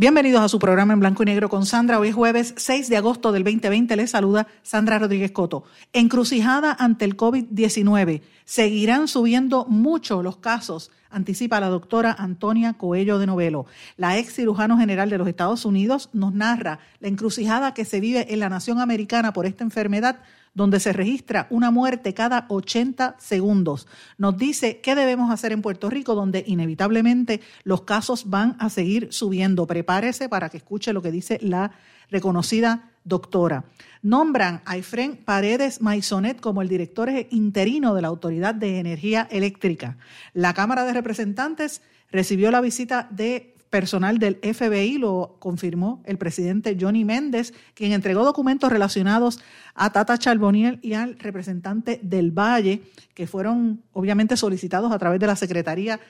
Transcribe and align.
Bienvenidos 0.00 0.40
a 0.40 0.48
su 0.48 0.58
programa 0.58 0.94
en 0.94 1.00
blanco 1.00 1.24
y 1.24 1.26
negro 1.26 1.50
con 1.50 1.66
Sandra. 1.66 1.98
Hoy 1.98 2.08
es 2.08 2.14
jueves 2.14 2.54
6 2.56 2.88
de 2.88 2.96
agosto 2.96 3.32
del 3.32 3.44
2020. 3.44 3.96
Les 3.96 4.10
saluda 4.10 4.46
Sandra 4.62 4.98
Rodríguez 4.98 5.30
Coto. 5.30 5.64
Encrucijada 5.92 6.72
ante 6.72 7.04
el 7.04 7.18
COVID-19. 7.18 8.22
Seguirán 8.46 9.08
subiendo 9.08 9.66
mucho 9.66 10.22
los 10.22 10.38
casos, 10.38 10.90
anticipa 11.10 11.60
la 11.60 11.68
doctora 11.68 12.16
Antonia 12.18 12.72
Coello 12.72 13.18
de 13.18 13.26
Novelo. 13.26 13.66
La 13.98 14.16
ex 14.16 14.32
cirujano 14.32 14.78
general 14.78 15.10
de 15.10 15.18
los 15.18 15.28
Estados 15.28 15.66
Unidos 15.66 16.08
nos 16.14 16.32
narra 16.32 16.78
la 17.00 17.08
encrucijada 17.08 17.74
que 17.74 17.84
se 17.84 18.00
vive 18.00 18.32
en 18.32 18.40
la 18.40 18.48
nación 18.48 18.80
americana 18.80 19.34
por 19.34 19.44
esta 19.44 19.64
enfermedad 19.64 20.20
donde 20.54 20.80
se 20.80 20.92
registra 20.92 21.46
una 21.50 21.70
muerte 21.70 22.14
cada 22.14 22.46
80 22.48 23.16
segundos. 23.18 23.86
Nos 24.18 24.36
dice 24.36 24.80
qué 24.80 24.94
debemos 24.94 25.30
hacer 25.30 25.52
en 25.52 25.62
Puerto 25.62 25.90
Rico, 25.90 26.14
donde 26.14 26.44
inevitablemente 26.46 27.40
los 27.64 27.82
casos 27.82 28.28
van 28.30 28.56
a 28.58 28.70
seguir 28.70 29.12
subiendo. 29.12 29.66
Prepárese 29.66 30.28
para 30.28 30.48
que 30.48 30.56
escuche 30.56 30.92
lo 30.92 31.02
que 31.02 31.12
dice 31.12 31.38
la 31.42 31.72
reconocida 32.10 32.90
doctora. 33.04 33.64
Nombran 34.02 34.62
a 34.64 34.76
Efren 34.76 35.16
Paredes 35.16 35.80
Maisonet 35.80 36.40
como 36.40 36.62
el 36.62 36.68
director 36.68 37.10
interino 37.30 37.94
de 37.94 38.02
la 38.02 38.08
Autoridad 38.08 38.54
de 38.54 38.78
Energía 38.78 39.28
Eléctrica. 39.30 39.96
La 40.34 40.54
Cámara 40.54 40.84
de 40.84 40.92
Representantes 40.92 41.82
recibió 42.10 42.50
la 42.50 42.60
visita 42.60 43.08
de 43.10 43.54
personal 43.70 44.18
del 44.18 44.36
FBI, 44.42 44.98
lo 44.98 45.36
confirmó 45.38 46.02
el 46.04 46.18
presidente 46.18 46.76
Johnny 46.78 47.04
Méndez, 47.04 47.54
quien 47.74 47.92
entregó 47.92 48.24
documentos 48.24 48.70
relacionados 48.70 49.40
a 49.74 49.92
Tata 49.92 50.18
Charboniel 50.18 50.80
y 50.82 50.94
al 50.94 51.18
representante 51.18 52.00
del 52.02 52.32
Valle, 52.32 52.82
que 53.14 53.28
fueron 53.28 53.82
obviamente 53.92 54.36
solicitados 54.36 54.90
a 54.90 54.98
través 54.98 55.20
de 55.20 55.28
la 55.28 55.36
Secretaría 55.36 56.00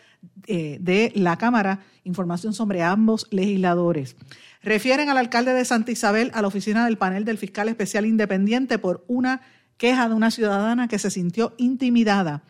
eh, 0.47 0.79
de 0.81 1.13
la 1.15 1.37
Cámara, 1.37 1.81
información 2.05 2.55
sobre 2.55 2.83
ambos 2.83 3.27
legisladores. 3.31 4.17
Refieren 4.63 5.11
al 5.11 5.19
alcalde 5.19 5.53
de 5.53 5.65
Santa 5.65 5.93
Isabel 5.93 6.31
a 6.35 6.43
la 6.43 6.49
oficina 6.49 6.87
del 6.87 6.99
panel 6.99 7.25
del 7.25 7.39
fiscal 7.39 7.69
especial 7.69 8.07
independiente 8.07 8.79
por 8.79 9.05
una 9.07 9.43
queja 9.77 10.09
de 10.09 10.15
una 10.15 10.31
ciudadana 10.31 10.89
que 10.89 10.99
se 10.99 11.11
sintió 11.11 11.55
intimidada. 11.59 12.43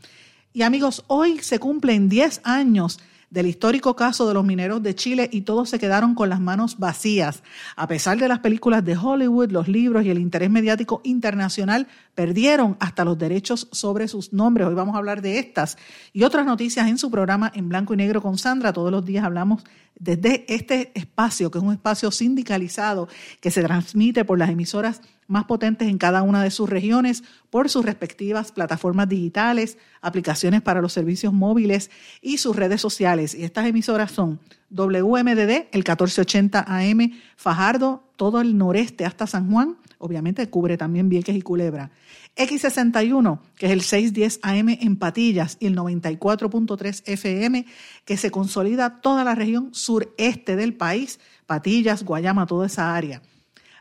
Y 0.53 0.63
amigos, 0.63 1.05
hoy 1.07 1.39
se 1.41 1.61
cumplen 1.61 2.09
10 2.09 2.41
años 2.45 2.99
del 3.31 3.47
histórico 3.47 3.95
caso 3.95 4.27
de 4.27 4.35
los 4.35 4.45
mineros 4.45 4.83
de 4.83 4.95
Chile 4.95 5.31
y 5.33 5.43
todos 5.43 5.71
se 5.71 5.79
quedaron 5.79 6.15
con 6.15 6.29
las 6.29 6.41
manos 6.41 6.79
vacías. 6.79 7.43
A 7.77 7.87
pesar 7.87 8.19
de 8.19 8.29
las 8.29 8.41
películas 8.41 8.85
de 8.85 8.97
Hollywood, 8.97 9.51
los 9.53 9.69
libros 9.69 10.05
y 10.05 10.11
el 10.11 10.19
interés 10.19 10.51
mediático 10.51 11.01
internacional, 11.05 11.87
perdieron 12.17 12.77
hasta 12.81 13.05
los 13.05 13.17
derechos 13.17 13.69
sobre 13.71 14.09
sus 14.09 14.33
nombres. 14.33 14.67
Hoy 14.67 14.75
vamos 14.75 14.97
a 14.97 14.99
hablar 14.99 15.23
de 15.23 15.39
estas 15.39 15.79
y 16.13 16.25
otras 16.25 16.45
noticias 16.45 16.89
en 16.89 16.99
su 16.99 17.11
programa 17.11 17.53
en 17.55 17.69
blanco 17.69 17.95
y 17.95 17.97
negro 17.97 18.21
con 18.21 18.37
Sandra. 18.37 18.73
Todos 18.73 18.91
los 18.91 19.05
días 19.05 19.25
hablamos 19.25 19.63
desde 19.95 20.53
este 20.53 20.91
espacio, 20.95 21.51
que 21.51 21.59
es 21.59 21.65
un 21.65 21.73
espacio 21.73 22.11
sindicalizado 22.11 23.09
que 23.41 23.51
se 23.53 23.63
transmite 23.63 24.25
por 24.25 24.39
las 24.39 24.51
emisoras 24.51 25.03
más 25.31 25.45
potentes 25.45 25.89
en 25.89 25.97
cada 25.97 26.23
una 26.23 26.43
de 26.43 26.51
sus 26.51 26.69
regiones 26.69 27.23
por 27.51 27.69
sus 27.69 27.85
respectivas 27.85 28.51
plataformas 28.51 29.09
digitales, 29.09 29.79
aplicaciones 30.03 30.61
para 30.61 30.83
los 30.83 30.93
servicios 30.93 31.33
móviles 31.33 31.91
y 32.21 32.39
sus 32.39 32.57
redes 32.57 32.81
sociales. 32.81 33.35
Y 33.35 33.45
estas 33.45 33.67
emisoras 33.67 34.11
son 34.11 34.41
WMDD, 34.71 35.69
el 35.71 35.85
1480 35.85 36.65
AM, 36.67 37.13
Fajardo, 37.37 38.03
todo 38.17 38.41
el 38.41 38.59
noreste 38.59 39.05
hasta 39.05 39.27
San 39.27 39.51
Juan, 39.51 39.77
obviamente 39.99 40.49
cubre 40.51 40.77
también 40.77 41.09
Vieques 41.09 41.37
y 41.37 41.43
Culebra. 41.43 41.91
X61, 42.37 43.41
que 43.57 43.67
es 43.67 43.73
el 43.73 43.83
610 43.83 44.41
AM 44.43 44.69
en 44.69 44.97
Patillas, 44.97 45.57
y 45.61 45.67
el 45.67 45.77
94.3 45.77 47.03
FM, 47.07 47.67
que 48.05 48.17
se 48.17 48.31
consolida 48.31 49.01
toda 49.01 49.25
la 49.25 49.35
región 49.35 49.71
sureste 49.73 50.57
del 50.57 50.75
país, 50.75 51.21
Patillas, 51.47 52.05
Guayama, 52.05 52.47
toda 52.47 52.67
esa 52.67 52.95
área. 52.95 53.23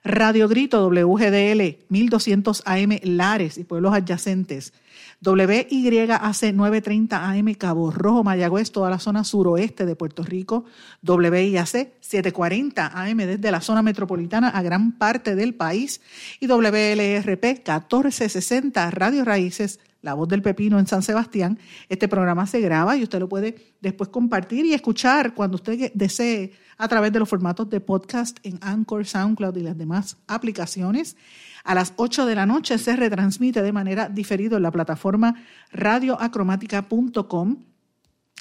Radio 0.04 0.48
Grito 0.48 0.90
WGDL 0.90 1.86
1200 1.90 2.64
AM 2.66 3.00
Lares 3.04 3.58
y 3.58 3.64
pueblos 3.64 3.94
adyacentes. 3.94 4.74
WYAC 5.22 6.54
930 6.54 7.30
AM 7.30 7.54
Cabo 7.56 7.92
Rojo, 7.92 8.24
Mayagüez, 8.24 8.72
toda 8.72 8.90
la 8.90 9.00
zona 9.00 9.24
suroeste 9.24 9.86
de 9.86 9.96
Puerto 9.96 10.24
Rico. 10.24 10.66
WIAC 11.04 11.92
740 12.00 12.88
AM 12.94 13.18
desde 13.18 13.52
la 13.52 13.62
zona 13.62 13.82
metropolitana 13.82 14.50
a 14.50 14.62
gran 14.62 14.94
parte 14.98 15.36
del 15.36 15.56
país. 15.56 16.02
Y 16.40 16.48
WLRP 16.48 17.44
1460 17.44 18.92
Radio 18.92 19.26
Raíces 19.26 19.80
la 20.02 20.14
Voz 20.14 20.28
del 20.30 20.42
Pepino 20.42 20.80
en 20.80 20.88
San 20.88 21.02
Sebastián. 21.02 21.60
Este 21.90 22.08
programa 22.08 22.48
se 22.48 22.62
graba 22.62 22.96
y 22.96 23.04
usted 23.04 23.20
lo 23.20 23.30
puede 23.30 23.76
después 23.82 24.10
compartir 24.10 24.66
y 24.66 24.74
escuchar 24.74 25.34
cuando 25.34 25.56
usted 25.56 25.92
desee 25.94 26.54
a 26.78 26.88
través 26.88 27.12
de 27.12 27.20
los 27.20 27.28
formatos 27.28 27.70
de 27.70 27.82
podcast 27.82 28.38
en 28.44 28.58
Anchor, 28.62 29.06
SoundCloud 29.06 29.58
y 29.58 29.64
las 29.64 29.78
demás 29.78 30.18
aplicaciones. 30.28 31.18
A 31.64 31.76
las 31.76 31.94
8 31.98 32.26
de 32.26 32.36
la 32.36 32.46
noche 32.46 32.78
se 32.78 32.96
retransmite 32.96 33.62
de 33.62 33.72
manera 33.72 34.08
diferida 34.08 34.58
en 34.58 34.64
la 34.64 34.72
plataforma 34.72 35.36
radioacromática.com. 35.72 37.58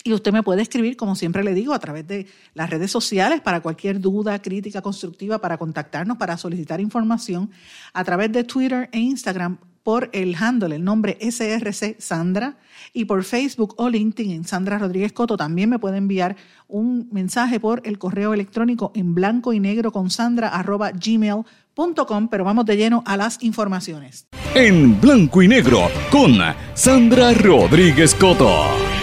Y 0.05 0.13
usted 0.13 0.33
me 0.33 0.45
puede 0.45 0.63
escribir, 0.63 0.97
como 0.97 1.17
siempre 1.17 1.43
le 1.43 1.53
digo, 1.55 1.75
a 1.75 1.81
través 1.81 2.07
de 2.07 2.29
las 2.55 2.71
redes 2.71 2.93
sociales 2.93 3.41
para 3.41 3.61
cualquier 3.61 4.01
duda, 4.01 4.41
crítica 4.41 4.81
constructiva, 4.81 5.41
para 5.41 5.59
contactarnos, 5.59 6.17
para 6.17 6.37
solicitar 6.37 6.81
información, 6.81 7.51
a 7.93 8.05
través 8.05 8.31
de 8.31 8.45
Twitter 8.45 8.89
e 8.93 9.01
Instagram 9.01 9.59
por 9.89 10.11
el 10.13 10.37
handle, 10.39 10.77
el 10.77 10.85
nombre 10.85 11.17
SRC 11.19 11.97
Sandra, 11.99 12.59
y 12.93 13.07
por 13.07 13.25
Facebook 13.25 13.73
o 13.79 13.89
LinkedIn 13.89 14.33
en 14.33 14.45
Sandra 14.45 14.77
Rodríguez 14.77 15.15
Coto. 15.15 15.39
También 15.39 15.71
me 15.71 15.79
puede 15.79 15.97
enviar 15.97 16.37
un 16.67 17.09
mensaje 17.11 17.59
por 17.59 17.81
el 17.87 17.97
correo 17.99 18.35
electrónico 18.35 18.93
en 18.95 19.15
blanco 19.15 19.55
y 19.55 19.61
negro 19.61 19.91
con 19.91 20.11
sandra 20.11 20.49
arroba 20.49 20.91
gmail.com, 20.91 22.29
pero 22.29 22.45
vamos 22.45 22.67
de 22.67 22.77
lleno 22.77 23.03
a 23.07 23.17
las 23.17 23.43
informaciones. 23.43 24.29
En 24.55 25.01
blanco 25.01 25.43
y 25.43 25.49
negro 25.49 25.89
con 26.11 26.35
Sandra 26.75 27.33
Rodríguez 27.33 28.15
Coto. 28.15 28.98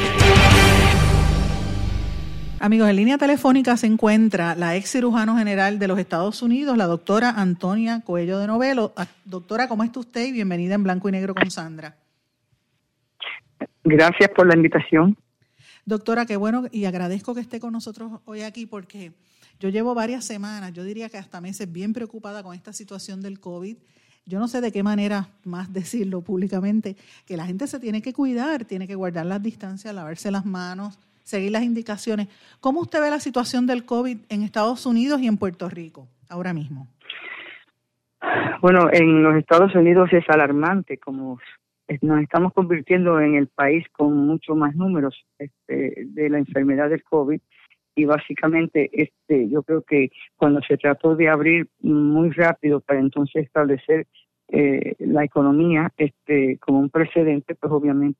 Amigos, 2.65 2.89
en 2.89 2.95
línea 2.95 3.19
telefónica 3.19 3.77
se 3.77 3.85
encuentra 3.85 4.55
la 4.55 4.75
ex 4.75 4.89
cirujano 4.89 5.37
general 5.37 5.77
de 5.77 5.87
los 5.87 5.99
Estados 5.99 6.41
Unidos, 6.41 6.75
la 6.75 6.87
doctora 6.87 7.29
Antonia 7.29 8.01
Coello 8.01 8.39
de 8.39 8.47
Novelo. 8.47 8.91
Ah, 8.95 9.05
doctora, 9.23 9.67
¿cómo 9.67 9.83
está 9.83 9.99
usted? 9.99 10.25
Y 10.25 10.31
bienvenida 10.31 10.73
en 10.73 10.81
Blanco 10.81 11.07
y 11.07 11.11
Negro 11.11 11.35
con 11.35 11.51
Sandra. 11.51 11.95
Gracias 13.83 14.31
por 14.35 14.47
la 14.47 14.55
invitación. 14.55 15.15
Doctora, 15.85 16.25
qué 16.25 16.37
bueno 16.37 16.63
y 16.71 16.85
agradezco 16.85 17.35
que 17.35 17.41
esté 17.41 17.59
con 17.59 17.71
nosotros 17.71 18.13
hoy 18.25 18.41
aquí 18.41 18.65
porque 18.65 19.11
yo 19.59 19.69
llevo 19.69 19.93
varias 19.93 20.25
semanas, 20.25 20.73
yo 20.73 20.83
diría 20.83 21.07
que 21.09 21.19
hasta 21.19 21.41
meses, 21.41 21.71
bien 21.71 21.93
preocupada 21.93 22.41
con 22.41 22.55
esta 22.55 22.73
situación 22.73 23.21
del 23.21 23.39
COVID. 23.39 23.77
Yo 24.25 24.39
no 24.39 24.47
sé 24.47 24.59
de 24.61 24.71
qué 24.71 24.81
manera 24.81 25.29
más 25.43 25.71
decirlo 25.71 26.21
públicamente, 26.21 26.97
que 27.27 27.37
la 27.37 27.45
gente 27.45 27.67
se 27.67 27.79
tiene 27.79 28.01
que 28.01 28.11
cuidar, 28.11 28.65
tiene 28.65 28.87
que 28.87 28.95
guardar 28.95 29.27
las 29.27 29.43
distancias, 29.43 29.93
lavarse 29.93 30.31
las 30.31 30.47
manos, 30.47 30.97
seguir 31.25 31.51
las 31.51 31.63
indicaciones. 31.63 32.29
¿Cómo 32.61 32.79
usted 32.81 33.01
ve 33.01 33.09
la 33.09 33.19
situación 33.19 33.67
del 33.67 33.85
COVID 33.85 34.17
en 34.29 34.43
Estados 34.43 34.85
Unidos 34.85 35.19
y 35.21 35.27
en 35.27 35.37
Puerto 35.37 35.67
Rico 35.67 36.07
ahora 36.29 36.53
mismo? 36.53 36.87
Bueno, 38.61 38.87
en 38.91 39.21
los 39.21 39.35
Estados 39.35 39.75
Unidos 39.75 40.09
es 40.13 40.23
alarmante, 40.29 40.97
como 40.97 41.39
nos 42.01 42.21
estamos 42.21 42.53
convirtiendo 42.53 43.19
en 43.19 43.35
el 43.35 43.47
país 43.47 43.85
con 43.91 44.15
mucho 44.25 44.55
más 44.55 44.75
números 44.75 45.25
este, 45.37 46.05
de 46.05 46.29
la 46.29 46.37
enfermedad 46.37 46.89
del 46.89 47.03
COVID 47.03 47.39
y 47.95 48.05
básicamente 48.05 48.89
este 48.91 49.49
yo 49.49 49.63
creo 49.63 49.81
que 49.83 50.09
cuando 50.35 50.61
se 50.61 50.77
trató 50.77 51.15
de 51.15 51.29
abrir 51.29 51.67
muy 51.81 52.31
rápido 52.31 52.81
para 52.81 52.99
entonces 52.99 53.45
establecer 53.45 54.07
eh, 54.49 54.95
la 54.99 55.23
economía 55.23 55.91
este 55.97 56.57
como 56.59 56.79
un 56.79 56.89
precedente, 56.89 57.55
pues 57.55 57.71
obviamente 57.71 58.19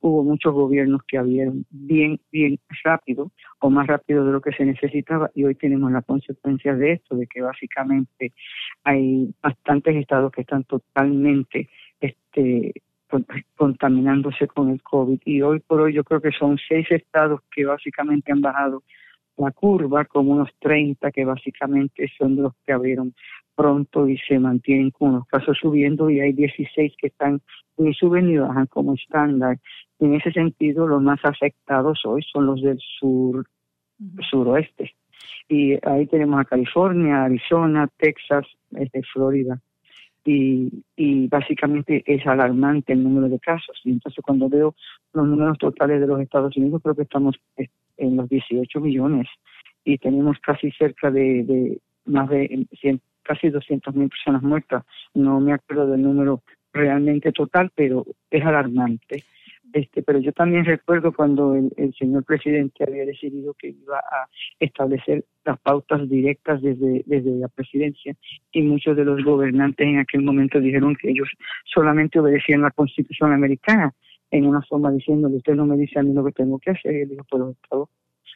hubo 0.00 0.22
muchos 0.22 0.52
gobiernos 0.52 1.02
que 1.06 1.18
abrieron 1.18 1.66
bien, 1.70 2.20
bien 2.30 2.58
rápido 2.84 3.32
o 3.58 3.70
más 3.70 3.86
rápido 3.86 4.24
de 4.24 4.32
lo 4.32 4.40
que 4.40 4.52
se 4.52 4.64
necesitaba 4.64 5.30
y 5.34 5.44
hoy 5.44 5.56
tenemos 5.56 5.90
las 5.90 6.04
consecuencias 6.04 6.78
de 6.78 6.92
esto, 6.92 7.16
de 7.16 7.26
que 7.26 7.42
básicamente 7.42 8.32
hay 8.84 9.34
bastantes 9.42 9.96
estados 9.96 10.30
que 10.30 10.42
están 10.42 10.64
totalmente 10.64 11.68
este 12.00 12.74
contaminándose 13.56 14.48
con 14.48 14.70
el 14.70 14.82
COVID. 14.82 15.20
Y 15.24 15.42
hoy 15.42 15.60
por 15.60 15.80
hoy 15.80 15.92
yo 15.92 16.04
creo 16.04 16.20
que 16.20 16.32
son 16.32 16.58
seis 16.68 16.86
estados 16.90 17.40
que 17.50 17.64
básicamente 17.64 18.32
han 18.32 18.40
bajado 18.40 18.82
la 19.36 19.50
curva, 19.50 20.04
como 20.04 20.32
unos 20.32 20.50
30 20.60 21.10
que 21.10 21.24
básicamente 21.24 22.10
son 22.18 22.36
los 22.36 22.52
que 22.64 22.72
abrieron 22.72 23.14
pronto 23.54 24.08
y 24.08 24.18
se 24.18 24.38
mantienen 24.38 24.90
con 24.90 25.12
los 25.12 25.26
casos 25.26 25.56
subiendo 25.60 26.10
y 26.10 26.20
hay 26.20 26.32
16 26.32 26.94
que 26.98 27.06
están 27.08 27.40
ni 27.76 27.94
suben 27.94 28.28
ni 28.28 28.38
bajan 28.38 28.66
como 28.66 28.94
estándar. 28.94 29.58
En 29.98 30.14
ese 30.14 30.32
sentido, 30.32 30.86
los 30.86 31.02
más 31.02 31.20
afectados 31.24 32.00
hoy 32.04 32.22
son 32.22 32.46
los 32.46 32.62
del 32.62 32.78
sur, 32.98 33.46
suroeste. 34.30 34.94
Y 35.48 35.74
ahí 35.86 36.06
tenemos 36.06 36.40
a 36.40 36.44
California, 36.44 37.24
Arizona, 37.24 37.88
Texas, 37.96 38.46
este, 38.76 39.02
Florida. 39.12 39.60
Y, 40.24 40.84
y 40.96 41.28
básicamente 41.28 42.02
es 42.06 42.26
alarmante 42.26 42.92
el 42.92 43.02
número 43.02 43.28
de 43.28 43.38
casos. 43.38 43.80
Y 43.84 43.90
entonces 43.90 44.24
cuando 44.24 44.48
veo 44.48 44.74
los 45.12 45.26
números 45.26 45.58
totales 45.58 46.00
de 46.00 46.06
los 46.06 46.20
Estados 46.20 46.56
Unidos, 46.56 46.80
creo 46.82 46.94
que 46.94 47.02
estamos 47.02 47.36
en 47.96 48.16
los 48.16 48.28
18 48.28 48.80
millones 48.80 49.28
y 49.84 49.98
tenemos 49.98 50.38
casi 50.40 50.70
cerca 50.72 51.10
de, 51.10 51.44
de 51.44 51.78
más 52.06 52.28
de 52.28 52.66
100, 52.80 53.00
casi 53.22 53.50
200 53.50 53.94
mil 53.94 54.08
personas 54.08 54.42
muertas. 54.42 54.84
No 55.14 55.40
me 55.40 55.52
acuerdo 55.52 55.88
del 55.88 56.02
número 56.02 56.42
realmente 56.72 57.32
total, 57.32 57.70
pero 57.74 58.04
es 58.30 58.44
alarmante. 58.44 59.24
Este, 59.74 60.04
pero 60.04 60.20
yo 60.20 60.32
también 60.32 60.64
recuerdo 60.64 61.12
cuando 61.12 61.56
el, 61.56 61.94
señor 61.98 62.24
presidente 62.24 62.84
había 62.86 63.04
decidido 63.04 63.54
que 63.54 63.70
iba 63.70 63.98
a 63.98 64.28
establecer 64.60 65.24
las 65.44 65.58
pautas 65.58 66.08
directas 66.08 66.62
desde, 66.62 67.02
desde 67.06 67.32
la 67.32 67.48
presidencia 67.48 68.14
y 68.52 68.62
muchos 68.62 68.96
de 68.96 69.04
los 69.04 69.24
gobernantes 69.24 69.84
en 69.84 69.98
aquel 69.98 70.22
momento 70.22 70.60
dijeron 70.60 70.94
que 70.94 71.10
ellos 71.10 71.28
solamente 71.64 72.20
obedecían 72.20 72.62
la 72.62 72.70
constitución 72.70 73.32
americana 73.32 73.92
en 74.34 74.46
una 74.46 74.62
forma 74.62 74.90
diciéndole 74.90 75.36
usted 75.36 75.54
no 75.54 75.64
me 75.64 75.76
dice 75.76 76.00
a 76.00 76.02
mí 76.02 76.12
lo 76.12 76.24
que 76.24 76.32
tengo 76.32 76.58
que 76.58 76.72
hacer 76.72 76.92
y 76.92 77.00
él 77.02 77.08
dijo 77.10 77.24
pues 77.30 77.40
los 77.40 77.88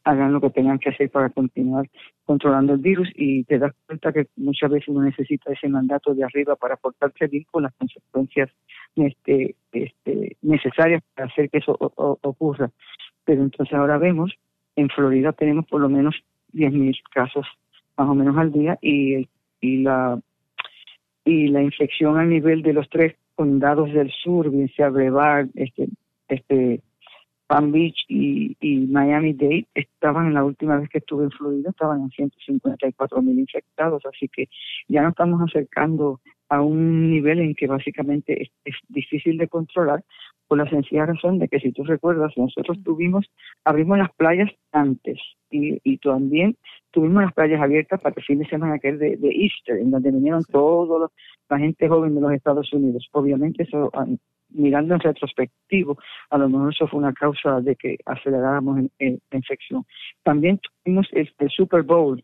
hagan 0.04 0.32
lo 0.32 0.40
que 0.40 0.50
tengan 0.50 0.78
que 0.78 0.90
hacer 0.90 1.10
para 1.10 1.28
continuar 1.28 1.88
controlando 2.24 2.74
el 2.74 2.78
virus 2.78 3.08
y 3.16 3.42
te 3.44 3.58
das 3.58 3.74
cuenta 3.84 4.12
que 4.12 4.28
muchas 4.36 4.70
veces 4.70 4.88
uno 4.88 5.02
necesita 5.02 5.52
ese 5.52 5.68
mandato 5.68 6.14
de 6.14 6.22
arriba 6.22 6.54
para 6.54 6.76
portarse 6.76 7.26
bien 7.26 7.44
con 7.50 7.64
las 7.64 7.74
consecuencias 7.74 8.48
este, 8.94 9.56
este, 9.72 10.36
necesarias 10.42 11.02
para 11.14 11.28
hacer 11.28 11.50
que 11.50 11.58
eso 11.58 11.76
ocurra. 11.76 12.70
Pero 13.24 13.42
entonces 13.42 13.74
ahora 13.74 13.98
vemos, 13.98 14.32
en 14.76 14.88
Florida 14.90 15.32
tenemos 15.32 15.66
por 15.66 15.80
lo 15.80 15.88
menos 15.88 16.14
10.000 16.52 16.96
casos 17.10 17.46
más 17.96 18.08
o 18.08 18.14
menos 18.14 18.36
al 18.38 18.52
día 18.52 18.78
y, 18.80 19.28
y 19.60 19.78
la 19.78 20.20
y 21.24 21.48
la 21.48 21.62
infección 21.62 22.16
a 22.16 22.24
nivel 22.24 22.62
de 22.62 22.72
los 22.72 22.88
tres 22.88 23.14
condados 23.38 23.92
del 23.92 24.10
sur, 24.10 24.50
bien 24.50 24.68
sea 24.74 24.88
Brevard, 24.88 25.46
este, 25.54 25.88
este 26.26 26.82
Palm 27.46 27.70
Beach 27.70 28.04
y, 28.08 28.56
Miami 28.90 29.32
Dade 29.32 29.68
estaban 29.74 30.34
la 30.34 30.44
última 30.44 30.76
vez 30.76 30.88
que 30.88 30.98
estuve 30.98 31.22
en 31.22 31.30
Florida, 31.30 31.70
estaban 31.70 32.00
en 32.00 32.10
154 32.10 33.22
mil 33.22 33.38
infectados, 33.38 34.02
así 34.06 34.26
que 34.26 34.48
ya 34.88 35.02
nos 35.02 35.10
estamos 35.10 35.40
acercando 35.40 36.20
a 36.48 36.62
un 36.62 37.10
nivel 37.10 37.40
en 37.40 37.54
que 37.54 37.66
básicamente 37.66 38.50
es, 38.64 38.74
difícil 38.88 39.38
de 39.38 39.48
controlar 39.48 40.04
por 40.46 40.58
la 40.58 40.68
sencilla 40.68 41.06
razón 41.06 41.38
de 41.38 41.48
que 41.48 41.60
si 41.60 41.72
tú 41.72 41.84
recuerdas, 41.84 42.32
nosotros 42.36 42.78
tuvimos, 42.82 43.30
abrimos 43.64 43.98
las 43.98 44.10
playas 44.14 44.50
antes 44.72 45.18
y, 45.50 45.78
y 45.84 45.98
también 45.98 46.56
tuvimos 46.90 47.22
las 47.22 47.34
playas 47.34 47.60
abiertas 47.60 48.00
para 48.00 48.14
el 48.16 48.24
fin 48.24 48.38
de 48.38 48.48
semana 48.48 48.74
aquel 48.74 48.98
de, 48.98 49.16
de 49.16 49.28
Easter, 49.28 49.76
en 49.76 49.90
donde 49.90 50.10
vinieron 50.10 50.42
toda 50.44 51.10
la 51.50 51.58
gente 51.58 51.88
joven 51.88 52.14
de 52.14 52.20
los 52.22 52.32
Estados 52.32 52.72
Unidos. 52.72 53.08
Obviamente 53.12 53.64
eso 53.64 53.90
mirando 54.50 54.94
en 54.94 55.00
retrospectivo, 55.00 55.98
a 56.30 56.38
lo 56.38 56.48
mejor 56.48 56.72
eso 56.72 56.86
fue 56.88 56.98
una 56.98 57.12
causa 57.12 57.60
de 57.60 57.76
que 57.76 57.98
aceleráramos 58.04 58.80
en, 58.98 59.20
la 59.30 59.38
infección. 59.38 59.84
También 60.22 60.58
tuvimos 60.58 61.06
el, 61.12 61.30
Super 61.50 61.82
Bowl 61.82 62.22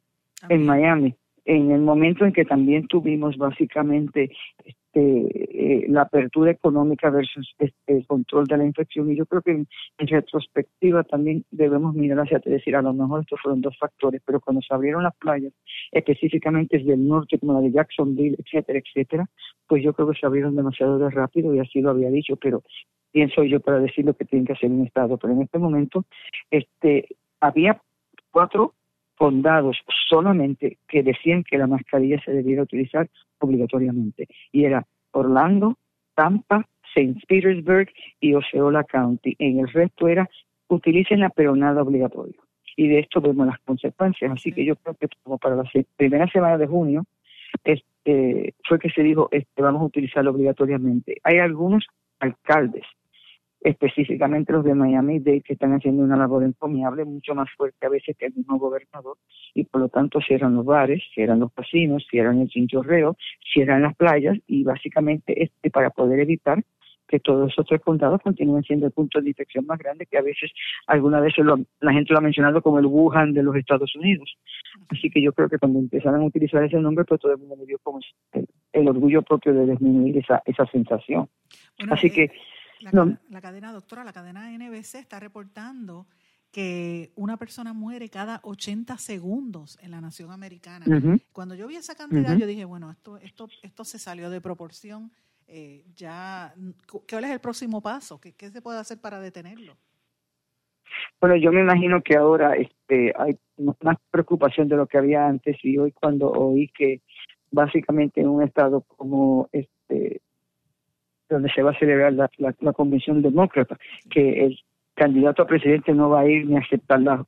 en 0.49 0.67
Miami, 0.67 1.15
en 1.45 1.71
el 1.71 1.81
momento 1.81 2.25
en 2.25 2.33
que 2.33 2.45
también 2.45 2.87
tuvimos 2.87 3.37
básicamente 3.37 4.31
este, 4.65 4.75
eh, 4.95 5.87
la 5.89 6.03
apertura 6.03 6.53
económica 6.53 7.11
versus 7.11 7.55
este, 7.59 7.75
el 7.87 8.07
control 8.07 8.47
de 8.47 8.57
la 8.57 8.65
infección. 8.65 9.11
Y 9.11 9.17
yo 9.17 9.27
creo 9.27 9.43
que 9.43 9.51
en, 9.51 9.69
retrospectiva 9.99 11.05
también 11.05 11.45
debemos 11.51 11.95
mirar 11.95 12.21
hacia 12.21 12.39
atrás 12.39 12.53
y 12.53 12.57
decir, 12.59 12.77
a 12.77 12.83
lo 12.83 12.93
mejor 12.95 13.21
estos 13.21 13.41
fueron 13.43 13.61
dos 13.61 13.77
factores, 13.79 14.23
pero 14.25 14.41
cuando 14.41 14.63
se 14.63 14.73
abrieron 14.73 15.03
las 15.03 15.17
playas, 15.17 15.53
específicamente 15.93 16.79
desde 16.79 16.95
el 16.95 17.07
norte, 17.07 17.39
como 17.39 17.55
la 17.55 17.61
de 17.61 17.73
Jacksonville, 17.73 18.37
etcétera, 18.39 18.79
etcétera, 18.79 19.27
pues 19.67 19.83
yo 19.83 19.93
creo 19.93 20.11
que 20.11 20.19
se 20.19 20.27
abrieron 20.27 20.57
demasiado 20.57 20.99
de 20.99 21.11
rápido 21.11 21.55
y 21.55 21.59
así 21.59 21.81
lo 21.81 21.91
había 21.91 22.11
dicho, 22.11 22.37
pero 22.37 22.63
pienso 23.13 23.45
yo 23.45 23.61
para 23.61 23.81
decir 23.81 24.05
lo 24.05 24.15
que 24.15 24.25
tiene 24.25 24.47
que 24.47 24.55
hacer 24.55 24.71
un 24.71 24.87
Estado. 24.87 25.19
Pero 25.19 25.35
en 25.35 25.43
este 25.43 25.59
momento 25.59 26.05
este, 26.51 27.09
había 27.41 27.81
cuatro 28.31 28.75
condados 29.17 29.77
solamente 30.09 30.79
que 30.89 31.03
decían 31.03 31.45
que 31.45 31.59
la 31.59 31.67
mascarilla 31.67 32.21
se 32.25 32.33
debiera 32.33 32.63
utilizar 32.63 33.09
obligatoriamente. 33.39 34.29
Y 34.53 34.65
era 34.65 34.87
Orlando, 35.13 35.79
Tampa, 36.15 36.67
St. 36.95 37.21
Petersburg 37.27 37.89
y 38.21 38.35
Osceola 38.35 38.85
County. 38.85 39.35
En 39.39 39.61
el 39.61 39.69
resto 39.69 40.09
era 40.09 40.29
utilicen 40.69 41.21
pero 41.35 41.55
nada 41.55 41.83
obligatorio. 41.83 42.41
Y 42.77 42.89
de 42.89 43.01
esto 43.01 43.21
vemos 43.21 43.47
las 43.47 43.59
consecuencias. 43.61 44.33
Así 44.33 44.53
que 44.53 44.65
yo 44.65 44.77
creo 44.77 44.95
que 44.95 45.09
como 45.23 45.39
para 45.39 45.57
la 45.57 45.65
primera 45.97 46.27
semana 46.29 46.59
de 46.59 46.67
junio 46.67 47.05
este, 47.63 48.55
fue 48.65 48.79
que 48.79 48.91
se 48.91 49.03
dijo 49.03 49.29
este, 49.31 49.63
vamos 49.63 49.83
a 49.83 49.87
utilizarlo 49.87 50.33
obligatoriamente. 50.33 51.19
Hay 51.23 51.39
algunos 51.39 51.87
alcaldes 52.19 52.85
específicamente 53.65 54.53
los 54.53 54.63
de 54.63 54.75
Miami-Dade, 54.75 55.41
que 55.41 55.55
están 55.55 55.73
haciendo 55.73 56.03
una 56.03 56.19
labor 56.19 56.45
encomiable, 56.45 57.05
mucho 57.07 57.35
más 57.35 57.49
fuerte 57.57 57.87
a 57.87 57.89
veces 57.89 58.15
que 58.17 58.27
el 58.27 58.35
mismo 58.35 58.59
gobernador, 58.59 59.17
y 59.55 59.65
por 59.65 59.81
lo 59.81 59.89
tanto 59.89 60.21
cierran 60.21 60.55
los 60.55 60.67
bares, 60.67 61.03
cierran 61.15 61.41
los 61.41 61.51
casinos, 61.53 62.07
cierran 62.11 62.43
el 62.43 62.49
chinchorreo, 62.49 63.17
cierran 63.53 63.83
las 63.83 63.97
playas, 63.97 64.37
y 64.47 64.65
básicamente 64.65 65.43
este 65.43 65.71
para 65.71 65.89
poder 65.89 66.21
evitar 66.21 66.63
que 67.09 67.21
todos 67.21 67.53
esos 67.53 67.67
tres 67.67 67.81
condados 67.81 68.21
continúen 68.23 68.63
siendo 68.65 68.87
el 68.87 68.93
punto 68.93 69.21
de 69.21 69.29
infección 69.29 69.65
más 69.67 69.79
grande, 69.79 70.07
que 70.07 70.19
a 70.19 70.23
veces, 70.23 70.51
alguna 70.87 71.21
vez 71.21 71.35
la 71.81 71.93
gente 71.93 72.13
lo 72.13 72.19
ha 72.19 72.23
mencionado 72.23 72.61
como 72.61 72.79
el 72.79 72.87
Wuhan 72.87 73.33
de 73.33 73.43
los 73.43 73.57
Estados 73.57 73.95
Unidos. 73.97 74.37
Así 74.89 75.11
que 75.11 75.23
yo 75.23 75.33
creo 75.33 75.49
que 75.49 75.59
cuando 75.59 75.79
empezaron 75.79 76.21
a 76.21 76.25
utilizar 76.25 76.63
ese 76.65 76.79
nombre, 76.79 77.05
pues 77.05 77.21
todo 77.21 77.33
el 77.33 77.39
mundo 77.39 77.57
me 77.57 77.67
dio 77.67 77.79
como 77.83 78.01
el, 78.73 78.89
orgullo 78.89 79.23
propio 79.23 79.55
de 79.55 79.67
disminuir 79.67 80.19
esa, 80.19 80.43
esa 80.45 80.67
sensación. 80.67 81.29
Así 81.91 82.09
eh, 82.09 82.11
que 82.11 82.31
la, 82.81 83.41
cadena, 83.41 83.73
doctora, 83.73 84.05
la 84.05 84.13
cadena 84.13 84.51
NBC 84.51 84.97
está 84.97 85.21
reportando 85.21 86.07
que 86.51 87.13
una 87.17 87.37
persona 87.37 87.73
muere 87.73 88.09
cada 88.09 88.41
80 88.45 88.97
segundos 88.99 89.79
en 89.83 89.91
la 89.91 90.01
nación 90.01 90.31
americana. 90.31 90.87
Cuando 91.33 91.55
yo 91.55 91.67
vi 91.67 91.77
esa 91.77 91.97
cantidad, 91.97 92.37
yo 92.37 92.47
dije, 92.47 92.65
bueno, 92.65 92.91
esto, 92.91 93.17
esto, 93.19 93.49
esto 93.63 93.85
se 93.85 93.99
salió 93.99 94.31
de 94.31 94.41
proporción. 94.41 95.11
Eh, 95.47 95.85
ya, 95.97 96.55
¿Cuál 96.87 97.25
es 97.25 97.31
el 97.31 97.41
próximo 97.41 97.83
paso? 97.83 98.21
¿Qué, 98.21 98.33
¿Qué, 98.35 98.51
se 98.51 98.63
puede 98.63 98.79
hacer 98.79 99.01
para 99.01 99.21
detenerlo? 99.21 99.77
Bueno, 101.21 101.37
yo 101.37 101.53
me 101.53 101.61
imagino 101.61 102.03
que 102.03 102.17
ahora 102.17 102.55
este, 102.57 103.13
hay 103.19 103.37
más 103.83 103.97
preocupación 104.11 104.69
de 104.69 104.77
lo 104.77 104.87
que 104.87 104.99
había 104.99 105.27
antes 105.27 105.57
y 105.63 105.77
hoy 105.79 105.93
cuando 105.93 106.31
oí 106.31 106.69
que 106.69 107.03
básicamente 107.51 108.21
en 108.21 108.29
un 108.29 108.43
estado 108.43 108.83
como 108.83 109.49
este 109.53 110.23
donde 111.35 111.51
se 111.53 111.63
va 111.63 111.73
a 111.73 111.79
celebrar 111.79 112.13
la, 112.13 112.73
convención 112.73 113.23
demócrata, 113.23 113.79
que 114.11 114.45
el 114.47 114.59
candidato 114.95 115.43
a 115.43 115.47
presidente 115.47 115.93
no 115.93 116.09
va 116.09 116.21
a 116.21 116.29
ir 116.29 116.47
ni 116.47 116.57
a 116.57 116.61
aceptar 116.61 117.01
la, 117.01 117.27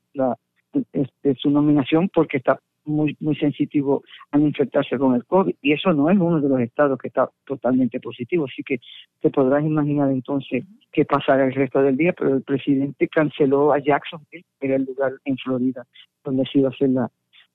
este, 0.93 1.35
su 1.35 1.51
nominación 1.51 2.09
porque 2.09 2.39
está 2.39 2.61
muy 2.85 3.17
muy 3.19 3.35
sensitivo 3.35 4.05
a 4.31 4.39
infectarse 4.39 4.97
con 4.97 5.17
el 5.17 5.25
COVID. 5.25 5.57
Y 5.61 5.73
eso 5.73 5.93
no 5.93 6.09
es 6.09 6.17
uno 6.17 6.41
de 6.41 6.49
los 6.49 6.61
estados 6.61 6.99
que 6.99 7.09
está 7.09 7.29
totalmente 7.45 7.99
positivo, 7.99 8.45
así 8.45 8.63
que 8.63 8.79
te 9.21 9.31
podrás 9.31 9.65
imaginar 9.65 10.11
entonces 10.11 10.65
qué 10.93 11.05
pasará 11.05 11.47
el 11.47 11.53
resto 11.53 11.83
del 11.83 11.97
día, 11.97 12.13
pero 12.13 12.35
el 12.35 12.43
presidente 12.43 13.09
canceló 13.09 13.73
a 13.73 13.81
Jacksonville, 13.81 14.45
que 14.61 14.67
era 14.67 14.77
el 14.77 14.85
lugar 14.85 15.13
en 15.25 15.37
Florida 15.37 15.85
donde 16.25 16.45
se 16.47 16.59
iba 16.59 16.69
a 16.69 16.73
hacer 16.73 16.91
la, 16.91 17.11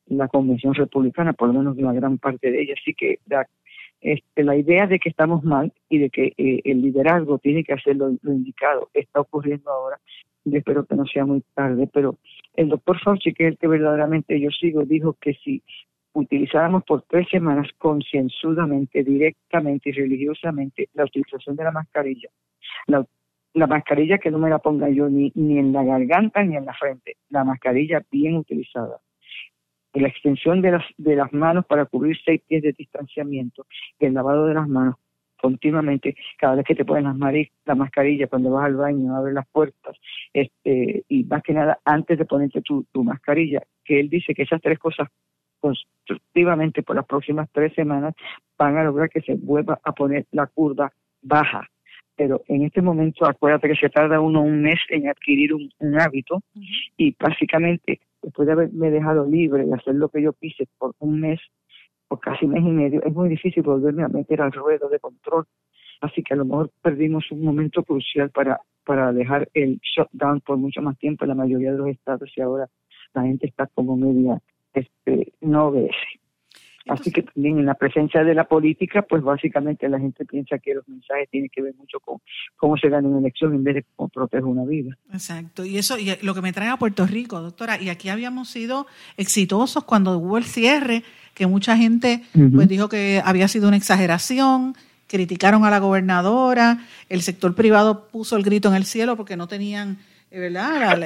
la 0.08 0.28
convención 0.28 0.74
republicana, 0.74 1.34
por 1.34 1.50
lo 1.50 1.54
menos 1.56 1.78
una 1.78 1.94
gran 1.94 2.18
parte 2.18 2.52
de 2.52 2.62
ella, 2.62 2.74
así 2.80 2.94
que 2.94 3.20
este, 4.02 4.44
la 4.44 4.56
idea 4.56 4.88
de 4.88 5.00
que 5.00 5.10
estamos 5.10 5.44
mal 5.44 5.72
y 5.90 6.00
de 6.00 6.10
que 6.10 6.34
eh, 6.38 6.62
el 6.66 6.82
liderazgo 6.82 7.38
tiene 7.38 7.64
que 7.64 7.74
hacer 7.74 7.96
lo, 7.96 8.10
indicado 8.24 8.90
está 8.94 9.22
ocurriendo 9.22 9.70
ahora. 9.70 10.00
y 10.44 10.58
espero 10.58 10.86
que 10.86 10.96
no 10.96 11.06
sea 11.06 11.26
muy 11.26 11.44
tarde, 11.54 11.88
pero 11.92 12.18
el 12.56 12.70
doctor 12.70 13.00
Fauci, 13.00 13.34
que 13.34 13.46
es 13.46 13.52
el 13.52 13.58
que 13.58 13.68
verdaderamente 13.68 14.40
yo 14.40 14.50
sigo, 14.50 14.84
dijo 14.86 15.14
que 15.14 15.36
si 15.36 15.62
utilizáramos 16.14 16.84
por 16.84 17.04
tres 17.04 17.28
semanas 17.30 17.70
concienzudamente, 17.78 19.04
directamente 19.04 19.90
y 19.90 19.94
religiosamente 19.94 20.90
la 20.94 21.06
utilización 21.06 21.56
de 21.56 21.64
la 21.64 21.72
mascarilla, 21.72 22.30
la, 22.88 23.06
la 23.54 23.68
mascarilla 23.68 24.18
que 24.18 24.32
no 24.32 24.40
me 24.40 24.50
la 24.50 24.60
ponga 24.60 24.90
yo 24.90 25.10
ni, 25.10 25.32
ni 25.36 25.58
en 25.60 25.72
la 25.72 25.84
garganta 25.84 26.44
ni 26.44 26.58
en 26.58 26.66
la 26.66 26.74
frente, 26.74 27.18
la 27.30 27.44
mascarilla 27.44 28.04
bien 28.12 28.36
utilizada, 28.36 29.00
la 29.94 30.08
extensión 30.08 30.62
de 30.62 30.72
las, 30.72 30.86
de 30.98 31.16
las 31.16 31.34
manos 31.34 31.66
para 31.66 31.86
cubrir 31.86 32.18
seis 32.24 32.42
pies 32.48 32.64
de 32.64 32.74
distanciamiento, 32.74 33.66
el 34.00 34.14
lavado 34.14 34.46
de 34.46 34.54
las 34.54 34.68
manos 34.68 34.96
continuamente, 35.42 36.16
cada 36.38 36.56
vez 36.56 36.66
que 36.66 36.76
te 36.76 36.86
pones 36.86 37.04
la 37.04 37.76
mascarilla, 37.76 38.28
cuando 38.28 38.52
vas 38.52 38.66
al 38.66 38.76
baño, 38.76 39.16
abres 39.16 39.34
las 39.34 39.48
puertas, 39.48 39.98
este, 40.32 41.04
y 41.10 41.24
más 41.24 41.42
que 41.42 41.54
nada 41.54 41.80
antes 41.84 42.20
de 42.20 42.26
ponerte 42.26 42.62
tu, 42.62 42.86
tu 42.92 43.04
mascarilla, 43.04 43.64
que 43.84 44.00
él 44.00 44.10
dice 44.10 44.36
que 44.36 44.44
esas 44.44 44.62
tres 44.62 44.78
cosas 44.78 45.10
constructivamente 45.60 46.84
por 46.84 46.96
las 46.96 47.06
próximas 47.06 47.50
tres 47.52 47.74
semanas 47.74 48.14
van 48.58 48.78
a 48.78 48.84
lograr 48.84 49.10
que 49.10 49.22
se 49.22 49.36
vuelva 49.36 49.80
a 49.84 49.94
poner 49.94 50.26
la 50.32 50.48
curva 50.48 50.92
baja. 51.22 51.68
Pero 52.16 52.44
en 52.48 52.64
este 52.64 52.82
momento, 52.82 53.26
acuérdate 53.26 53.70
que 53.70 53.76
se 53.76 53.90
tarda 53.90 54.20
uno 54.20 54.42
un 54.42 54.62
mes 54.62 54.80
en 54.90 55.08
adquirir 55.08 55.54
un, 55.54 55.72
hábito 56.00 56.42
y 56.98 57.16
básicamente 57.18 58.00
después 58.22 58.46
de 58.46 58.54
haberme 58.54 58.92
dejado 58.92 59.26
libre 59.26 59.66
de 59.66 59.74
hacer 59.74 59.96
lo 59.96 60.10
que 60.10 60.22
yo 60.22 60.34
quise 60.34 60.68
por 60.78 60.94
un 61.00 61.20
mes, 61.20 61.40
por 62.08 62.20
casi 62.20 62.46
mes 62.46 62.62
y 62.62 62.72
medio, 62.72 63.04
es 63.04 63.14
muy 63.14 63.30
difícil 63.30 63.64
volverme 63.64 64.04
a 64.04 64.10
meter 64.10 64.42
al 64.42 64.52
ruedo 64.52 64.90
de 64.90 65.00
control. 65.00 65.46
Así 66.02 66.24
que 66.24 66.34
a 66.34 66.38
lo 66.38 66.46
mejor 66.46 66.72
perdimos 66.82 67.32
un 67.32 67.44
momento 67.44 67.84
crucial 67.84 68.32
para, 68.32 68.60
para 68.84 69.14
dejar 69.14 69.50
el 69.54 69.80
shutdown 69.82 70.42
por 70.42 70.58
mucho 70.58 70.82
más 70.82 70.98
tiempo 70.98 71.26
en 71.26 71.30
la 71.30 71.36
mayoría 71.36 71.72
de 71.72 71.78
los 71.78 71.88
estados 71.90 72.32
y 72.36 72.42
ahora 72.42 72.68
la 73.14 73.24
gente 73.24 73.48
está 73.48 73.68
como 73.68 73.96
media 73.96 74.42
este, 74.74 75.34
no 75.42 75.68
obedece. 75.68 76.21
Así 76.88 77.12
que 77.12 77.24
también 77.24 77.60
en 77.60 77.66
la 77.66 77.76
presencia 77.76 78.24
de 78.24 78.34
la 78.34 78.46
política, 78.46 79.04
pues 79.04 79.22
básicamente 79.22 79.88
la 79.88 80.00
gente 80.00 80.26
piensa 80.26 80.58
que 80.58 80.74
los 80.74 80.88
mensajes 80.88 81.30
tienen 81.30 81.50
que 81.54 81.62
ver 81.62 81.76
mucho 81.76 82.00
con 82.00 82.20
cómo 82.58 82.78
se 82.78 82.90
gana 82.90 83.08
una 83.08 83.20
elección 83.20 83.54
en 83.54 83.64
vez 83.64 83.76
de 83.76 83.86
cómo 83.96 84.10
protege 84.10 84.44
una 84.44 84.66
vida. 84.66 84.98
Exacto. 85.14 85.64
Y 85.64 85.78
eso, 85.78 85.98
y 86.00 86.16
lo 86.22 86.34
que 86.34 86.42
me 86.42 86.54
trae 86.54 86.70
a 86.70 86.78
Puerto 86.78 87.06
Rico, 87.06 87.40
doctora, 87.40 87.82
y 87.82 87.90
aquí 87.90 88.10
habíamos 88.10 88.50
sido 88.50 88.88
exitosos 89.18 89.84
cuando 89.84 90.18
hubo 90.18 90.38
el 90.38 90.44
cierre, 90.44 91.04
que 91.34 91.48
mucha 91.48 91.78
gente 91.78 92.24
pues 92.54 92.68
dijo 92.68 92.90
que 92.90 93.22
había 93.24 93.48
sido 93.48 93.68
una 93.68 93.78
exageración, 93.78 94.76
criticaron 95.08 95.64
a 95.66 95.70
la 95.70 95.80
gobernadora, 95.80 96.80
el 97.10 97.22
sector 97.22 97.56
privado 97.56 98.08
puso 98.08 98.36
el 98.36 98.44
grito 98.44 98.70
en 98.70 98.76
el 98.76 98.86
cielo 98.86 99.16
porque 99.16 99.38
no 99.38 99.48
tenían, 99.48 99.98
eh, 100.30 100.40
¿verdad? 100.40 100.98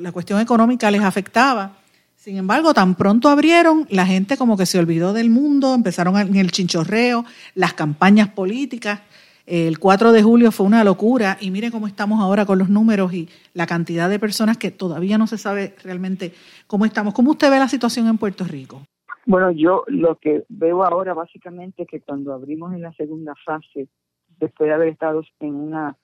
la 0.00 0.12
cuestión 0.12 0.40
económica 0.40 0.90
les 0.90 1.02
afectaba 1.02 1.78
sin 2.24 2.38
embargo, 2.38 2.72
tan 2.72 2.94
pronto 2.94 3.28
abrieron, 3.28 3.86
la 3.90 4.06
gente 4.06 4.38
como 4.38 4.56
que 4.56 4.64
se 4.64 4.78
olvidó 4.78 5.12
del 5.12 5.28
mundo, 5.28 5.74
empezaron 5.74 6.16
en 6.16 6.36
el 6.36 6.52
chinchorreo, 6.52 7.26
las 7.54 7.74
campañas 7.74 8.30
políticas. 8.30 9.02
El 9.44 9.78
4 9.78 10.10
de 10.10 10.22
julio 10.22 10.50
fue 10.50 10.64
una 10.64 10.84
locura 10.84 11.36
y 11.38 11.50
mire 11.50 11.70
cómo 11.70 11.86
estamos 11.86 12.22
ahora 12.22 12.46
con 12.46 12.58
los 12.58 12.70
números 12.70 13.12
y 13.12 13.28
la 13.52 13.66
cantidad 13.66 14.08
de 14.08 14.18
personas 14.18 14.56
que 14.56 14.70
todavía 14.70 15.18
no 15.18 15.26
se 15.26 15.36
sabe 15.36 15.74
realmente 15.84 16.32
cómo 16.66 16.86
estamos. 16.86 17.12
¿Cómo 17.12 17.32
usted 17.32 17.50
ve 17.50 17.58
la 17.58 17.68
situación 17.68 18.08
en 18.08 18.16
Puerto 18.16 18.44
Rico? 18.44 18.80
Bueno, 19.26 19.50
yo 19.50 19.84
lo 19.88 20.16
que 20.16 20.44
veo 20.48 20.82
ahora 20.82 21.12
básicamente 21.12 21.82
es 21.82 21.88
que 21.88 22.00
cuando 22.00 22.32
abrimos 22.32 22.72
en 22.72 22.80
la 22.80 22.94
segunda 22.94 23.34
fase, 23.44 23.88
después 24.40 24.68
de 24.68 24.74
haber 24.74 24.88
estado 24.88 25.22
en 25.40 25.54
una 25.54 25.98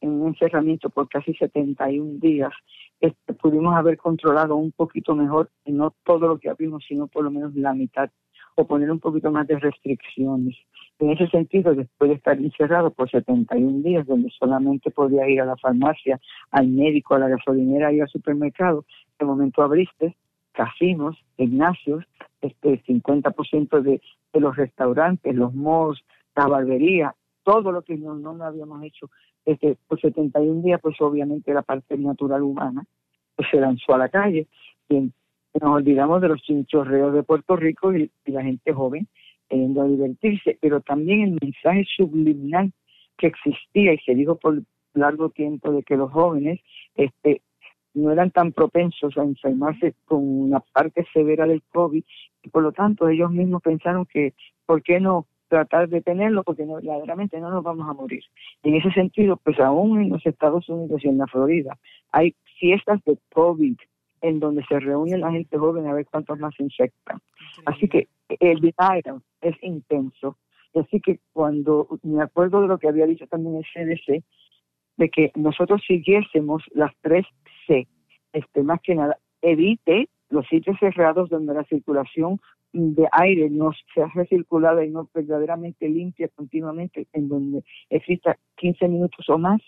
en 0.00 0.10
un 0.10 0.28
encerramiento 0.28 0.90
por 0.90 1.08
casi 1.08 1.34
71 1.34 2.18
días, 2.18 2.52
este, 3.00 3.34
pudimos 3.34 3.74
haber 3.74 3.96
controlado 3.96 4.56
un 4.56 4.72
poquito 4.72 5.14
mejor, 5.14 5.50
no 5.66 5.94
todo 6.04 6.28
lo 6.28 6.38
que 6.38 6.48
abrimos, 6.48 6.84
sino 6.86 7.06
por 7.06 7.24
lo 7.24 7.30
menos 7.30 7.54
la 7.54 7.74
mitad, 7.74 8.10
o 8.54 8.66
poner 8.66 8.90
un 8.90 9.00
poquito 9.00 9.30
más 9.30 9.46
de 9.46 9.58
restricciones. 9.58 10.56
En 10.98 11.10
ese 11.10 11.28
sentido, 11.28 11.74
después 11.74 12.08
de 12.08 12.16
estar 12.16 12.38
encerrado 12.38 12.90
por 12.90 13.10
71 13.10 13.82
días, 13.82 14.06
donde 14.06 14.30
solamente 14.38 14.90
podía 14.90 15.28
ir 15.28 15.42
a 15.42 15.44
la 15.44 15.56
farmacia, 15.56 16.18
al 16.50 16.68
médico, 16.68 17.14
a 17.14 17.18
la 17.18 17.28
gasolinera 17.28 17.92
y 17.92 18.00
al 18.00 18.08
supermercado, 18.08 18.86
de 19.18 19.26
momento 19.26 19.62
abriste 19.62 20.16
casinos, 20.52 21.16
gimnasios, 21.36 22.04
este 22.40 22.82
50% 22.84 23.82
de, 23.82 24.00
de 24.32 24.40
los 24.40 24.56
restaurantes, 24.56 25.34
los 25.34 25.54
malls, 25.54 26.02
la 26.34 26.46
barbería, 26.46 27.14
todo 27.46 27.70
lo 27.70 27.82
que 27.82 27.96
no, 27.96 28.16
no 28.16 28.44
habíamos 28.44 28.82
hecho 28.82 29.08
este, 29.44 29.76
por 29.86 30.00
71 30.00 30.62
días, 30.62 30.80
pues 30.82 31.00
obviamente 31.00 31.54
la 31.54 31.62
parte 31.62 31.96
natural 31.96 32.42
humana 32.42 32.84
pues 33.36 33.48
se 33.52 33.60
lanzó 33.60 33.94
a 33.94 33.98
la 33.98 34.08
calle. 34.08 34.48
Y 34.88 35.12
nos 35.60 35.70
olvidamos 35.70 36.20
de 36.20 36.28
los 36.28 36.42
chinchorreos 36.42 37.14
de 37.14 37.22
Puerto 37.22 37.54
Rico 37.54 37.94
y, 37.94 38.10
la 38.24 38.42
gente 38.42 38.72
joven 38.72 39.06
queriendo 39.48 39.84
divertirse, 39.84 40.58
pero 40.60 40.80
también 40.80 41.20
el 41.20 41.38
mensaje 41.40 41.86
subliminal 41.96 42.72
que 43.16 43.28
existía 43.28 43.94
y 43.94 43.98
se 43.98 44.16
dijo 44.16 44.34
por 44.34 44.60
largo 44.94 45.30
tiempo 45.30 45.70
de 45.70 45.84
que 45.84 45.96
los 45.96 46.10
jóvenes 46.10 46.58
este, 46.96 47.42
no 47.94 48.10
eran 48.10 48.32
tan 48.32 48.50
propensos 48.50 49.16
a 49.16 49.22
enfermarse 49.22 49.94
con 50.04 50.18
una 50.18 50.58
parte 50.58 51.06
severa 51.12 51.46
del 51.46 51.62
COVID 51.72 52.02
y 52.42 52.48
por 52.48 52.64
lo 52.64 52.72
tanto 52.72 53.08
ellos 53.08 53.30
mismos 53.30 53.62
pensaron 53.62 54.04
que, 54.04 54.34
¿por 54.66 54.82
qué 54.82 54.98
no 54.98 55.26
tratar 55.48 55.88
de 55.88 56.00
tenerlo 56.00 56.42
porque 56.44 56.64
no, 56.64 56.74
verdaderamente 56.74 57.40
no 57.40 57.50
nos 57.50 57.62
vamos 57.62 57.88
a 57.88 57.92
morir. 57.92 58.22
en 58.62 58.74
ese 58.74 58.90
sentido, 58.92 59.36
pues 59.36 59.58
aún 59.60 60.00
en 60.00 60.10
los 60.10 60.24
Estados 60.26 60.68
Unidos 60.68 61.04
y 61.04 61.08
en 61.08 61.18
la 61.18 61.26
Florida 61.26 61.78
hay 62.12 62.34
fiestas 62.58 63.02
de 63.04 63.18
COVID 63.32 63.76
en 64.22 64.40
donde 64.40 64.64
se 64.64 64.80
reúne 64.80 65.18
la 65.18 65.30
gente 65.30 65.58
joven 65.58 65.86
a 65.86 65.94
ver 65.94 66.06
cuántos 66.06 66.38
más 66.38 66.54
se 66.56 66.64
infectan. 66.64 67.20
Así 67.64 67.88
que 67.88 68.08
el 68.40 68.60
denial 68.60 69.22
es 69.40 69.56
intenso. 69.62 70.36
Así 70.74 71.00
que 71.00 71.20
cuando 71.32 71.86
me 72.02 72.22
acuerdo 72.22 72.62
de 72.62 72.68
lo 72.68 72.78
que 72.78 72.88
había 72.88 73.06
dicho 73.06 73.26
también 73.26 73.56
el 73.56 73.64
CDC, 73.64 74.24
de 74.96 75.08
que 75.10 75.32
nosotros 75.34 75.82
siguiésemos 75.86 76.62
las 76.72 76.92
tres 77.00 77.26
C, 77.66 77.86
este, 78.32 78.62
más 78.62 78.80
que 78.82 78.94
nada, 78.94 79.18
evite 79.42 80.08
los 80.28 80.46
sitios 80.48 80.76
cerrados 80.80 81.30
donde 81.30 81.54
la 81.54 81.64
circulación 81.64 82.40
de 82.72 83.08
aire 83.12 83.48
no 83.50 83.72
se 83.94 84.02
hace 84.02 84.26
circulada 84.26 84.84
y 84.84 84.90
no 84.90 85.08
verdaderamente 85.14 85.88
limpia 85.88 86.28
continuamente, 86.34 87.06
en 87.12 87.28
donde 87.28 87.64
exista 87.90 88.38
15 88.56 88.88
minutos 88.88 89.28
o 89.28 89.38
más, 89.38 89.60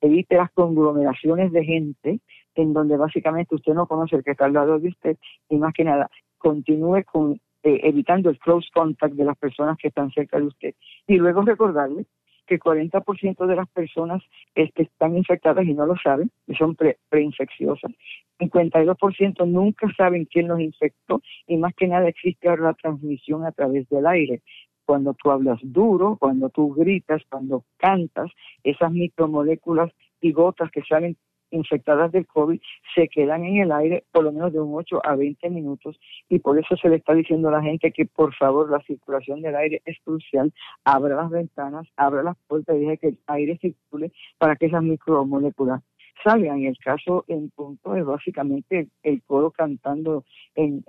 evite 0.00 0.36
las 0.36 0.50
conglomeraciones 0.52 1.52
de 1.52 1.64
gente, 1.64 2.20
en 2.54 2.72
donde 2.72 2.96
básicamente 2.96 3.54
usted 3.54 3.74
no 3.74 3.86
conoce 3.86 4.16
el 4.16 4.24
que 4.24 4.32
está 4.32 4.46
al 4.46 4.52
lado 4.52 4.78
de 4.78 4.88
usted, 4.88 5.16
y 5.48 5.56
más 5.56 5.72
que 5.72 5.84
nada, 5.84 6.10
continúe 6.38 7.04
con 7.04 7.40
eh, 7.64 7.80
evitando 7.84 8.28
el 8.28 8.38
close 8.40 8.68
contact 8.74 9.14
de 9.14 9.24
las 9.24 9.38
personas 9.38 9.78
que 9.78 9.88
están 9.88 10.10
cerca 10.10 10.38
de 10.38 10.46
usted. 10.46 10.74
Y 11.06 11.16
luego 11.16 11.42
recordarle 11.42 12.06
que 12.46 12.58
40% 12.58 13.46
de 13.46 13.56
las 13.56 13.68
personas 13.68 14.22
este, 14.54 14.82
están 14.84 15.16
infectadas 15.16 15.64
y 15.64 15.74
no 15.74 15.86
lo 15.86 15.96
saben, 15.96 16.30
y 16.46 16.54
son 16.54 16.74
pre 16.74 16.98
preinfecciosas. 17.08 17.92
52% 18.38 19.46
nunca 19.46 19.88
saben 19.96 20.24
quién 20.24 20.48
los 20.48 20.60
infectó 20.60 21.22
y 21.46 21.56
más 21.56 21.74
que 21.74 21.86
nada 21.86 22.08
existe 22.08 22.48
ahora 22.48 22.64
la 22.64 22.74
transmisión 22.74 23.44
a 23.44 23.52
través 23.52 23.88
del 23.88 24.06
aire. 24.06 24.42
Cuando 24.84 25.14
tú 25.14 25.30
hablas 25.30 25.60
duro, 25.62 26.16
cuando 26.18 26.50
tú 26.50 26.74
gritas, 26.74 27.22
cuando 27.28 27.64
cantas, 27.76 28.30
esas 28.64 28.90
micromoléculas 28.90 29.92
y 30.20 30.32
gotas 30.32 30.70
que 30.70 30.82
salen 30.82 31.16
infectadas 31.52 32.10
del 32.12 32.26
COVID 32.26 32.60
se 32.94 33.08
quedan 33.08 33.44
en 33.44 33.62
el 33.62 33.72
aire 33.72 34.04
por 34.10 34.24
lo 34.24 34.32
menos 34.32 34.52
de 34.52 34.60
un 34.60 34.74
8 34.74 35.00
a 35.04 35.14
20 35.14 35.50
minutos 35.50 35.98
y 36.28 36.38
por 36.40 36.58
eso 36.58 36.76
se 36.76 36.88
le 36.88 36.96
está 36.96 37.14
diciendo 37.14 37.48
a 37.48 37.52
la 37.52 37.62
gente 37.62 37.92
que 37.92 38.06
por 38.06 38.34
favor 38.34 38.70
la 38.70 38.80
circulación 38.80 39.42
del 39.42 39.54
aire 39.54 39.82
es 39.84 39.98
crucial, 40.04 40.52
abra 40.84 41.16
las 41.16 41.30
ventanas, 41.30 41.86
abra 41.96 42.22
las 42.22 42.36
puertas 42.48 42.76
y 42.76 42.80
deje 42.80 42.98
que 42.98 43.08
el 43.08 43.18
aire 43.26 43.58
circule 43.58 44.12
para 44.38 44.56
que 44.56 44.66
esas 44.66 44.82
micromoléculas 44.82 45.82
salgan. 46.22 46.62
El 46.62 46.78
caso 46.78 47.24
en 47.28 47.50
punto 47.50 47.96
es 47.96 48.04
básicamente 48.04 48.88
el 49.02 49.22
coro 49.22 49.50
cantando 49.50 50.24
en, 50.54 50.82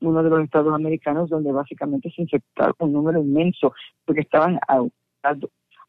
uno 0.00 0.22
de 0.22 0.30
los 0.30 0.44
estados 0.44 0.74
americanos 0.74 1.30
donde 1.30 1.52
básicamente 1.52 2.10
se 2.10 2.22
infectaron 2.22 2.74
un 2.78 2.92
número 2.92 3.20
inmenso 3.20 3.72
porque 4.04 4.22
estaban 4.22 4.58
a 4.68 4.82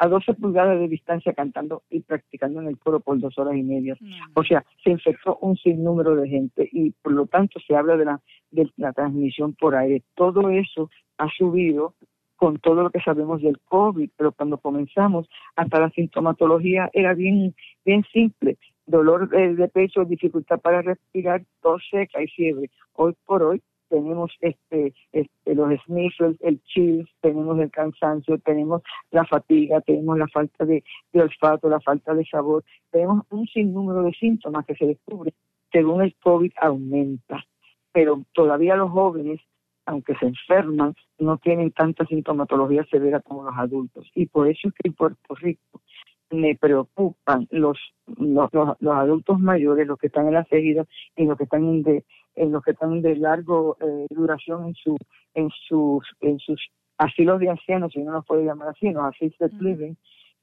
12 0.05 0.35
pulgadas 0.35 0.79
de 0.79 0.87
distancia 0.87 1.33
cantando 1.33 1.81
y 1.89 2.01
practicando 2.01 2.61
en 2.61 2.67
el 2.67 2.77
coro 2.77 2.99
por 2.99 3.19
dos 3.19 3.37
horas 3.39 3.55
y 3.55 3.63
media. 3.63 3.97
O 4.35 4.43
sea, 4.43 4.63
se 4.83 4.91
infectó 4.91 5.37
un 5.41 5.57
sinnúmero 5.57 6.15
de 6.15 6.29
gente 6.29 6.69
y 6.71 6.91
por 6.91 7.13
lo 7.13 7.25
tanto 7.25 7.59
se 7.65 7.75
habla 7.75 7.97
de 7.97 8.05
la, 8.05 8.21
de 8.51 8.69
la 8.77 8.93
transmisión 8.93 9.53
por 9.53 9.75
aire. 9.75 10.03
Todo 10.13 10.49
eso 10.49 10.91
ha 11.17 11.27
subido 11.35 11.95
con 12.35 12.59
todo 12.59 12.83
lo 12.83 12.91
que 12.91 13.01
sabemos 13.01 13.41
del 13.41 13.59
COVID, 13.65 14.11
pero 14.15 14.31
cuando 14.31 14.59
comenzamos, 14.59 15.27
hasta 15.55 15.79
la 15.79 15.89
sintomatología 15.89 16.89
era 16.93 17.15
bien, 17.15 17.55
bien 17.83 18.03
simple. 18.13 18.57
Dolor 18.85 19.29
de 19.29 19.67
pecho, 19.67 20.05
dificultad 20.05 20.59
para 20.59 20.81
respirar, 20.83 21.43
tos 21.61 21.83
seca 21.89 22.21
y 22.21 22.27
fiebre. 22.27 22.69
Hoy 22.93 23.15
por 23.25 23.41
hoy 23.41 23.61
tenemos 23.89 24.32
este, 24.41 24.94
este, 25.12 25.56
los 25.56 25.70
sniffles, 25.86 26.38
el 26.41 26.62
chills, 26.63 27.10
tenemos 27.22 27.60
el 27.60 27.72
cansancio, 27.72 28.38
tenemos 28.39 28.82
la 29.12 29.25
fatiga, 29.25 29.82
tenemos 29.82 30.17
la 30.17 30.27
falta 30.27 30.65
de, 30.65 30.84
olfato, 31.13 31.70
la 31.70 31.79
falta 31.79 32.13
de 32.13 32.25
sabor, 32.25 32.63
tenemos 32.91 33.25
un 33.29 33.48
sinnúmero 33.48 34.03
de 34.03 34.12
síntomas 34.12 34.65
que 34.65 34.75
se 34.75 34.86
descubren 34.86 35.34
según 35.72 36.01
el 36.01 36.15
COVID 36.24 36.51
aumenta. 36.62 37.44
Pero 37.91 38.24
todavía 38.34 38.75
los 38.75 38.91
jóvenes, 38.91 39.41
aunque 39.86 40.15
se 40.15 40.27
enferman, 40.27 40.94
no 41.17 41.38
tienen 41.38 41.72
tanta 41.72 42.06
sintomatología 42.06 42.86
severa 42.86 43.22
como 43.22 43.44
los 43.44 43.58
adultos. 43.58 44.10
Y 44.13 44.27
por 44.27 44.48
eso 44.48 44.67
es 44.67 44.74
que 44.74 44.89
en 44.89 44.94
Puerto 44.94 45.36
Rico 45.36 45.82
me 46.29 46.56
preocupan 46.56 47.48
los, 47.51 47.79
los, 48.17 48.50
los, 48.51 48.96
adultos 48.96 49.39
mayores, 49.39 49.88
los 49.88 49.98
que 49.98 50.08
están 50.08 50.27
en 50.27 50.34
la 50.34 50.44
seguida 50.46 50.86
y 51.15 51.25
los 51.25 51.38
que 51.38 51.46
están 51.46 51.84
de, 51.84 52.03
en 52.38 52.51
los 52.51 52.63
que 52.63 52.72
están 52.72 53.01
de 53.01 53.15
largo 53.15 53.77
eh, 53.82 54.06
duración 54.10 54.67
en 54.67 54.75
su 54.75 54.96
en 55.34 55.50
sus 55.67 56.03
en 56.22 56.39
sus 56.39 56.62
asilos 56.98 57.39
de 57.39 57.50
ancianos, 57.50 57.91
si 57.94 58.00
no 58.00 58.12
nos 58.12 58.25
puede 58.25 58.46
llamar 58.46 58.70
así, 58.70 58.89
no 58.89 59.06
assisted 59.06 59.51
living, 59.60 59.96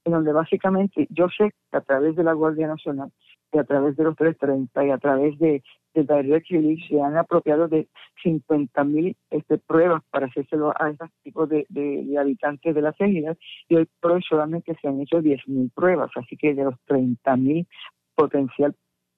en 0.05 0.11
donde 0.11 0.31
básicamente 0.31 1.07
yo 1.09 1.27
sé 1.29 1.51
que 1.71 1.77
a 1.77 1.81
través 1.81 2.15
de 2.15 2.23
la 2.23 2.33
Guardia 2.33 2.67
Nacional 2.67 3.11
y 3.51 3.57
a 3.57 3.63
través 3.63 3.95
de 3.95 4.03
los 4.03 4.15
330 4.15 4.85
y 4.85 4.91
a 4.91 4.97
través 4.97 5.37
de, 5.39 5.63
de 5.93 6.03
Direct 6.03 6.49
Relief 6.49 6.79
se 6.87 7.01
han 7.01 7.17
apropiado 7.17 7.67
de 7.67 7.87
50 8.23 8.83
mil 8.83 9.15
este, 9.29 9.57
pruebas 9.57 10.03
para 10.11 10.27
hacérselo 10.27 10.73
a 10.79 10.89
esos 10.89 11.09
tipos 11.23 11.49
de, 11.49 11.65
de, 11.69 12.17
habitantes 12.17 12.75
de 12.75 12.81
las 12.81 12.99
islas 12.99 13.37
y 13.67 13.75
hoy 13.75 13.87
por 13.99 14.13
hoy 14.13 14.21
solamente 14.27 14.77
se 14.81 14.87
han 14.87 15.01
hecho 15.01 15.21
10 15.21 15.47
mil 15.47 15.71
pruebas, 15.73 16.11
así 16.15 16.37
que 16.37 16.53
de 16.53 16.65
los 16.65 16.75
30 16.85 17.35
mil 17.37 17.67
potencial 18.15 18.75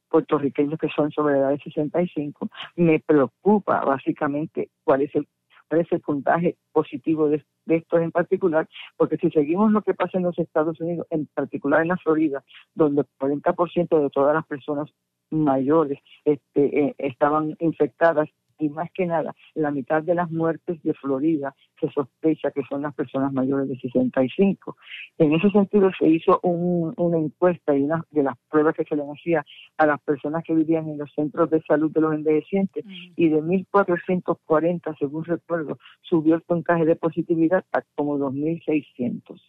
puertorriqueños 0.10 0.80
que 0.80 0.90
son 0.90 1.12
sobre 1.12 1.34
la 1.34 1.40
edad 1.40 1.50
de 1.50 1.60
65, 1.60 2.50
me 2.76 3.00
preocupa 3.00 3.82
básicamente 3.84 4.70
cuál 4.84 5.02
es 5.02 5.16
el 5.16 5.28
cuál 5.68 5.82
es 5.82 5.92
el 5.92 6.00
puntaje 6.00 6.58
positivo 6.72 7.30
de, 7.30 7.44
estos 7.68 8.02
en 8.02 8.12
particular, 8.12 8.70
porque 8.96 9.18
si 9.18 9.30
seguimos 9.32 9.72
lo 9.72 9.82
que 9.82 9.94
pasa 9.94 10.18
en 10.18 10.24
los 10.24 10.40
Estados 10.40 10.80
Unidos, 10.80 11.08
en 11.10 11.26
particular 11.28 11.82
en 11.82 11.90
la 11.90 11.98
Florida, 11.98 12.44
donde 12.74 13.02
el 13.02 13.08
40% 13.20 14.02
de 14.02 14.10
todas 14.10 14.34
las 14.34 14.46
personas 14.46 14.90
mayores 15.30 16.00
este, 16.24 16.86
eh, 16.86 16.96
estaban 16.98 17.56
infectadas 17.60 18.30
y 18.60 18.70
más 18.70 18.90
que 18.92 19.06
nada, 19.06 19.36
la 19.56 19.72
mitad 19.72 20.04
de 20.04 20.16
las 20.16 20.32
muertes 20.32 20.82
de 20.84 20.94
Florida 20.94 21.56
se 21.80 21.90
sospecha 21.92 22.52
que 22.52 22.64
son 22.70 22.82
las 22.82 22.94
personas 22.94 23.32
mayores 23.34 23.68
de 23.68 23.78
65. 23.78 24.78
En 25.18 25.34
ese 25.34 25.50
sentido 25.52 25.92
se 25.98 26.08
hizo 26.08 26.40
una 26.42 27.18
encuesta 27.18 27.76
y 27.76 27.84
una 27.84 28.04
de 28.12 28.24
las 28.24 28.38
pruebas 28.50 28.76
que 28.76 28.86
se 28.86 28.96
le 28.96 29.04
hacía 29.04 29.46
a 29.78 29.86
las 29.86 30.00
personas 30.02 30.44
que 30.44 30.54
vivían 30.54 30.88
en 30.90 30.98
los 30.98 31.12
centros 31.14 31.50
de 31.50 31.62
salud 31.64 31.92
de 31.92 32.02
los 32.02 32.14
envejecientes 32.14 32.84
y 33.16 33.30
de 33.30 33.42
1.440, 33.42 34.98
según 34.98 35.24
recuerdo, 35.26 35.78
subió 36.02 36.36
el 36.36 36.42
puntaje 36.42 36.86
de 36.86 36.96
positividad 36.96 37.66
a 37.72 37.82
como 37.96 38.18
2.600 38.18 39.40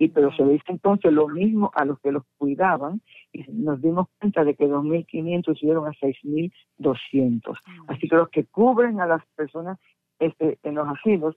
y 0.00 0.08
pero 0.08 0.32
se 0.32 0.42
dice 0.44 0.64
entonces 0.68 1.12
lo 1.12 1.28
mismo 1.28 1.70
a 1.74 1.84
los 1.84 2.00
que 2.00 2.10
los 2.10 2.24
cuidaban 2.38 3.02
y 3.34 3.44
nos 3.52 3.82
dimos 3.82 4.08
cuenta 4.18 4.44
de 4.44 4.54
que 4.54 4.66
2.500 4.66 5.58
subieron 5.58 5.86
a 5.86 5.90
6.200. 5.90 7.58
Así 7.86 8.08
que 8.08 8.16
los 8.16 8.30
que 8.30 8.46
cubren 8.46 9.02
a 9.02 9.06
las 9.06 9.22
personas 9.36 9.78
este, 10.18 10.58
en 10.62 10.76
los 10.76 10.88
asilos, 10.88 11.36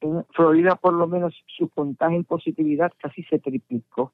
en 0.00 0.24
Florida 0.30 0.74
por 0.74 0.94
lo 0.94 1.06
menos 1.06 1.32
su 1.46 1.68
puntaje 1.68 2.16
en 2.16 2.24
positividad 2.24 2.92
casi 2.98 3.22
se 3.22 3.38
triplicó. 3.38 4.12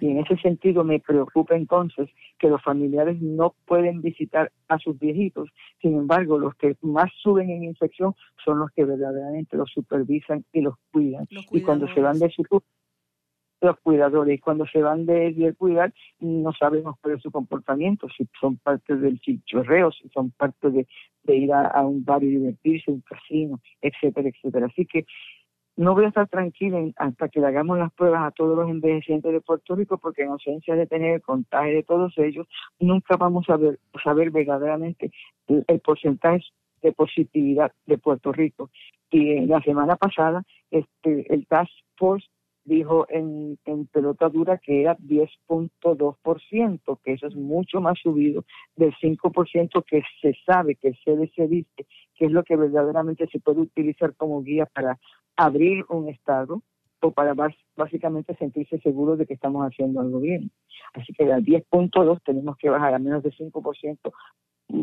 Y 0.00 0.08
en 0.08 0.18
ese 0.18 0.36
sentido 0.36 0.84
me 0.84 1.00
preocupa 1.00 1.56
entonces 1.56 2.08
que 2.38 2.48
los 2.48 2.62
familiares 2.62 3.20
no 3.20 3.54
pueden 3.66 4.02
visitar 4.02 4.52
a 4.68 4.78
sus 4.78 4.98
viejitos. 5.00 5.48
Sin 5.80 5.96
embargo, 5.96 6.38
los 6.38 6.54
que 6.54 6.76
más 6.82 7.10
suben 7.22 7.50
en 7.50 7.64
infección 7.64 8.14
son 8.44 8.60
los 8.60 8.70
que 8.70 8.84
verdaderamente 8.84 9.56
los 9.56 9.70
supervisan 9.72 10.44
y 10.52 10.60
los 10.60 10.74
cuidan. 10.92 11.26
y 11.50 11.60
cuando 11.62 11.92
se 11.92 12.00
van 12.00 12.18
de 12.20 12.30
su 12.30 12.44
los 13.60 13.78
cuidadores. 13.80 14.40
Cuando 14.40 14.66
se 14.66 14.82
van 14.82 15.06
de, 15.06 15.32
de 15.32 15.54
cuidar, 15.54 15.92
no 16.20 16.52
sabemos 16.52 16.96
cuál 17.00 17.16
es 17.16 17.22
su 17.22 17.30
comportamiento, 17.30 18.08
si 18.16 18.28
son 18.40 18.56
parte 18.58 18.96
del 18.96 19.20
chichorreo, 19.20 19.90
si 19.92 20.08
son 20.10 20.30
parte 20.30 20.70
de, 20.70 20.86
ir 21.34 21.52
a, 21.52 21.84
un 21.84 22.04
bar 22.04 22.22
y 22.22 22.28
divertirse, 22.28 22.90
un 22.90 23.00
casino, 23.00 23.60
etcétera, 23.80 24.28
etcétera. 24.28 24.66
Así 24.66 24.86
que 24.86 25.06
no 25.76 25.94
voy 25.94 26.04
a 26.04 26.08
estar 26.08 26.28
tranquila 26.28 26.78
hasta 26.96 27.28
que 27.28 27.40
le 27.40 27.48
hagamos 27.48 27.78
las 27.78 27.92
pruebas 27.92 28.22
a 28.22 28.30
todos 28.30 28.56
los 28.56 28.70
envejecientes 28.70 29.30
de 29.32 29.40
Puerto 29.40 29.74
Rico, 29.74 29.98
porque 29.98 30.22
en 30.22 30.30
ausencia 30.30 30.74
de 30.74 30.86
tener 30.86 31.16
el 31.16 31.22
contagio 31.22 31.74
de 31.74 31.82
todos 31.82 32.16
ellos, 32.16 32.46
nunca 32.78 33.16
vamos 33.16 33.48
a 33.50 33.56
ver, 33.56 33.78
saber 34.02 34.30
verdaderamente 34.30 35.10
el, 35.48 35.64
el 35.66 35.80
porcentaje 35.80 36.44
de 36.82 36.92
positividad 36.92 37.72
de 37.86 37.98
Puerto 37.98 38.32
Rico. 38.32 38.70
Y 39.10 39.46
la 39.46 39.60
semana 39.60 39.96
pasada, 39.96 40.42
este, 40.70 41.32
el 41.32 41.46
Task 41.46 41.70
Force 41.96 42.26
dijo 42.66 43.06
en, 43.08 43.58
en 43.64 43.86
pelota 43.86 44.28
dura 44.28 44.58
que 44.58 44.82
era 44.82 44.98
10.2%, 44.98 46.98
que 47.02 47.12
eso 47.12 47.28
es 47.28 47.36
mucho 47.36 47.80
más 47.80 47.98
subido 47.98 48.44
del 48.74 48.92
5% 48.94 49.84
que 49.84 50.02
se 50.20 50.34
sabe, 50.44 50.74
que 50.74 50.88
el 50.88 50.96
CDC 50.96 51.48
dice, 51.48 51.86
que 52.14 52.26
es 52.26 52.32
lo 52.32 52.44
que 52.44 52.56
verdaderamente 52.56 53.26
se 53.28 53.40
puede 53.40 53.60
utilizar 53.60 54.14
como 54.16 54.42
guía 54.42 54.66
para 54.66 54.98
abrir 55.36 55.86
un 55.88 56.08
Estado 56.08 56.60
o 57.00 57.12
para 57.12 57.34
básicamente 57.76 58.34
sentirse 58.36 58.80
seguros 58.80 59.18
de 59.18 59.26
que 59.26 59.34
estamos 59.34 59.64
haciendo 59.64 60.00
algo 60.00 60.18
bien. 60.18 60.50
Así 60.94 61.12
que 61.12 61.32
al 61.32 61.44
10.2 61.44 62.20
tenemos 62.24 62.56
que 62.56 62.68
bajar 62.68 62.94
a 62.94 62.98
menos 62.98 63.22
de 63.22 63.30
5% 63.30 64.12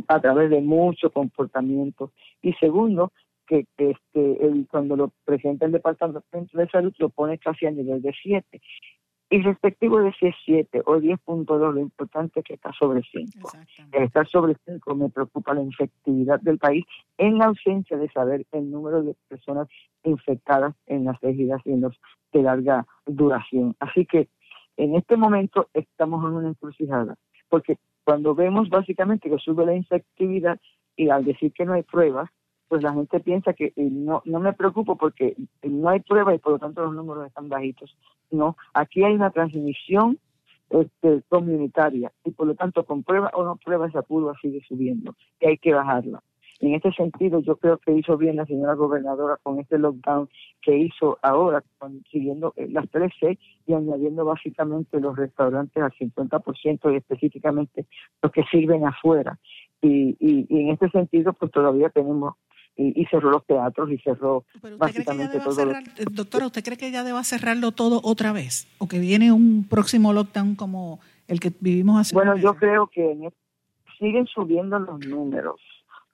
a 0.07 0.21
través 0.21 0.49
de 0.49 0.61
mucho 0.61 1.11
comportamiento. 1.11 2.13
Y 2.41 2.53
segundo, 2.53 3.11
que, 3.47 3.65
este, 3.77 4.45
el, 4.45 4.67
cuando 4.69 4.95
lo 4.95 5.11
presenta 5.25 5.65
el 5.65 5.71
Departamento 5.71 6.57
de 6.57 6.67
Salud 6.69 6.93
lo 6.97 7.09
pone 7.09 7.37
casi 7.37 7.65
a 7.65 7.71
nivel 7.71 8.01
de 8.01 8.13
7. 8.21 8.61
Y 9.29 9.41
respectivo 9.41 9.99
de 9.99 10.13
si 10.13 10.27
es 10.27 10.35
7 10.45 10.83
o 10.85 10.97
10.2, 10.97 11.73
lo 11.73 11.79
importante 11.79 12.41
es 12.41 12.45
que 12.45 12.53
está 12.53 12.71
sobre 12.73 13.01
5. 13.01 13.49
El 13.91 14.03
estar 14.03 14.27
sobre 14.27 14.55
5 14.63 14.93
me 14.95 15.09
preocupa 15.09 15.55
la 15.55 15.63
infectividad 15.63 16.39
del 16.41 16.59
país 16.59 16.85
en 17.17 17.41
ausencia 17.41 17.97
de 17.97 18.11
saber 18.11 18.45
el 18.51 18.69
número 18.69 19.01
de 19.01 19.15
personas 19.27 19.67
infectadas 20.03 20.75
en 20.85 21.05
las 21.05 21.21
heridas 21.23 21.61
y 21.65 21.71
en 21.71 21.81
los 21.81 21.99
de 22.31 22.43
larga 22.43 22.85
duración. 23.07 23.75
Así 23.79 24.05
que 24.05 24.27
en 24.77 24.95
este 24.95 25.17
momento 25.17 25.67
estamos 25.73 26.23
en 26.25 26.35
una 26.35 26.49
encrucijada, 26.49 27.15
porque 27.49 27.77
cuando 28.03 28.35
vemos 28.35 28.69
básicamente 28.69 29.29
que 29.29 29.37
sube 29.37 29.65
la 29.65 29.75
infectividad 29.75 30.59
y 30.95 31.09
al 31.09 31.25
decir 31.25 31.53
que 31.53 31.65
no 31.65 31.73
hay 31.73 31.83
pruebas, 31.83 32.29
pues 32.73 32.81
la 32.81 32.91
gente 32.91 33.19
piensa 33.19 33.53
que 33.53 33.65
eh, 33.65 33.73
no, 33.91 34.23
no 34.25 34.39
me 34.39 34.51
preocupo 34.51 34.97
porque 34.97 35.35
no 35.61 35.89
hay 35.89 35.99
prueba 35.99 36.33
y 36.33 36.39
por 36.39 36.53
lo 36.53 36.57
tanto 36.57 36.83
los 36.83 36.95
números 36.95 37.27
están 37.27 37.47
bajitos. 37.47 37.95
No, 38.31 38.57
aquí 38.73 39.03
hay 39.03 39.13
una 39.13 39.29
transmisión 39.29 40.17
este, 40.71 41.21
comunitaria 41.29 42.11
y 42.25 42.31
por 42.31 42.47
lo 42.47 42.55
tanto 42.55 42.83
con 42.83 43.03
prueba 43.03 43.29
o 43.35 43.43
no 43.43 43.57
prueba 43.57 43.87
esa 43.87 44.01
curva 44.01 44.33
sigue 44.41 44.59
subiendo 44.67 45.13
y 45.39 45.49
hay 45.49 45.59
que 45.59 45.71
bajarla. 45.71 46.23
En 46.61 46.73
este 46.73 46.91
sentido, 46.93 47.41
yo 47.41 47.57
creo 47.57 47.77
que 47.77 47.91
hizo 47.93 48.17
bien 48.17 48.37
la 48.37 48.47
señora 48.47 48.73
gobernadora 48.73 49.37
con 49.43 49.59
este 49.59 49.77
lockdown 49.77 50.27
que 50.63 50.75
hizo 50.75 51.19
ahora, 51.21 51.63
siguiendo 52.11 52.53
eh, 52.55 52.69
las 52.71 52.89
13 52.89 53.37
y 53.67 53.73
añadiendo 53.73 54.25
básicamente 54.25 54.99
los 54.99 55.15
restaurantes 55.15 55.83
al 55.83 55.91
50% 55.91 56.91
y 56.91 56.95
específicamente 56.95 57.85
los 58.23 58.31
que 58.31 58.43
sirven 58.45 58.87
afuera. 58.87 59.37
Y, 59.79 60.15
y, 60.19 60.47
y 60.49 60.61
en 60.61 60.69
este 60.69 60.89
sentido, 60.89 61.33
pues 61.33 61.51
todavía 61.51 61.89
tenemos 61.89 62.35
y, 62.75 63.05
cerró 63.05 63.29
los 63.29 63.45
teatros 63.45 63.91
y 63.91 63.97
cerró 63.99 64.45
básicamente 64.77 65.39
todo. 65.39 65.51
Cerrar, 65.51 65.83
eh, 65.97 66.05
doctora, 66.11 66.47
¿usted 66.47 66.63
cree 66.63 66.77
que 66.77 66.91
ya 66.91 67.03
deba 67.03 67.23
cerrarlo 67.23 67.71
todo 67.71 68.01
otra 68.03 68.31
vez? 68.31 68.67
¿O 68.79 68.87
que 68.87 68.99
viene 68.99 69.31
un 69.31 69.67
próximo 69.69 70.13
lockdown 70.13 70.55
como 70.55 70.99
el 71.27 71.39
que 71.39 71.51
vivimos 71.59 71.99
hace 71.99 72.15
Bueno, 72.15 72.35
yo 72.37 72.55
creo 72.55 72.87
que 72.87 73.29
siguen 73.99 74.25
subiendo 74.27 74.79
los 74.79 75.05
números. 75.05 75.61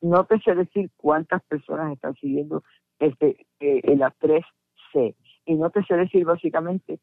No 0.01 0.25
te 0.25 0.39
sé 0.39 0.55
decir 0.55 0.89
cuántas 0.97 1.41
personas 1.43 1.93
están 1.93 2.15
siguiendo 2.15 2.63
este 2.99 3.45
eh, 3.59 3.95
la 3.95 4.13
3C. 4.19 5.15
Y 5.45 5.55
no 5.55 5.69
te 5.69 5.83
sé 5.83 5.95
decir 5.95 6.25
básicamente 6.25 6.99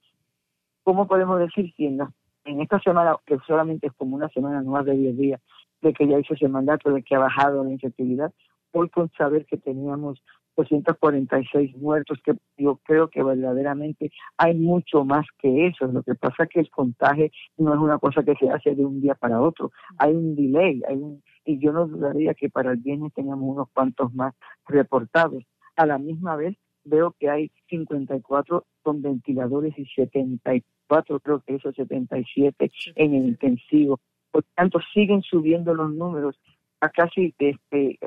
cómo 0.83 1.09
podemos 1.09 1.39
decir 1.39 1.73
si 1.77 1.87
en, 1.87 1.99
en 2.45 2.61
esta 2.61 2.79
semana, 2.81 3.17
que 3.27 3.39
solamente 3.47 3.89
es 3.89 3.93
como 3.95 4.17
una 4.17 4.29
semana, 4.29 4.63
no 4.63 4.71
más 4.71 4.85
de 4.85 4.97
10 4.97 5.17
días, 5.17 5.41
de 5.83 5.93
que 5.93 6.07
ya 6.07 6.19
hizo 6.19 6.35
ese 6.35 6.49
mandato, 6.49 6.93
de 6.93 7.03
que 7.03 7.17
ha 7.17 7.19
bajado 7.19 7.65
la 7.65 7.73
incertidumbre 7.73 8.33
hoy 8.77 8.89
con 8.91 9.11
saber 9.13 9.47
que 9.47 9.57
teníamos 9.57 10.23
246 10.57 11.77
muertos, 11.77 12.19
que 12.25 12.33
yo 12.57 12.81
creo 12.85 13.09
que 13.09 13.23
verdaderamente 13.23 14.11
hay 14.39 14.55
mucho 14.55 15.05
más 15.05 15.27
que 15.39 15.67
eso. 15.67 15.87
Lo 15.87 16.03
que 16.03 16.15
pasa 16.15 16.45
es 16.45 16.49
que 16.49 16.61
el 16.61 16.71
contagio 16.71 17.29
no 17.59 17.75
es 17.75 17.81
una 17.81 17.99
cosa 17.99 18.23
que 18.23 18.35
se 18.37 18.51
hace 18.51 18.75
de 18.75 18.85
un 18.85 19.01
día 19.01 19.15
para 19.15 19.41
otro. 19.41 19.71
Hay 19.99 20.15
un 20.15 20.35
delay, 20.35 20.83
hay 20.89 20.97
un, 20.97 21.23
y 21.45 21.59
yo 21.59 21.73
no 21.73 21.87
dudaría 21.87 22.35
que 22.35 22.49
para 22.49 22.73
el 22.73 22.79
viernes 22.79 23.13
teníamos 23.15 23.49
unos 23.49 23.69
cuantos 23.73 24.13
más 24.15 24.35
reportados. 24.67 25.45
A 25.77 25.87
la 25.87 25.99
misma 25.99 26.37
vez 26.37 26.57
veo 26.85 27.15
que 27.19 27.29
hay 27.29 27.51
54 27.69 28.65
con 28.83 29.03
ventiladores 29.03 29.75
y 29.79 29.87
74, 29.87 31.21
creo 31.21 31.41
que 31.41 31.57
eso 31.57 31.73
77 31.73 32.71
en 32.95 33.15
el 33.15 33.27
intensivo. 33.29 34.01
Por 34.31 34.45
tanto, 34.55 34.79
siguen 34.95 35.23
subiendo 35.23 35.75
los 35.75 35.93
números 35.93 36.39
a 36.81 36.89
casi 36.91 37.35
este, 37.39 37.99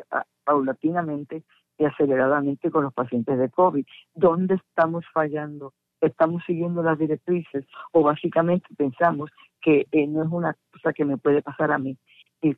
paulatinamente 0.50 1.44
y 1.78 1.86
aceleradamente 1.86 2.72
con 2.72 2.84
los 2.84 2.94
pacientes 2.94 3.38
de 3.38 3.50
COVID. 3.52 3.86
¿Dónde 4.16 4.56
estamos 4.56 5.06
fallando? 5.14 5.74
¿Estamos 6.02 6.42
siguiendo 6.48 6.82
las 6.82 6.98
directrices 6.98 7.66
o 7.92 8.02
básicamente 8.02 8.68
pensamos 8.76 9.30
que 9.62 9.86
eh, 9.92 10.08
no 10.08 10.24
es 10.24 10.30
una 10.32 10.58
cosa 10.72 10.92
que 10.92 11.06
me 11.06 11.18
puede 11.18 11.44
pasar 11.44 11.72
a 11.72 11.78
mí? 11.78 11.98
Y, 12.42 12.56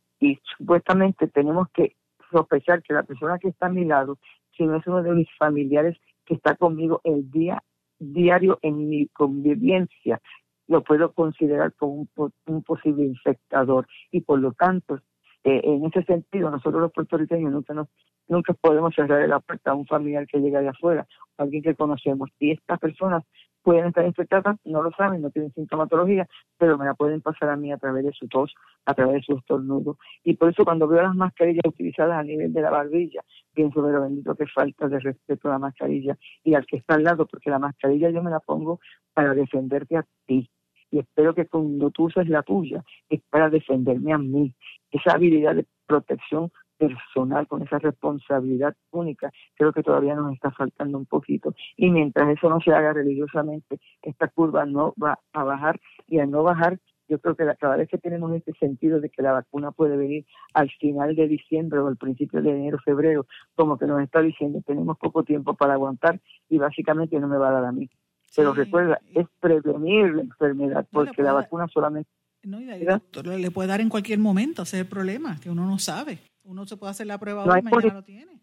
supuestamente 0.56 1.28
tenemos 1.28 1.68
que 1.74 1.96
sospechar 2.32 2.82
que 2.84 2.94
la 2.94 3.04
persona 3.04 3.40
que 3.40 3.50
está 3.50 3.66
a 3.66 3.70
mi 3.70 3.84
lado, 3.84 4.20
si 4.56 4.64
no 4.66 4.78
es 4.78 4.88
uno 4.88 5.02
de 5.02 5.12
mis 5.12 5.28
familiares 5.38 5.98
que 6.26 6.36
está 6.36 6.56
conmigo 6.56 7.02
el 7.04 7.30
día 7.30 7.62
diario 8.00 8.60
en 8.62 8.88
mi 8.88 9.08
convivencia, 9.08 10.22
lo 10.68 10.84
puedo 10.84 11.12
considerar 11.12 11.74
como 11.74 12.08
un, 12.16 12.32
un 12.46 12.64
posible 12.64 13.04
infectador 13.04 13.88
y 14.12 14.22
por 14.22 14.40
lo 14.40 14.54
tanto 14.54 15.02
eh, 15.44 15.62
en 15.64 15.86
ese 15.86 16.04
sentido, 16.04 16.52
nosotros 16.52 16.82
los 16.82 16.92
puertorriqueños 16.92 17.52
nunca 17.52 17.74
nos 17.74 17.88
nunca 18.28 18.54
podemos 18.54 18.96
cerrar 18.96 19.28
la 19.28 19.40
puerta 19.40 19.72
a 19.72 19.76
un 19.76 19.86
familiar 19.86 20.26
que 20.26 20.40
llega 20.40 20.62
de 20.62 20.70
afuera, 20.70 21.06
alguien 21.38 21.62
que 21.62 21.76
conocemos. 21.76 22.30
Y 22.40 22.52
estas 22.52 22.80
personas 22.80 23.24
pueden 23.62 23.88
estar 23.88 24.06
infectadas, 24.06 24.58
no 24.64 24.82
lo 24.82 24.92
saben, 24.92 25.22
no 25.22 25.30
tienen 25.30 25.52
sintomatología, 25.54 26.28
pero 26.58 26.78
me 26.78 26.86
la 26.86 26.94
pueden 26.94 27.22
pasar 27.22 27.50
a 27.50 27.56
mí 27.56 27.72
a 27.72 27.78
través 27.78 28.06
de 28.06 28.12
su 28.14 28.28
tos, 28.28 28.54
a 28.86 28.94
través 28.94 29.16
de 29.16 29.22
su 29.24 29.38
estornudo. 29.38 29.98
Y 30.24 30.36
por 30.36 30.50
eso 30.50 30.64
cuando 30.64 30.88
veo 30.88 31.04
las 31.04 31.16
mascarillas 31.16 31.66
utilizadas 31.66 32.18
a 32.18 32.24
nivel 32.24 32.54
de 32.54 32.62
la 32.62 32.72
barbilla, 32.72 33.22
pienso, 33.54 33.84
pero 33.84 34.02
bendito 34.02 34.34
que 34.36 34.48
falta 34.48 34.88
de 34.88 35.00
respeto 35.00 35.50
a 35.50 35.52
la 35.52 35.60
mascarilla 35.60 36.18
y 36.44 36.56
al 36.56 36.66
que 36.66 36.78
está 36.78 36.96
al 36.96 37.04
lado, 37.04 37.28
porque 37.28 37.50
la 37.50 37.60
mascarilla 37.60 38.10
yo 38.10 38.24
me 38.24 38.32
la 38.32 38.40
pongo 38.40 38.80
para 39.14 39.34
defenderte 39.34 39.98
a 39.98 40.06
ti. 40.26 40.50
Y 40.92 41.00
espero 41.00 41.34
que 41.34 41.48
cuando 41.48 41.90
tú 41.90 42.06
uses 42.06 42.28
la 42.28 42.44
tuya, 42.44 42.84
es 43.10 43.22
para 43.30 43.50
defenderme 43.50 44.14
a 44.14 44.18
mí. 44.18 44.54
Esa 44.92 45.16
habilidad 45.16 45.56
de 45.56 45.66
protección 45.88 46.52
personal, 46.78 47.48
con 47.48 47.62
esa 47.62 47.78
responsabilidad 47.80 48.76
única, 48.92 49.32
creo 49.56 49.72
que 49.72 49.84
todavía 49.84 50.16
nos 50.16 50.34
está 50.34 50.52
faltando 50.52 50.98
un 50.98 51.06
poquito. 51.06 51.54
Y 51.78 51.92
mientras 51.92 52.28
eso 52.30 52.50
no 52.50 52.60
se 52.60 52.74
haga 52.74 52.94
religiosamente, 52.94 53.80
esta 54.02 54.28
curva 54.28 54.66
no 54.66 54.94
va 55.02 55.20
a 55.34 55.44
bajar 55.44 55.80
y 56.08 56.20
al 56.20 56.32
no 56.32 56.44
bajar, 56.44 56.80
yo 57.08 57.20
creo 57.20 57.36
que 57.36 57.46
cada 57.60 57.76
vez 57.76 57.90
que 57.90 57.98
tenemos 57.98 58.34
este 58.34 58.54
sentido 58.54 59.00
de 59.00 59.10
que 59.10 59.22
la 59.22 59.34
vacuna 59.34 59.72
puede 59.72 59.98
venir 59.98 60.26
al 60.54 60.72
final 60.72 61.14
de 61.16 61.28
diciembre 61.28 61.80
o 61.80 61.88
al 61.88 61.98
principio 61.98 62.42
de 62.42 62.52
enero, 62.52 62.80
febrero, 62.84 63.28
como 63.54 63.78
que 63.78 63.86
nos 63.86 64.02
está 64.02 64.22
diciendo, 64.22 64.62
tenemos 64.66 64.98
poco 64.98 65.24
tiempo 65.24 65.54
para 65.54 65.74
aguantar 65.74 66.20
y 66.50 66.58
básicamente 66.58 67.20
no 67.20 67.28
me 67.28 67.38
va 67.38 67.50
a 67.50 67.52
dar 67.52 67.66
a 67.66 67.72
mí. 67.72 67.90
Pero 68.36 68.54
recuerda, 68.54 69.00
es 69.14 69.28
prevenir 69.40 70.14
la 70.16 70.22
enfermedad, 70.22 70.88
porque 70.92 71.22
la 71.22 71.34
vacuna 71.34 71.68
solamente... 71.68 72.10
No, 72.44 72.60
y 72.60 72.66
le 72.66 73.52
puede 73.52 73.68
dar 73.70 73.82
en 73.82 73.90
cualquier 73.90 74.20
momento, 74.20 74.64
ese 74.64 74.78
es 74.78 74.84
el 74.84 74.90
problema, 74.90 75.40
que 75.40 75.50
uno 75.50 75.66
no 75.66 75.78
sabe. 75.78 76.20
Uno 76.44 76.66
se 76.66 76.76
puede 76.78 76.92
hacer 76.92 77.08
la 77.08 77.20
prueba 77.20 77.44
hoy 77.44 77.60
y 77.60 77.62
mañana 77.62 77.94
lo 77.94 78.04
tiene. 78.04 78.42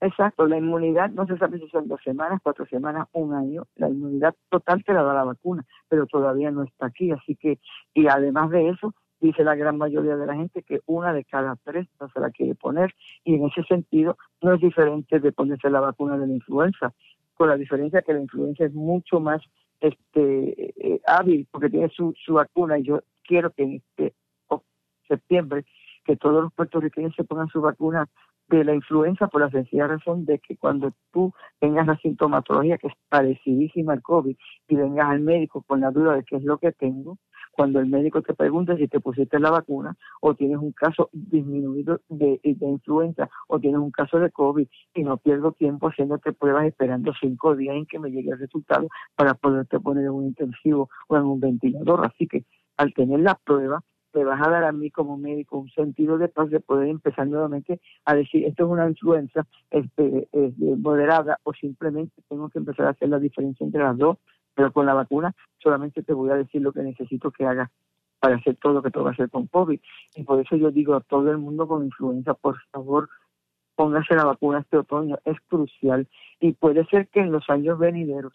Exacto, 0.00 0.46
la 0.46 0.56
inmunidad 0.56 1.10
no 1.10 1.26
se 1.26 1.36
sabe 1.38 1.58
si 1.58 1.68
son 1.70 1.88
dos 1.88 2.00
semanas, 2.04 2.40
cuatro 2.40 2.64
semanas, 2.66 3.08
un 3.12 3.34
año. 3.34 3.64
La 3.74 3.88
inmunidad 3.88 4.32
total 4.48 4.84
te 4.84 4.92
la 4.92 5.02
da 5.02 5.12
la 5.12 5.24
vacuna, 5.24 5.64
pero 5.88 6.06
todavía 6.06 6.52
no 6.52 6.62
está 6.62 6.86
aquí. 6.86 7.10
Así 7.10 7.34
que, 7.34 7.58
y 7.94 8.06
además 8.06 8.50
de 8.50 8.68
eso, 8.68 8.94
dice 9.20 9.42
la 9.42 9.56
gran 9.56 9.76
mayoría 9.76 10.16
de 10.16 10.24
la 10.24 10.36
gente 10.36 10.62
que 10.62 10.82
una 10.86 11.12
de 11.12 11.24
cada 11.24 11.56
tres 11.56 11.88
no 12.00 12.08
se 12.10 12.20
la 12.20 12.30
quiere 12.30 12.54
poner. 12.54 12.94
Y 13.24 13.34
en 13.34 13.46
ese 13.46 13.64
sentido, 13.64 14.16
no 14.40 14.54
es 14.54 14.60
diferente 14.60 15.18
de 15.18 15.32
ponerse 15.32 15.68
la 15.68 15.80
vacuna 15.80 16.16
de 16.16 16.28
la 16.28 16.32
influenza, 16.32 16.94
con 17.38 17.48
la 17.48 17.56
diferencia 17.56 18.02
que 18.02 18.12
la 18.12 18.20
influenza 18.20 18.64
es 18.64 18.74
mucho 18.74 19.20
más 19.20 19.40
este 19.80 20.72
eh, 20.76 21.00
hábil 21.06 21.46
porque 21.50 21.70
tiene 21.70 21.88
su, 21.88 22.12
su 22.24 22.34
vacuna 22.34 22.78
y 22.78 22.82
yo 22.82 23.00
quiero 23.22 23.50
que 23.52 23.62
en 23.62 23.74
este 23.76 24.14
septiembre 25.06 25.64
que 26.04 26.16
todos 26.16 26.42
los 26.42 26.52
puertorriqueños 26.52 27.14
se 27.14 27.24
pongan 27.24 27.48
su 27.48 27.60
vacuna 27.60 28.08
de 28.48 28.64
la 28.64 28.74
influenza 28.74 29.28
por 29.28 29.42
la 29.42 29.50
sencilla 29.50 29.86
razón 29.86 30.24
de 30.24 30.38
que 30.38 30.56
cuando 30.56 30.92
tú 31.12 31.32
tengas 31.60 31.86
la 31.86 31.96
sintomatología 31.98 32.78
que 32.78 32.88
es 32.88 32.94
parecidísima 33.08 33.92
al 33.92 34.02
COVID 34.02 34.36
y 34.68 34.76
vengas 34.76 35.08
al 35.08 35.20
médico 35.20 35.62
con 35.62 35.80
la 35.80 35.90
duda 35.90 36.14
de 36.14 36.24
qué 36.24 36.36
es 36.36 36.44
lo 36.44 36.58
que 36.58 36.72
tengo, 36.72 37.18
cuando 37.58 37.80
el 37.80 37.86
médico 37.86 38.22
te 38.22 38.34
pregunte 38.34 38.76
si 38.76 38.86
te 38.86 39.00
pusiste 39.00 39.40
la 39.40 39.50
vacuna 39.50 39.96
o 40.20 40.32
tienes 40.36 40.58
un 40.58 40.70
caso 40.70 41.10
disminuido 41.12 42.02
de, 42.08 42.38
de 42.44 42.66
influenza 42.68 43.28
o 43.48 43.58
tienes 43.58 43.80
un 43.80 43.90
caso 43.90 44.20
de 44.20 44.30
COVID 44.30 44.68
y 44.94 45.02
no 45.02 45.16
pierdo 45.16 45.50
tiempo 45.50 45.88
haciéndote 45.88 46.32
pruebas 46.32 46.66
esperando 46.66 47.12
cinco 47.20 47.56
días 47.56 47.74
en 47.74 47.86
que 47.86 47.98
me 47.98 48.12
llegue 48.12 48.30
el 48.30 48.38
resultado 48.38 48.86
para 49.16 49.34
poderte 49.34 49.80
poner 49.80 50.04
en 50.04 50.10
un 50.10 50.26
intensivo 50.26 50.88
o 51.08 51.16
en 51.16 51.24
un 51.24 51.40
ventilador. 51.40 52.06
Así 52.06 52.28
que 52.28 52.44
al 52.76 52.94
tener 52.94 53.18
la 53.18 53.34
prueba, 53.34 53.82
me 54.14 54.22
vas 54.22 54.40
a 54.46 54.50
dar 54.50 54.62
a 54.62 54.70
mí 54.70 54.92
como 54.92 55.16
médico 55.16 55.58
un 55.58 55.70
sentido 55.70 56.16
de 56.16 56.28
paz 56.28 56.50
de 56.50 56.60
poder 56.60 56.88
empezar 56.88 57.26
nuevamente 57.26 57.80
a 58.04 58.14
decir 58.14 58.44
esto 58.44 58.66
es 58.66 58.70
una 58.70 58.88
influenza 58.88 59.48
este, 59.70 60.28
moderada 60.78 61.40
o 61.42 61.52
simplemente 61.54 62.22
tengo 62.28 62.48
que 62.50 62.58
empezar 62.58 62.86
a 62.86 62.90
hacer 62.90 63.08
la 63.08 63.18
diferencia 63.18 63.64
entre 63.64 63.82
las 63.82 63.98
dos, 63.98 64.18
pero 64.58 64.72
con 64.72 64.86
la 64.86 64.94
vacuna 64.94 65.36
solamente 65.58 66.02
te 66.02 66.12
voy 66.12 66.30
a 66.30 66.34
decir 66.34 66.60
lo 66.60 66.72
que 66.72 66.82
necesito 66.82 67.30
que 67.30 67.46
hagas 67.46 67.70
para 68.18 68.34
hacer 68.34 68.56
todo 68.56 68.72
lo 68.72 68.82
que 68.82 68.90
tengo 68.90 69.06
que 69.06 69.12
hacer 69.12 69.30
con 69.30 69.46
COVID. 69.46 69.78
Y 70.16 70.24
por 70.24 70.40
eso 70.40 70.56
yo 70.56 70.72
digo 70.72 70.96
a 70.96 71.00
todo 71.00 71.30
el 71.30 71.38
mundo 71.38 71.68
con 71.68 71.84
influenza, 71.84 72.34
por 72.34 72.58
favor, 72.72 73.08
póngase 73.76 74.16
la 74.16 74.24
vacuna 74.24 74.58
este 74.58 74.78
otoño, 74.78 75.16
es 75.24 75.36
crucial. 75.46 76.08
Y 76.40 76.54
puede 76.54 76.84
ser 76.86 77.06
que 77.06 77.20
en 77.20 77.30
los 77.30 77.48
años 77.48 77.78
venideros 77.78 78.32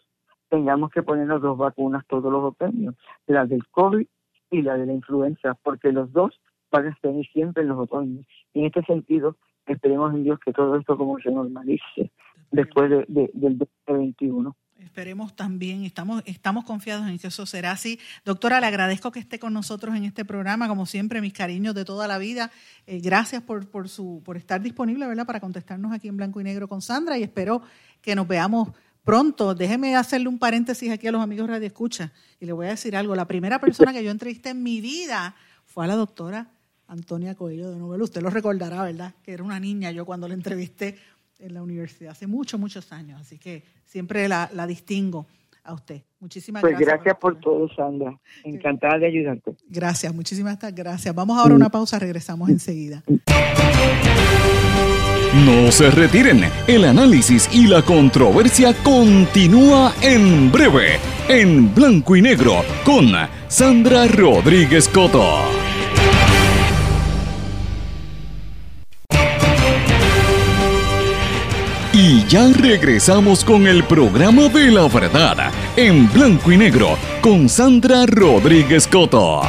tengamos 0.48 0.90
que 0.92 1.02
ponernos 1.02 1.42
dos 1.42 1.58
vacunas 1.58 2.06
todos 2.06 2.32
los 2.32 2.42
otoños, 2.42 2.94
la 3.26 3.44
del 3.44 3.66
COVID 3.66 4.06
y 4.50 4.62
la 4.62 4.78
de 4.78 4.86
la 4.86 4.94
influenza, 4.94 5.58
porque 5.62 5.92
los 5.92 6.10
dos 6.10 6.40
van 6.70 6.86
a 6.86 6.90
estar 6.90 7.12
siempre 7.34 7.64
en 7.64 7.68
los 7.68 7.80
otoños. 7.80 8.24
Y 8.54 8.60
en 8.60 8.64
este 8.64 8.82
sentido, 8.84 9.36
esperemos 9.66 10.14
en 10.14 10.24
Dios 10.24 10.40
que 10.40 10.54
todo 10.54 10.74
esto 10.76 10.96
como 10.96 11.18
se 11.18 11.30
normalice 11.30 12.10
después 12.50 12.88
de, 12.88 13.30
del 13.34 13.58
2021. 13.58 14.56
Esperemos 14.84 15.34
también, 15.34 15.84
estamos, 15.84 16.22
estamos 16.26 16.64
confiados 16.64 17.08
en 17.08 17.18
que 17.18 17.28
eso 17.28 17.46
será 17.46 17.72
así. 17.72 17.98
Doctora, 18.24 18.60
le 18.60 18.66
agradezco 18.66 19.10
que 19.10 19.18
esté 19.18 19.38
con 19.38 19.54
nosotros 19.54 19.96
en 19.96 20.04
este 20.04 20.26
programa, 20.26 20.68
como 20.68 20.84
siempre, 20.84 21.22
mis 21.22 21.32
cariños 21.32 21.74
de 21.74 21.86
toda 21.86 22.06
la 22.06 22.18
vida. 22.18 22.50
Eh, 22.86 23.00
gracias 23.00 23.42
por, 23.42 23.66
por, 23.66 23.88
su, 23.88 24.20
por 24.24 24.36
estar 24.36 24.60
disponible, 24.60 25.06
¿verdad?, 25.06 25.24
para 25.24 25.40
contestarnos 25.40 25.90
aquí 25.92 26.08
en 26.08 26.18
Blanco 26.18 26.38
y 26.40 26.44
Negro 26.44 26.68
con 26.68 26.82
Sandra 26.82 27.16
y 27.16 27.22
espero 27.22 27.62
que 28.02 28.14
nos 28.14 28.28
veamos 28.28 28.68
pronto, 29.04 29.54
déjeme 29.54 29.96
hacerle 29.96 30.28
un 30.28 30.38
paréntesis 30.38 30.90
aquí 30.90 31.06
a 31.06 31.12
los 31.12 31.22
amigos 31.22 31.48
Radio 31.48 31.66
Escucha 31.66 32.12
y 32.38 32.44
le 32.44 32.52
voy 32.52 32.66
a 32.66 32.70
decir 32.70 32.94
algo. 32.94 33.16
La 33.16 33.26
primera 33.26 33.58
persona 33.58 33.92
que 33.92 34.04
yo 34.04 34.10
entrevisté 34.10 34.50
en 34.50 34.62
mi 34.62 34.82
vida 34.82 35.34
fue 35.64 35.84
a 35.84 35.88
la 35.88 35.96
doctora 35.96 36.50
Antonia 36.88 37.34
Coelho 37.34 37.70
de 37.70 37.78
Novelo. 37.78 38.04
Usted 38.04 38.22
lo 38.22 38.30
recordará, 38.30 38.82
¿verdad? 38.82 39.14
Que 39.22 39.32
era 39.32 39.42
una 39.42 39.58
niña 39.58 39.90
yo 39.90 40.04
cuando 40.04 40.28
la 40.28 40.34
entrevisté 40.34 40.98
en 41.38 41.54
la 41.54 41.62
universidad 41.62 42.12
hace 42.12 42.26
muchos, 42.26 42.58
muchos 42.58 42.92
años. 42.92 43.20
Así 43.20 43.38
que 43.38 43.62
siempre 43.84 44.28
la, 44.28 44.48
distingo 44.66 45.26
a 45.62 45.74
usted. 45.74 46.02
Muchísimas 46.20 46.60
pues 46.60 46.72
gracias. 46.72 46.96
gracias 46.96 47.16
por, 47.18 47.40
todo, 47.40 47.68
Sandra. 47.74 48.18
Encantada 48.44 48.98
de 48.98 49.06
ayudarte. 49.06 49.56
Gracias, 49.68 50.14
muchísimas 50.14 50.58
gracias. 50.74 51.14
Vamos 51.14 51.38
ahora 51.38 51.54
a 51.54 51.56
una 51.56 51.70
pausa, 51.70 51.98
regresamos 51.98 52.48
enseguida. 52.48 53.02
No 55.34 55.72
se 55.72 55.90
retiren, 55.90 56.44
el 56.68 56.84
análisis 56.84 57.48
y 57.52 57.66
la 57.66 57.82
controversia 57.82 58.72
continúa 58.84 59.92
en 60.00 60.52
breve, 60.52 61.00
en 61.28 61.74
blanco 61.74 62.14
y 62.14 62.22
negro, 62.22 62.62
con 62.84 63.06
Sandra 63.48 64.06
Rodríguez 64.06 64.88
Coto. 64.88 65.63
Y 71.96 72.26
ya 72.26 72.52
regresamos 72.52 73.44
con 73.44 73.68
el 73.68 73.84
programa 73.84 74.48
de 74.48 74.72
la 74.72 74.88
verdad, 74.88 75.52
en 75.76 76.12
blanco 76.12 76.50
y 76.50 76.56
negro, 76.56 76.98
con 77.22 77.48
Sandra 77.48 78.04
Rodríguez 78.04 78.88
Coto. 78.88 79.42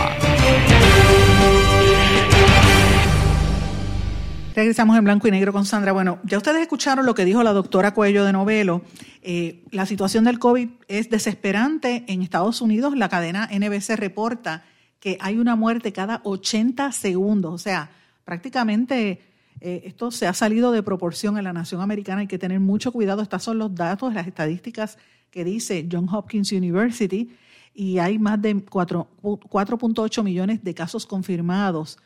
Regresamos 4.54 4.96
en 4.96 5.04
blanco 5.04 5.28
y 5.28 5.32
negro 5.32 5.54
con 5.54 5.66
Sandra. 5.66 5.92
Bueno, 5.92 6.20
ya 6.24 6.38
ustedes 6.38 6.62
escucharon 6.62 7.08
lo 7.08 7.16
que 7.16 7.26
dijo 7.26 7.42
la 7.42 7.52
doctora 7.52 7.96
Cuello 7.96 8.24
de 8.24 8.32
Novelo. 8.32 8.84
Eh, 9.24 9.64
la 9.72 9.88
situación 9.88 10.26
del 10.26 10.38
COVID 10.38 10.70
es 10.88 11.10
desesperante. 11.10 12.04
En 12.08 12.22
Estados 12.22 12.62
Unidos, 12.62 12.96
la 12.96 13.10
cadena 13.10 13.50
NBC 13.52 13.96
reporta 13.96 14.64
que 15.00 15.18
hay 15.20 15.40
una 15.40 15.56
muerte 15.56 15.92
cada 15.92 16.22
80 16.24 16.92
segundos. 16.92 17.56
O 17.56 17.58
sea, 17.58 17.90
prácticamente 18.24 19.35
eh, 19.62 19.84
esto 19.86 20.12
se 20.12 20.28
ha 20.28 20.34
salido 20.34 20.72
de 20.72 20.84
proporción 20.84 21.38
en 21.38 21.44
la 21.44 21.54
nación 21.54 21.82
americana. 21.82 22.22
Hay 22.22 22.28
que 22.28 22.38
tener 22.38 22.60
mucho 22.60 22.92
cuidado. 22.92 23.22
Estos 23.22 23.44
son 23.44 23.58
los 23.58 23.74
datos, 23.74 24.14
las 24.14 24.28
estadísticas 24.28 24.98
que 25.32 25.44
dice 25.44 25.88
John 25.92 26.08
Hopkins 26.10 26.52
University. 26.52 27.36
Y 27.74 28.00
hay 28.00 28.20
más 28.20 28.42
de 28.42 28.56
4.8 28.56 30.24
millones 30.24 30.64
de 30.64 30.74
casos 30.74 31.06
confirmados 31.06 31.98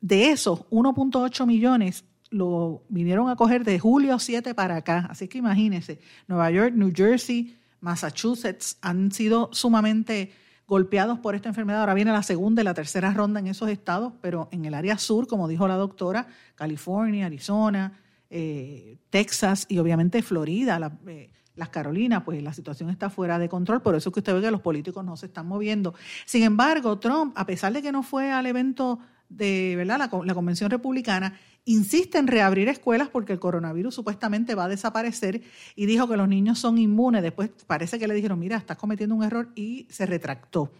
de 0.00 0.30
esos 0.30 0.60
1.8 0.70 1.46
millones 1.46 2.04
lo 2.30 2.82
vinieron 2.88 3.28
a 3.28 3.36
coger 3.36 3.64
de 3.64 3.78
julio 3.78 4.18
7 4.18 4.54
para 4.54 4.76
acá. 4.76 5.06
Así 5.10 5.28
que 5.28 5.38
imagínense, 5.38 6.00
Nueva 6.26 6.50
York, 6.50 6.74
New 6.74 6.92
Jersey, 6.94 7.56
Massachusetts 7.80 8.78
han 8.82 9.12
sido 9.12 9.50
sumamente 9.52 10.32
golpeados 10.66 11.18
por 11.18 11.34
esta 11.34 11.48
enfermedad. 11.48 11.80
Ahora 11.80 11.94
viene 11.94 12.12
la 12.12 12.22
segunda 12.22 12.62
y 12.62 12.64
la 12.64 12.74
tercera 12.74 13.12
ronda 13.12 13.40
en 13.40 13.46
esos 13.46 13.68
estados, 13.68 14.12
pero 14.20 14.48
en 14.50 14.64
el 14.64 14.74
área 14.74 14.98
sur, 14.98 15.26
como 15.26 15.48
dijo 15.48 15.68
la 15.68 15.76
doctora, 15.76 16.26
California, 16.54 17.26
Arizona, 17.26 18.00
eh, 18.30 18.98
Texas 19.10 19.66
y 19.68 19.78
obviamente 19.78 20.22
Florida, 20.22 20.92
eh, 21.06 21.30
las 21.54 21.68
Carolinas, 21.68 22.22
pues 22.24 22.42
la 22.42 22.52
situación 22.52 22.90
está 22.90 23.10
fuera 23.10 23.38
de 23.38 23.48
control. 23.48 23.80
Por 23.80 23.94
eso 23.94 24.10
es 24.10 24.12
que 24.12 24.20
usted 24.20 24.34
ve 24.34 24.40
que 24.40 24.50
los 24.50 24.60
políticos 24.60 25.04
no 25.04 25.16
se 25.16 25.26
están 25.26 25.46
moviendo. 25.46 25.94
Sin 26.24 26.42
embargo, 26.42 26.98
Trump, 26.98 27.32
a 27.36 27.46
pesar 27.46 27.72
de 27.72 27.80
que 27.80 27.92
no 27.92 28.02
fue 28.02 28.32
al 28.32 28.46
evento 28.46 28.98
de 29.28 29.74
¿verdad? 29.76 29.98
La, 29.98 30.24
la, 30.24 30.34
Convención 30.34 30.70
Republicana 30.70 31.38
insiste 31.66 32.16
en 32.16 32.28
reabrir 32.28 32.68
escuelas 32.68 33.08
porque 33.08 33.34
el 33.34 33.40
coronavirus 33.40 33.94
supuestamente 33.94 34.54
va 34.54 34.64
a 34.64 34.68
desaparecer 34.68 35.42
y 35.74 35.86
dijo 35.86 36.08
que 36.08 36.16
los 36.16 36.28
niños 36.28 36.58
son 36.58 36.78
inmunes. 36.78 37.22
Después 37.22 37.50
parece 37.66 37.98
que 37.98 38.08
le 38.08 38.14
dijeron, 38.14 38.38
mira, 38.38 38.56
estás 38.56 38.78
cometiendo 38.78 39.14
un 39.14 39.24
error 39.24 39.50
y 39.54 39.86
se 39.90 40.06
retractó. 40.06 40.72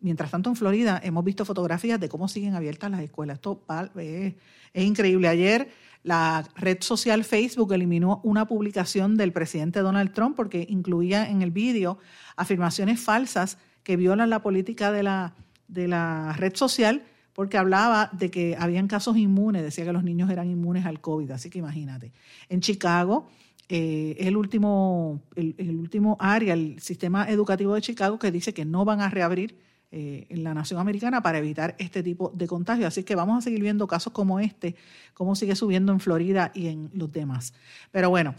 Mientras 0.00 0.30
tanto, 0.30 0.48
en 0.48 0.56
Florida 0.56 0.98
hemos 1.04 1.24
visto 1.24 1.44
fotografías 1.44 2.00
de 2.00 2.08
cómo 2.08 2.26
siguen 2.26 2.54
abiertas 2.54 2.90
las 2.90 3.02
escuelas. 3.02 3.36
Esto 3.36 3.62
es, 3.96 4.34
es 4.72 4.84
increíble. 4.84 5.28
Ayer 5.28 5.68
la 6.02 6.48
red 6.56 6.78
social 6.80 7.24
Facebook 7.24 7.74
eliminó 7.74 8.22
una 8.24 8.48
publicación 8.48 9.18
del 9.18 9.32
presidente 9.32 9.80
Donald 9.80 10.14
Trump 10.14 10.36
porque 10.36 10.66
incluía 10.70 11.28
en 11.28 11.42
el 11.42 11.50
vídeo 11.50 11.98
afirmaciones 12.36 12.98
falsas 12.98 13.58
que 13.82 13.96
violan 13.96 14.30
la 14.30 14.40
política 14.40 14.90
de 14.90 15.02
la, 15.02 15.34
de 15.68 15.86
la 15.86 16.32
red 16.32 16.56
social 16.56 17.02
porque 17.40 17.56
hablaba 17.56 18.10
de 18.12 18.30
que 18.30 18.54
habían 18.58 18.86
casos 18.86 19.16
inmunes, 19.16 19.62
decía 19.62 19.86
que 19.86 19.94
los 19.94 20.04
niños 20.04 20.28
eran 20.28 20.50
inmunes 20.50 20.84
al 20.84 21.00
COVID, 21.00 21.30
así 21.30 21.48
que 21.48 21.58
imagínate. 21.58 22.12
En 22.50 22.60
Chicago, 22.60 23.30
eh, 23.70 24.14
el, 24.18 24.36
último, 24.36 25.22
el, 25.36 25.54
el 25.56 25.74
último 25.76 26.18
área, 26.20 26.52
el 26.52 26.78
sistema 26.82 27.30
educativo 27.30 27.72
de 27.72 27.80
Chicago, 27.80 28.18
que 28.18 28.30
dice 28.30 28.52
que 28.52 28.66
no 28.66 28.84
van 28.84 29.00
a 29.00 29.08
reabrir 29.08 29.56
eh, 29.90 30.26
en 30.28 30.44
la 30.44 30.52
nación 30.52 30.80
americana 30.80 31.22
para 31.22 31.38
evitar 31.38 31.76
este 31.78 32.02
tipo 32.02 32.30
de 32.34 32.46
contagio. 32.46 32.86
Así 32.86 33.04
que 33.04 33.14
vamos 33.14 33.38
a 33.38 33.40
seguir 33.40 33.62
viendo 33.62 33.86
casos 33.86 34.12
como 34.12 34.38
este, 34.38 34.76
cómo 35.14 35.34
sigue 35.34 35.56
subiendo 35.56 35.92
en 35.92 36.00
Florida 36.00 36.52
y 36.54 36.66
en 36.66 36.90
los 36.92 37.10
demás. 37.10 37.54
Pero 37.90 38.10
bueno, 38.10 38.34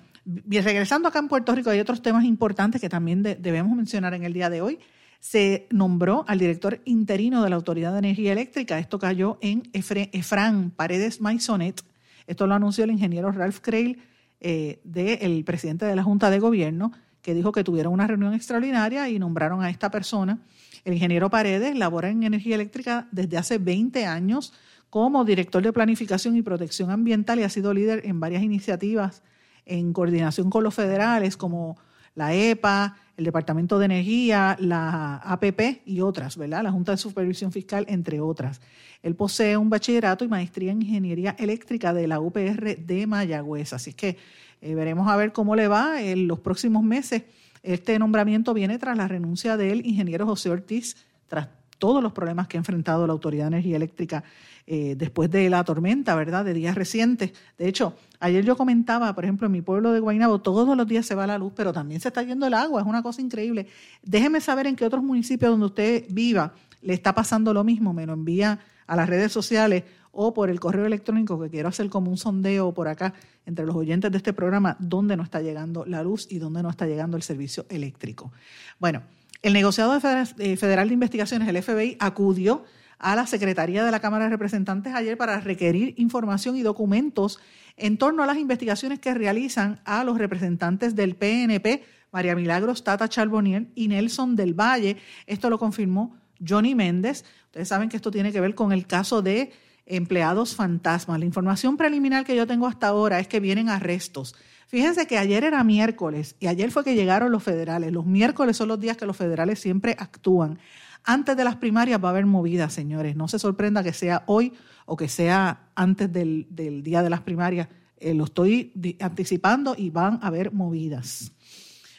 regresando 0.45 1.07
acá 1.07 1.17
en 1.17 1.27
Puerto 1.27 1.55
Rico, 1.55 1.71
hay 1.71 1.79
otros 1.79 2.03
temas 2.03 2.23
importantes 2.23 2.79
que 2.79 2.87
también 2.87 3.23
debemos 3.23 3.75
mencionar 3.75 4.13
en 4.13 4.25
el 4.25 4.33
día 4.33 4.51
de 4.51 4.61
hoy. 4.61 4.77
Se 5.21 5.67
nombró 5.69 6.25
al 6.27 6.39
director 6.39 6.81
interino 6.84 7.41
de 7.43 7.49
la 7.49 7.55
Autoridad 7.55 7.93
de 7.93 7.99
Energía 7.99 8.34
Eléctrica. 8.34 8.79
Esto 8.79 8.99
cayó 8.99 9.38
en 9.39 9.69
Efran 9.71 10.71
Paredes 10.71 11.21
Maisonet. 11.21 11.81
Esto 12.27 12.47
lo 12.47 12.55
anunció 12.55 12.84
el 12.84 12.91
ingeniero 12.91 13.31
Ralph 13.31 13.60
Crail, 13.62 14.01
eh, 14.41 14.81
del 14.84 15.43
presidente 15.43 15.86
de 15.86 15.95
la 15.95 16.01
Junta 16.01 16.31
de 16.31 16.39
Gobierno, 16.39 16.91
que 17.21 17.36
dijo 17.36 17.51
que 17.51 17.63
tuvieron 17.63 17.93
una 17.93 18.07
reunión 18.07 18.34
extraordinaria 18.34 19.07
y 19.07 19.19
nombraron 19.19 19.62
a 19.63 19.69
esta 19.69 19.91
persona 19.91 20.39
el 20.84 20.93
ingeniero 20.93 21.29
Paredes 21.29 21.77
labora 21.77 22.10
en 22.10 22.23
energía 22.23 22.55
eléctrica 22.55 23.07
desde 23.12 23.38
hace 23.38 23.60
20 23.60 24.07
años 24.07 24.53
como 24.89 25.23
director 25.23 25.62
de 25.62 25.71
planificación 25.71 26.36
y 26.36 26.41
protección 26.41 26.89
ambiental 26.89 27.39
y 27.39 27.43
ha 27.43 27.49
sido 27.49 27.73
líder 27.73 28.05
en 28.05 28.19
varias 28.19 28.41
iniciativas 28.41 29.21
en 29.67 29.93
coordinación 29.93 30.49
con 30.49 30.63
los 30.63 30.73
federales 30.73 31.38
como 31.38 31.77
la 32.15 32.34
EPA, 32.34 32.97
el 33.17 33.26
Departamento 33.26 33.80
de 33.80 33.86
Energía, 33.86 34.58
la 34.60 35.17
APP 35.17 35.82
y 35.86 36.02
otras, 36.02 36.38
¿verdad? 36.38 36.63
La 36.63 36.71
Junta 36.71 36.91
de 36.91 36.97
Supervisión 36.97 37.52
Fiscal, 37.52 37.86
entre 37.88 38.19
otras. 38.19 38.62
Él 39.04 39.15
posee 39.15 39.58
un 39.58 39.69
bachillerato 39.69 40.24
y 40.24 40.28
maestría 40.28 40.71
en 40.71 40.82
Ingeniería 40.82 41.36
Eléctrica 41.39 41.93
de 41.93 42.08
la 42.08 42.19
UPR 42.19 42.78
de 42.78 43.08
Mayagüez. 43.08 43.74
Así 43.74 43.93
que 43.93 44.17
eh, 44.62 44.76
veremos 44.76 45.08
a 45.10 45.15
ver 45.15 45.32
cómo 45.32 45.56
le 45.56 45.67
va 45.67 46.02
en 46.02 46.28
los 46.28 46.39
próximos 46.39 46.84
meses 46.84 47.24
este 47.63 48.00
nombramiento 48.00 48.54
viene 48.54 48.80
tras 48.80 48.97
la 48.97 49.08
renuncia 49.08 49.56
del 49.56 49.86
ingeniero 49.86 50.26
José 50.26 50.50
Ortiz, 50.50 50.97
tras 51.28 51.50
todos 51.78 52.02
los 52.02 52.12
problemas 52.12 52.47
que 52.47 52.58
ha 52.58 52.60
enfrentado 52.60 53.06
la 53.06 53.13
Autoridad 53.13 53.45
de 53.45 53.58
Energía 53.58 53.76
Eléctrica 53.76 54.24
eh, 54.65 54.95
después 54.97 55.30
de 55.30 55.50
la 55.50 55.63
tormenta, 55.63 56.15
¿verdad? 56.15 56.45
De 56.45 56.54
días 56.54 56.76
recientes. 56.76 57.34
De 57.58 57.67
hecho, 57.67 57.95
ayer 58.21 58.45
yo 58.45 58.55
comentaba, 58.55 59.13
por 59.13 59.25
ejemplo, 59.25 59.47
en 59.47 59.51
mi 59.51 59.62
pueblo 59.62 59.91
de 59.91 59.99
Guaynabo, 59.99 60.39
todos 60.39 60.77
los 60.77 60.88
días 60.88 61.05
se 61.05 61.15
va 61.15 61.27
la 61.27 61.38
luz, 61.38 61.51
pero 61.55 61.73
también 61.73 61.99
se 61.99 62.07
está 62.07 62.23
yendo 62.23 62.47
el 62.47 62.53
agua, 62.53 62.81
es 62.81 62.88
una 62.88 63.03
cosa 63.03 63.21
increíble. 63.21 63.67
Déjeme 64.03 64.39
saber 64.39 64.67
en 64.67 64.75
qué 64.75 64.86
otros 64.86 65.03
municipios 65.03 65.51
donde 65.51 65.65
usted 65.65 66.05
viva 66.10 66.53
le 66.81 66.93
está 66.93 67.13
pasando 67.13 67.53
lo 67.53 67.63
mismo, 67.63 67.93
me 67.93 68.05
lo 68.05 68.13
envía 68.13 68.60
a 68.88 68.95
las 68.95 69.10
redes 69.10 69.31
sociales 69.31 69.84
o 70.12 70.34
por 70.34 70.49
el 70.49 70.60
correo 70.60 70.86
electrónico 70.86 71.39
que 71.39 71.49
quiero 71.49 71.69
hacer 71.69 71.89
como 71.89 72.12
un 72.12 72.17
sondeo 72.17 72.73
por 72.73 72.88
acá 72.88 73.13
entre 73.45 73.65
los 73.65 73.75
oyentes 73.75 74.12
de 74.12 74.17
este 74.17 74.34
programa, 74.34 74.77
dónde 74.79 75.17
no 75.17 75.23
está 75.23 75.41
llegando 75.41 75.86
la 75.86 76.03
luz 76.03 76.27
y 76.29 76.39
dónde 76.39 76.62
no 76.62 76.69
está 76.69 76.86
llegando 76.86 77.17
el 77.17 77.23
servicio 77.23 77.65
eléctrico. 77.69 78.31
Bueno, 78.79 79.03
el 79.41 79.53
negociado 79.53 79.95
eh, 79.95 80.57
federal 80.57 80.88
de 80.88 80.93
investigaciones, 80.93 81.47
el 81.47 81.62
FBI, 81.62 81.97
acudió 81.99 82.63
a 83.01 83.15
la 83.15 83.25
Secretaría 83.25 83.83
de 83.83 83.91
la 83.91 83.99
Cámara 83.99 84.25
de 84.25 84.29
Representantes 84.29 84.93
ayer 84.93 85.17
para 85.17 85.41
requerir 85.41 85.95
información 85.97 86.55
y 86.55 86.61
documentos 86.61 87.39
en 87.75 87.97
torno 87.97 88.21
a 88.23 88.27
las 88.27 88.37
investigaciones 88.37 88.99
que 88.99 89.13
realizan 89.13 89.81
a 89.85 90.03
los 90.03 90.19
representantes 90.19 90.95
del 90.95 91.15
PNP, 91.15 91.83
María 92.11 92.35
Milagros 92.35 92.83
Tata 92.83 93.09
Charbonier 93.09 93.67
y 93.73 93.87
Nelson 93.87 94.35
del 94.35 94.53
Valle. 94.53 94.97
Esto 95.25 95.49
lo 95.49 95.57
confirmó 95.57 96.15
Johnny 96.47 96.75
Méndez. 96.75 97.25
Ustedes 97.45 97.67
saben 97.67 97.89
que 97.89 97.95
esto 97.95 98.11
tiene 98.11 98.31
que 98.31 98.39
ver 98.39 98.53
con 98.53 98.71
el 98.71 98.85
caso 98.85 99.23
de 99.23 99.51
empleados 99.87 100.55
fantasmas. 100.55 101.19
La 101.19 101.25
información 101.25 101.77
preliminar 101.77 102.23
que 102.23 102.35
yo 102.35 102.45
tengo 102.45 102.67
hasta 102.67 102.87
ahora 102.87 103.19
es 103.19 103.27
que 103.27 103.39
vienen 103.39 103.67
arrestos. 103.67 104.35
Fíjense 104.67 105.07
que 105.07 105.17
ayer 105.17 105.43
era 105.43 105.63
miércoles 105.63 106.35
y 106.39 106.47
ayer 106.47 106.71
fue 106.71 106.83
que 106.83 106.95
llegaron 106.95 107.31
los 107.31 107.43
federales. 107.43 107.91
Los 107.91 108.05
miércoles 108.05 108.55
son 108.55 108.69
los 108.69 108.79
días 108.79 108.95
que 108.95 109.05
los 109.05 109.17
federales 109.17 109.59
siempre 109.59 109.97
actúan. 109.99 110.59
Antes 111.03 111.35
de 111.35 111.43
las 111.43 111.55
primarias 111.55 112.03
va 112.03 112.09
a 112.09 112.11
haber 112.11 112.25
movidas, 112.25 112.73
señores. 112.73 113.15
No 113.15 113.27
se 113.27 113.39
sorprenda 113.39 113.83
que 113.83 113.93
sea 113.93 114.23
hoy 114.27 114.53
o 114.85 114.95
que 114.95 115.07
sea 115.07 115.69
antes 115.75 116.11
del, 116.11 116.47
día 116.83 117.01
de 117.01 117.09
las 117.09 117.21
primarias. 117.21 117.67
Eh, 117.97 118.13
lo 118.13 118.25
estoy 118.25 118.71
anticipando 118.99 119.75
y 119.77 119.89
van 119.89 120.19
a 120.21 120.27
haber 120.27 120.51
movidas. 120.51 121.31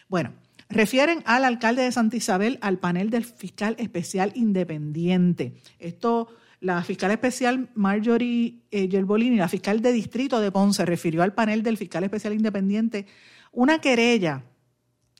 Bueno, 0.08 0.32
refieren 0.68 1.22
al 1.26 1.44
alcalde 1.44 1.82
de 1.82 1.92
Santa 1.92 2.16
Isabel 2.16 2.58
al 2.60 2.78
panel 2.78 3.10
del 3.10 3.24
fiscal 3.24 3.76
especial 3.78 4.32
independiente. 4.34 5.54
Esto 5.78 6.28
la 6.62 6.80
fiscal 6.84 7.10
especial 7.10 7.70
Marjorie 7.74 8.62
eh, 8.70 8.88
Yerbolini, 8.88 9.36
la 9.36 9.48
fiscal 9.48 9.82
de 9.82 9.92
distrito 9.92 10.40
de 10.40 10.52
Ponce, 10.52 10.86
refirió 10.86 11.24
al 11.24 11.34
panel 11.34 11.64
del 11.64 11.76
fiscal 11.76 12.04
especial 12.04 12.34
independiente 12.34 13.06
una 13.50 13.80
querella 13.80 14.44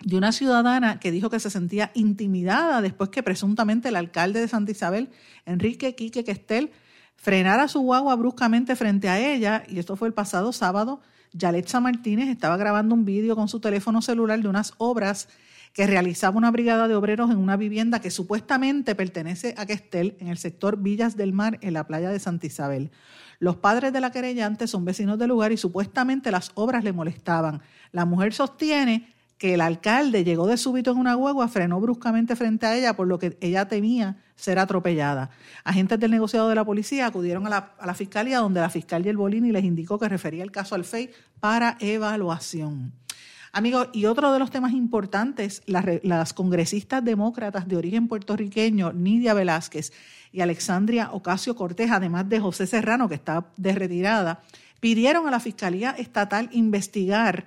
de 0.04 0.16
una 0.16 0.32
ciudadana 0.32 0.98
que 1.00 1.10
dijo 1.10 1.30
que 1.30 1.40
se 1.40 1.50
sentía 1.50 1.90
intimidada 1.94 2.80
después 2.82 3.10
que 3.10 3.22
presuntamente 3.22 3.88
el 3.88 3.96
alcalde 3.96 4.40
de 4.40 4.48
Santa 4.48 4.72
Isabel, 4.72 5.10
Enrique 5.46 5.94
Quique 5.94 6.24
Questel, 6.24 6.70
frenara 7.16 7.68
su 7.68 7.80
guagua 7.80 8.16
bruscamente 8.16 8.74
frente 8.76 9.08
a 9.08 9.18
ella, 9.18 9.62
y 9.68 9.78
esto 9.78 9.96
fue 9.96 10.08
el 10.08 10.14
pasado 10.14 10.52
sábado. 10.52 11.00
Yaletza 11.32 11.80
Martínez 11.80 12.28
estaba 12.28 12.56
grabando 12.56 12.94
un 12.94 13.04
vídeo 13.04 13.36
con 13.36 13.48
su 13.48 13.60
teléfono 13.60 14.02
celular 14.02 14.40
de 14.40 14.48
unas 14.48 14.74
obras 14.78 15.28
que 15.72 15.86
realizaba 15.86 16.36
una 16.36 16.50
brigada 16.50 16.86
de 16.86 16.94
obreros 16.94 17.30
en 17.30 17.38
una 17.38 17.56
vivienda 17.56 18.00
que 18.00 18.10
supuestamente 18.10 18.94
pertenece 18.94 19.54
a 19.56 19.64
Questel 19.64 20.16
en 20.20 20.28
el 20.28 20.36
sector 20.36 20.78
Villas 20.82 21.16
del 21.16 21.32
Mar, 21.32 21.58
en 21.62 21.72
la 21.72 21.86
playa 21.86 22.10
de 22.10 22.18
Santa 22.18 22.46
Isabel. 22.46 22.90
Los 23.38 23.56
padres 23.56 23.92
de 23.92 24.00
la 24.00 24.12
querellante 24.12 24.66
son 24.66 24.84
vecinos 24.84 25.18
del 25.18 25.30
lugar 25.30 25.50
y 25.50 25.56
supuestamente 25.56 26.30
las 26.30 26.52
obras 26.54 26.84
le 26.84 26.92
molestaban. 26.92 27.62
La 27.90 28.04
mujer 28.04 28.34
sostiene 28.34 29.11
que 29.42 29.54
el 29.54 29.60
alcalde 29.60 30.22
llegó 30.22 30.46
de 30.46 30.56
súbito 30.56 30.92
en 30.92 30.98
una 30.98 31.14
guagua, 31.14 31.48
frenó 31.48 31.80
bruscamente 31.80 32.36
frente 32.36 32.64
a 32.64 32.76
ella, 32.76 32.94
por 32.94 33.08
lo 33.08 33.18
que 33.18 33.36
ella 33.40 33.66
temía 33.66 34.22
ser 34.36 34.60
atropellada. 34.60 35.30
Agentes 35.64 35.98
del 35.98 36.12
negociado 36.12 36.48
de 36.48 36.54
la 36.54 36.64
policía 36.64 37.08
acudieron 37.08 37.44
a 37.48 37.50
la, 37.50 37.72
a 37.76 37.84
la 37.88 37.94
fiscalía, 37.94 38.38
donde 38.38 38.60
la 38.60 38.70
fiscal 38.70 39.02
Yerbolini 39.02 39.50
les 39.50 39.64
indicó 39.64 39.98
que 39.98 40.08
refería 40.08 40.44
el 40.44 40.52
caso 40.52 40.76
al 40.76 40.84
FEI 40.84 41.10
para 41.40 41.76
evaluación. 41.80 42.92
Amigos, 43.50 43.88
y 43.92 44.04
otro 44.04 44.32
de 44.32 44.38
los 44.38 44.52
temas 44.52 44.74
importantes, 44.74 45.64
las, 45.66 46.32
congresistas 46.34 47.04
demócratas 47.04 47.66
de 47.66 47.74
origen 47.74 48.06
puertorriqueño, 48.06 48.92
Nidia 48.92 49.34
Velázquez 49.34 49.92
y 50.30 50.42
Alexandria 50.42 51.10
Ocasio 51.10 51.56
Cortés, 51.56 51.90
además 51.90 52.28
de 52.28 52.38
José 52.38 52.68
Serrano, 52.68 53.08
que 53.08 53.16
está 53.16 53.46
de 53.56 53.74
retirada, 53.74 54.40
pidieron 54.78 55.26
a 55.26 55.32
la 55.32 55.40
Fiscalía 55.40 55.90
Estatal 55.98 56.48
investigar 56.52 57.44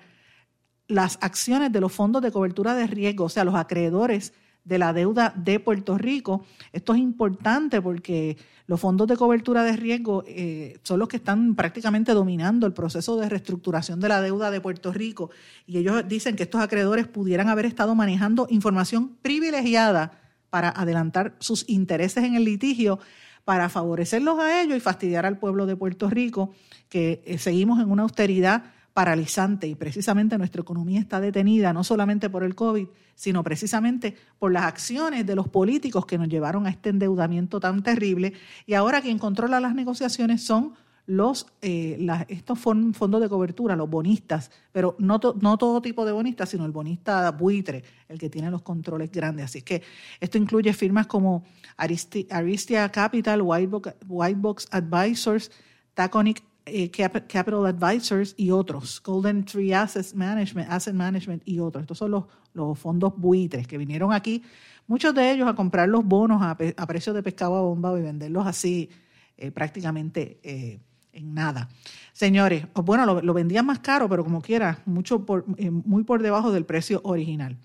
las 0.88 1.18
acciones 1.22 1.72
de 1.72 1.82
los 1.82 1.92
fondos 1.92 2.22
de 2.22 2.32
cobertura 2.32 2.76
de 2.76 2.88
riesgo, 2.88 3.26
o 3.26 3.30
sea, 3.30 3.44
los 3.44 3.56
acreedores 3.56 4.34
de 4.66 4.80
la 4.80 4.94
deuda 4.94 5.34
de 5.36 5.60
Puerto 5.60 5.98
Rico. 5.98 6.44
Esto 6.74 6.94
es 6.94 7.00
importante 7.00 7.82
porque 7.82 8.38
los 8.68 8.80
fondos 8.80 9.08
de 9.08 9.16
cobertura 9.16 9.64
de 9.64 9.78
riesgo 9.78 10.24
eh, 10.28 10.80
son 10.82 11.00
los 11.00 11.08
que 11.08 11.18
están 11.18 11.56
prácticamente 11.56 12.14
dominando 12.14 12.66
el 12.66 12.74
proceso 12.74 13.16
de 13.18 13.30
reestructuración 13.30 14.00
de 14.00 14.10
la 14.10 14.22
deuda 14.22 14.50
de 14.50 14.60
Puerto 14.60 14.92
Rico 14.92 15.30
y 15.68 15.78
ellos 15.78 16.08
dicen 16.08 16.36
que 16.36 16.44
estos 16.44 16.62
acreedores 16.62 17.08
pudieran 17.08 17.48
haber 17.48 17.68
estado 17.68 17.94
manejando 17.94 18.48
información 18.50 19.16
privilegiada 19.22 20.20
para 20.50 20.70
adelantar 20.70 21.36
sus 21.40 21.64
intereses 21.70 22.24
en 22.24 22.34
el 22.36 22.44
litigio 22.44 23.00
para 23.44 23.70
favorecerlos 23.70 24.40
a 24.40 24.62
ellos 24.62 24.76
y 24.76 24.80
fastidiar 24.80 25.28
al 25.28 25.38
pueblo 25.38 25.68
de 25.68 25.76
Puerto 25.76 26.10
Rico, 26.10 26.52
que 26.90 27.22
eh, 27.26 27.38
seguimos 27.38 27.80
en 27.80 27.92
una 27.92 28.02
austeridad 28.02 28.64
paralizante 28.96 29.68
y 29.68 29.76
precisamente 29.76 30.38
nuestra 30.38 30.62
economía 30.62 31.02
está 31.02 31.20
detenida 31.20 31.74
no 31.74 31.84
solamente 31.84 32.30
por 32.30 32.46
el 32.46 32.56
COVID, 32.56 32.88
sino 33.14 33.44
precisamente 33.44 34.16
por 34.40 34.54
las 34.54 34.64
acciones 34.64 35.26
de 35.26 35.36
los 35.36 35.50
políticos 35.50 36.06
que 36.06 36.18
nos 36.18 36.30
llevaron 36.30 36.66
a 36.66 36.70
este 36.70 36.92
endeudamiento 36.92 37.60
tan 37.60 37.84
terrible 37.84 38.32
y 38.66 38.74
ahora 38.74 39.02
quien 39.02 39.20
controla 39.20 39.60
las 39.60 39.76
negociaciones 39.76 40.46
son 40.46 40.76
los 41.08 41.46
eh, 41.62 42.08
estos 42.30 42.58
fondos 42.58 43.22
de 43.22 43.28
cobertura, 43.28 43.76
los 43.76 43.90
bonistas, 43.90 44.50
pero 44.72 44.96
no, 44.98 45.20
no 45.42 45.58
todo 45.58 45.82
tipo 45.82 46.06
de 46.06 46.14
bonistas, 46.14 46.48
sino 46.48 46.66
el 46.66 46.72
bonista 46.72 47.30
buitre, 47.32 47.84
el 48.08 48.18
que 48.18 48.30
tiene 48.30 48.50
los 48.50 48.62
controles 48.62 49.12
grandes. 49.12 49.44
Así 49.44 49.62
que 49.62 49.84
esto 50.22 50.38
incluye 50.38 50.72
firmas 50.72 51.06
como 51.06 51.44
Aristia 51.76 52.90
Capital, 52.94 53.42
Whitebox, 53.42 53.94
Whitebox 54.08 54.70
Advisors, 54.72 55.52
Taconic 55.94 56.42
eh, 56.68 56.90
Capital 56.90 57.68
Advisors 57.68 58.34
y 58.38 58.50
otros, 58.50 59.00
Golden 59.04 59.46
Tree 59.46 59.72
Asset 59.72 60.16
Management, 60.16 60.68
Asset 60.72 60.96
Management 60.96 61.44
y 61.46 61.60
otros. 61.60 61.84
Estos 61.84 62.00
son 62.00 62.10
los, 62.10 62.80
fondos 62.80 63.14
buitres 63.16 63.68
que 63.68 63.78
vinieron 63.78 64.12
aquí, 64.12 64.42
muchos 64.88 65.14
de 65.14 65.32
ellos 65.32 65.48
a 65.48 65.54
comprar 65.54 65.88
los 65.90 66.04
bonos 66.04 66.42
a, 66.42 66.52
a 66.52 66.88
precio 66.88 67.14
de 67.14 67.22
pescado 67.22 67.56
a 67.56 67.62
bomba 67.62 67.96
y 68.00 68.02
venderlos 68.02 68.48
así 68.48 68.90
eh, 69.38 69.52
prácticamente 69.52 70.40
eh, 70.42 70.80
en 71.14 71.36
nada. 71.36 71.70
Señores, 72.14 72.66
bueno, 72.74 73.22
lo, 73.22 73.34
vendían 73.34 73.68
más 73.68 73.80
caro, 73.80 74.10
pero 74.10 74.24
como 74.24 74.42
quiera, 74.42 74.80
mucho 74.86 75.24
por, 75.24 75.46
muy 75.60 76.04
por 76.04 76.24
debajo 76.24 76.52
del 76.52 76.66
precio 76.66 77.02
original. 77.04 77.58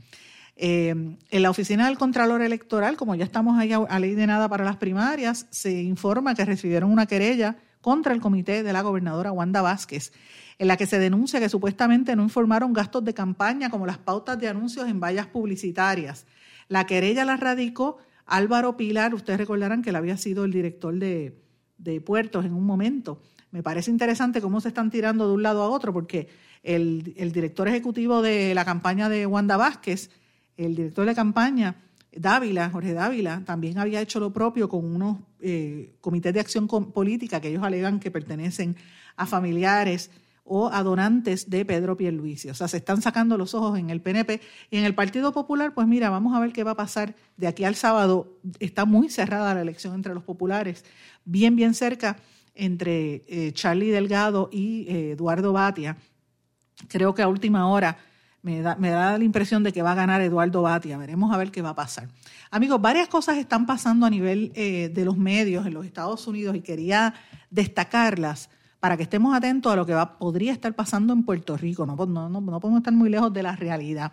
en 0.56 1.16
la 1.30 1.48
oficina 1.48 1.86
del 1.86 1.96
Contralor 1.96 2.42
Electoral, 2.42 2.98
como 2.98 3.14
ya 3.14 3.24
estamos 3.24 3.58
ahí 3.58 3.72
a 3.72 3.98
ley 3.98 4.14
de 4.14 4.26
nada 4.26 4.46
para 4.48 4.64
las 4.64 4.76
primarias, 4.76 5.46
se 5.48 5.82
informa 5.82 6.34
que 6.34 6.44
recibieron 6.44 6.92
una 6.92 7.06
querella 7.06 7.56
contra 7.80 8.12
el 8.12 8.20
comité 8.20 8.62
de 8.62 8.72
la 8.72 8.82
gobernadora 8.82 9.32
Wanda 9.32 9.62
Vázquez, 9.62 10.12
en 10.58 10.68
la 10.68 10.76
que 10.76 10.86
se 10.86 10.98
denuncia 10.98 11.40
que 11.40 11.48
supuestamente 11.48 12.14
no 12.14 12.22
informaron 12.22 12.72
gastos 12.72 13.04
de 13.04 13.14
campaña 13.14 13.70
como 13.70 13.86
las 13.86 13.98
pautas 13.98 14.38
de 14.38 14.48
anuncios 14.48 14.88
en 14.88 15.00
vallas 15.00 15.26
publicitarias. 15.26 16.26
La 16.68 16.86
querella 16.86 17.24
la 17.24 17.36
radicó 17.36 17.98
Álvaro 18.26 18.76
Pilar, 18.76 19.14
ustedes 19.14 19.38
recordarán 19.38 19.82
que 19.82 19.90
él 19.90 19.96
había 19.96 20.16
sido 20.16 20.44
el 20.44 20.52
director 20.52 20.94
de, 20.94 21.34
puertos 22.04 22.44
en 22.44 22.54
un 22.54 22.64
momento. 22.64 23.22
Me 23.50 23.62
parece 23.62 23.90
interesante 23.90 24.40
cómo 24.40 24.60
se 24.60 24.68
están 24.68 24.90
tirando 24.90 25.26
de 25.26 25.34
un 25.34 25.42
lado 25.42 25.62
a 25.62 25.68
otro, 25.68 25.92
porque 25.92 26.28
el, 26.62 27.14
el 27.16 27.32
director 27.32 27.66
ejecutivo 27.66 28.22
de 28.22 28.54
la 28.54 28.64
campaña 28.64 29.08
de 29.08 29.26
Wanda 29.26 29.56
Vázquez, 29.56 30.10
el 30.56 30.76
director 30.76 31.06
de 31.06 31.14
campaña, 31.14 31.76
Dávila, 32.12 32.70
Jorge 32.70 32.92
Dávila, 32.92 33.42
también 33.44 33.78
había 33.78 34.00
hecho 34.00 34.20
lo 34.20 34.32
propio 34.32 34.68
con 34.68 34.84
unos 34.84 35.18
eh, 35.40 35.96
comités 36.00 36.34
de 36.34 36.40
acción 36.40 36.66
política 36.66 37.40
que 37.40 37.48
ellos 37.48 37.62
alegan 37.62 38.00
que 38.00 38.10
pertenecen 38.10 38.76
a 39.16 39.26
familiares 39.26 40.10
o 40.44 40.68
a 40.72 40.82
donantes 40.82 41.48
de 41.48 41.64
Pedro 41.64 41.96
Pierluisi. 41.96 42.50
O 42.50 42.54
sea, 42.54 42.66
se 42.66 42.78
están 42.78 43.00
sacando 43.02 43.38
los 43.38 43.54
ojos 43.54 43.78
en 43.78 43.90
el 43.90 44.00
PNP 44.00 44.40
y 44.70 44.78
en 44.78 44.84
el 44.84 44.96
Partido 44.96 45.32
Popular, 45.32 45.74
pues 45.74 45.86
mira, 45.86 46.10
vamos 46.10 46.34
a 46.34 46.40
ver 46.40 46.52
qué 46.52 46.64
va 46.64 46.72
a 46.72 46.76
pasar 46.76 47.14
de 47.36 47.46
aquí 47.46 47.62
al 47.62 47.76
sábado. 47.76 48.40
Está 48.58 48.84
muy 48.84 49.10
cerrada 49.10 49.54
la 49.54 49.62
elección 49.62 49.94
entre 49.94 50.12
los 50.12 50.24
populares, 50.24 50.84
bien, 51.24 51.54
bien 51.54 51.74
cerca 51.74 52.16
entre 52.56 53.24
eh, 53.28 53.52
Charlie 53.52 53.90
Delgado 53.90 54.48
y 54.52 54.86
eh, 54.88 55.12
Eduardo 55.12 55.52
Batia. 55.52 55.96
Creo 56.88 57.14
que 57.14 57.22
a 57.22 57.28
última 57.28 57.68
hora 57.68 57.98
me 58.42 58.60
da, 58.60 58.76
la 59.18 59.24
impresión 59.24 59.62
de 59.62 59.72
que 59.72 59.82
va 59.82 59.92
a 59.92 59.94
ganar 59.94 60.20
Eduardo 60.20 60.62
Batia. 60.62 60.96
Veremos 60.96 61.32
a 61.32 61.36
ver 61.36 61.50
qué 61.50 61.62
va 61.62 61.70
a 61.70 61.74
pasar. 61.74 62.08
Amigos, 62.50 62.80
varias 62.80 63.08
cosas 63.08 63.36
están 63.36 63.66
pasando 63.66 64.06
a 64.06 64.10
nivel 64.10 64.52
eh, 64.54 64.90
de 64.92 65.04
los 65.04 65.16
medios 65.16 65.66
en 65.66 65.74
los 65.74 65.84
Estados 65.84 66.26
Unidos 66.26 66.56
y 66.56 66.60
quería 66.60 67.14
destacarlas 67.50 68.48
para 68.80 68.96
que 68.96 69.02
estemos 69.02 69.36
atentos 69.36 69.70
a 69.72 69.76
lo 69.76 69.84
que 69.84 69.92
va, 69.92 70.18
podría 70.18 70.52
estar 70.52 70.74
pasando 70.74 71.12
en 71.12 71.22
Puerto 71.22 71.56
Rico. 71.56 71.84
No, 71.84 71.94
no, 72.06 72.28
no, 72.28 72.60
podemos 72.60 72.80
estar 72.80 72.94
muy 72.94 73.10
lejos 73.10 73.32
de 73.32 73.42
la 73.42 73.54
realidad. 73.54 74.12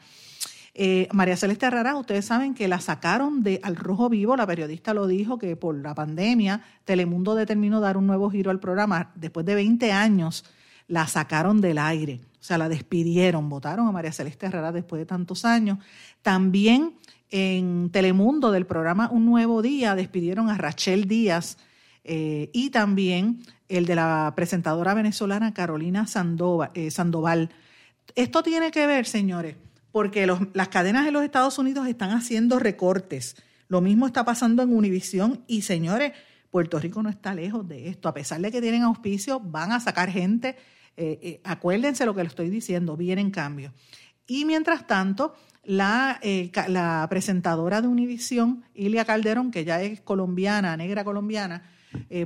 Eh, 0.73 1.07
María 1.11 1.37
Celeste 1.37 1.65
Herrera, 1.65 1.95
ustedes 1.95 2.25
saben 2.25 2.53
que 2.53 2.67
la 2.67 2.79
sacaron 2.79 3.41
de 3.41 3.59
al 3.63 3.75
rojo 3.77 4.09
vivo, 4.09 4.35
la 4.35 4.45
periodista 4.45 4.93
lo 4.93 5.07
dijo, 5.07 5.39
que 5.39 5.55
por 5.55 5.73
la 5.75 5.95
pandemia 5.95 6.61
Telemundo 6.85 7.33
determinó 7.33 7.79
dar 7.79 7.97
un 7.97 8.05
nuevo 8.05 8.29
giro 8.29 8.51
al 8.51 8.59
programa. 8.59 9.11
Después 9.15 9.45
de 9.45 9.55
20 9.55 9.91
años 9.91 10.43
la 10.88 11.08
sacaron 11.08 11.62
del 11.62 11.78
aire. 11.78 12.21
O 12.39 12.43
sea, 12.43 12.58
la 12.58 12.69
despidieron, 12.69 13.50
votaron 13.50 13.88
a 13.88 13.91
María 13.91 14.12
Celeste 14.12 14.45
Herrera 14.45 14.71
después 14.71 15.00
de 15.00 15.06
tantos 15.06 15.45
años. 15.45 15.80
También 16.21 16.95
en 17.30 17.89
Telemundo 17.91 18.52
del 18.52 18.65
programa 18.65 19.10
Un 19.12 19.26
Nuevo 19.26 19.62
Día 19.62 19.95
despidieron 19.95 20.50
a 20.50 20.58
Rachel 20.58 21.08
Díaz 21.08 21.58
eh, 22.04 22.50
y 22.54 22.69
también 22.69 23.43
el 23.67 23.86
de 23.86 23.95
la 23.95 24.32
presentadora 24.36 24.93
venezolana 24.93 25.54
Carolina 25.54 26.06
eh, 26.73 26.91
Sandoval. 26.91 27.50
Esto 28.15 28.43
tiene 28.43 28.71
que 28.71 28.88
ver, 28.88 29.06
señores, 29.06 29.58
porque 29.91 30.26
las 30.54 30.67
cadenas 30.69 31.04
de 31.06 31.12
los 31.12 31.23
Estados 31.23 31.60
Unidos 31.60 31.88
están 31.88 32.12
haciendo 32.12 32.60
recortes. 32.60 33.36
Lo 33.67 33.82
mismo 33.82 34.08
está 34.08 34.23
pasando 34.23 34.63
en 34.63 34.73
Univisión 34.73 35.43
y, 35.47 35.63
señores, 35.63 36.13
Puerto 36.50 36.80
Rico 36.80 37.04
no 37.04 37.10
está 37.10 37.36
lejos 37.36 37.67
de 37.67 37.89
esto. 37.89 38.08
A 38.08 38.13
pesar 38.13 38.39
de 38.39 38.52
que 38.52 38.62
tienen 38.62 38.84
auspicio, 38.84 39.41
van 39.41 39.73
a 39.73 39.82
sacar 39.82 40.10
gente 40.10 40.56
eh, 40.97 41.19
eh, 41.21 41.41
acuérdense 41.43 42.07
lo 42.07 42.15
que 42.15 42.23
le 42.23 42.27
estoy 42.27 42.49
diciendo, 42.49 42.97
vienen 42.97 43.29
cambios. 43.29 43.71
Y 44.25 44.45
mientras 44.45 44.88
tanto, 44.88 45.36
la, 45.63 46.19
eh, 46.23 46.51
presentadora 47.07 47.81
de 47.81 47.88
Univisión, 47.88 48.65
Ilia 48.73 49.05
Calderón, 49.05 49.51
que 49.51 49.63
ya 49.63 49.81
es 49.81 50.01
colombiana, 50.01 50.75
negra 50.75 51.03
colombiana, 51.03 51.63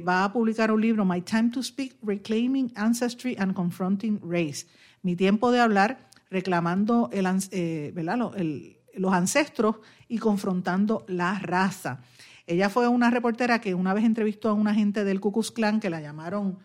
va 0.08 0.24
a 0.24 0.34
publicar 0.34 0.72
un 0.72 0.82
libro, 0.82 1.06
My 1.06 1.22
Time 1.22 1.50
to 1.50 1.62
Speak, 1.62 1.96
Reclaiming 2.02 2.72
Ancestry 2.76 3.36
and 3.38 3.54
Confronting 3.54 4.20
Race. 4.24 4.66
Mi 5.04 5.16
tiempo 5.16 5.52
de 5.52 5.60
hablar, 5.60 6.10
reclamando 6.30 7.10
los 8.96 9.14
ancestros 9.14 9.76
y 10.08 10.18
confrontando 10.18 11.06
la 11.08 11.40
raza. 11.40 12.02
Ella 12.48 12.70
fue 12.70 12.88
una 12.88 13.12
reportera 13.12 13.62
que 13.62 13.76
una 13.76 13.94
vez 13.94 14.04
entrevistó 14.04 14.50
a 14.50 14.54
una 14.54 14.72
agente 14.72 15.04
del 15.04 15.20
Ku 15.20 15.32
Klux 15.32 15.52
Klan 15.52 15.80
que 15.80 15.90
la 15.90 16.02
llamaron 16.02 16.58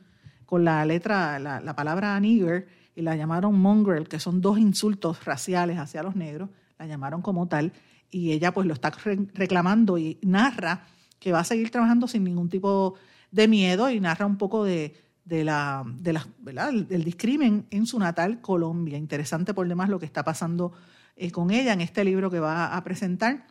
con 0.46 0.64
la 0.64 0.84
letra, 0.86 1.38
la, 1.38 1.76
palabra 1.76 2.18
nigger 2.20 2.68
y 2.94 3.02
la 3.02 3.16
llamaron 3.16 3.58
mongrel, 3.58 4.08
que 4.08 4.20
son 4.20 4.40
dos 4.40 4.58
insultos 4.58 5.24
raciales 5.24 5.78
hacia 5.78 6.02
los 6.02 6.16
negros, 6.16 6.48
la 6.78 6.86
llamaron 6.86 7.20
como 7.20 7.48
tal, 7.48 7.72
y 8.10 8.32
ella 8.32 8.54
pues 8.54 8.66
lo 8.66 8.72
está 8.72 8.92
reclamando 9.34 9.98
y 9.98 10.18
narra 10.22 10.86
que 11.18 11.32
va 11.32 11.40
a 11.40 11.44
seguir 11.44 11.70
trabajando 11.70 12.06
sin 12.06 12.24
ningún 12.24 12.48
tipo 12.48 12.94
de 13.30 13.48
miedo 13.48 13.90
y 13.90 14.00
narra 14.00 14.24
un 14.26 14.38
poco 14.38 14.64
de, 14.64 14.94
la, 15.24 15.84
de 15.84 16.12
la, 16.12 16.70
del 16.70 17.04
discrimen 17.04 17.66
en 17.70 17.86
su 17.86 17.98
natal 17.98 18.40
Colombia. 18.40 18.96
Interesante 18.96 19.52
por 19.52 19.66
demás 19.66 19.88
lo 19.88 19.98
que 19.98 20.06
está 20.06 20.24
pasando 20.24 20.72
eh, 21.16 21.32
con 21.32 21.50
ella 21.50 21.72
en 21.72 21.80
este 21.80 22.04
libro 22.04 22.30
que 22.30 22.38
va 22.38 22.76
a 22.76 22.84
presentar, 22.84 23.46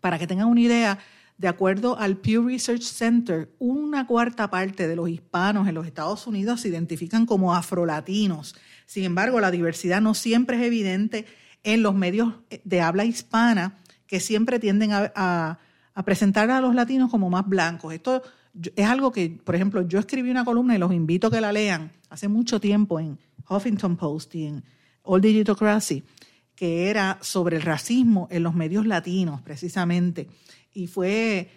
para 0.00 0.18
que 0.18 0.26
tengan 0.26 0.48
una 0.48 0.60
idea 0.60 0.98
de 1.42 1.48
acuerdo 1.48 1.98
al 1.98 2.18
Pew 2.18 2.46
Research 2.46 2.84
Center, 2.84 3.52
una 3.58 4.06
cuarta 4.06 4.48
parte 4.48 4.86
de 4.86 4.94
los 4.94 5.08
hispanos 5.08 5.66
en 5.66 5.74
los 5.74 5.88
Estados 5.88 6.24
Unidos 6.28 6.60
se 6.60 6.68
identifican 6.68 7.26
como 7.26 7.52
afrolatinos. 7.52 8.54
Sin 8.86 9.02
embargo, 9.02 9.40
la 9.40 9.50
diversidad 9.50 10.00
no 10.00 10.14
siempre 10.14 10.56
es 10.56 10.62
evidente 10.62 11.26
en 11.64 11.82
los 11.82 11.96
medios 11.96 12.32
de 12.62 12.80
habla 12.80 13.04
hispana, 13.04 13.76
que 14.06 14.20
siempre 14.20 14.60
tienden 14.60 14.90
a, 14.92 15.58
presentar 16.04 16.48
a 16.48 16.60
los 16.60 16.76
latinos 16.76 17.10
como 17.10 17.28
más 17.28 17.48
blancos. 17.48 17.92
Esto 17.92 18.22
es 18.76 18.86
algo 18.86 19.10
que, 19.10 19.40
por 19.44 19.56
ejemplo, 19.56 19.82
yo 19.82 19.98
escribí 19.98 20.30
una 20.30 20.44
columna 20.44 20.76
y 20.76 20.78
los 20.78 20.92
invito 20.92 21.26
a 21.26 21.32
que 21.32 21.40
la 21.40 21.50
lean 21.50 21.90
hace 22.08 22.28
mucho 22.28 22.60
tiempo 22.60 23.00
en 23.00 23.18
Huffington 23.48 23.96
Post 23.96 24.36
y 24.36 24.46
en 24.46 24.64
All 25.02 25.20
Digitocracy, 25.20 26.04
que 26.54 26.88
era 26.88 27.18
sobre 27.20 27.56
el 27.56 27.62
racismo 27.62 28.28
en 28.30 28.44
los 28.44 28.54
medios 28.54 28.86
latinos, 28.86 29.40
precisamente 29.40 30.28
y 30.74 30.86
fue 30.86 31.50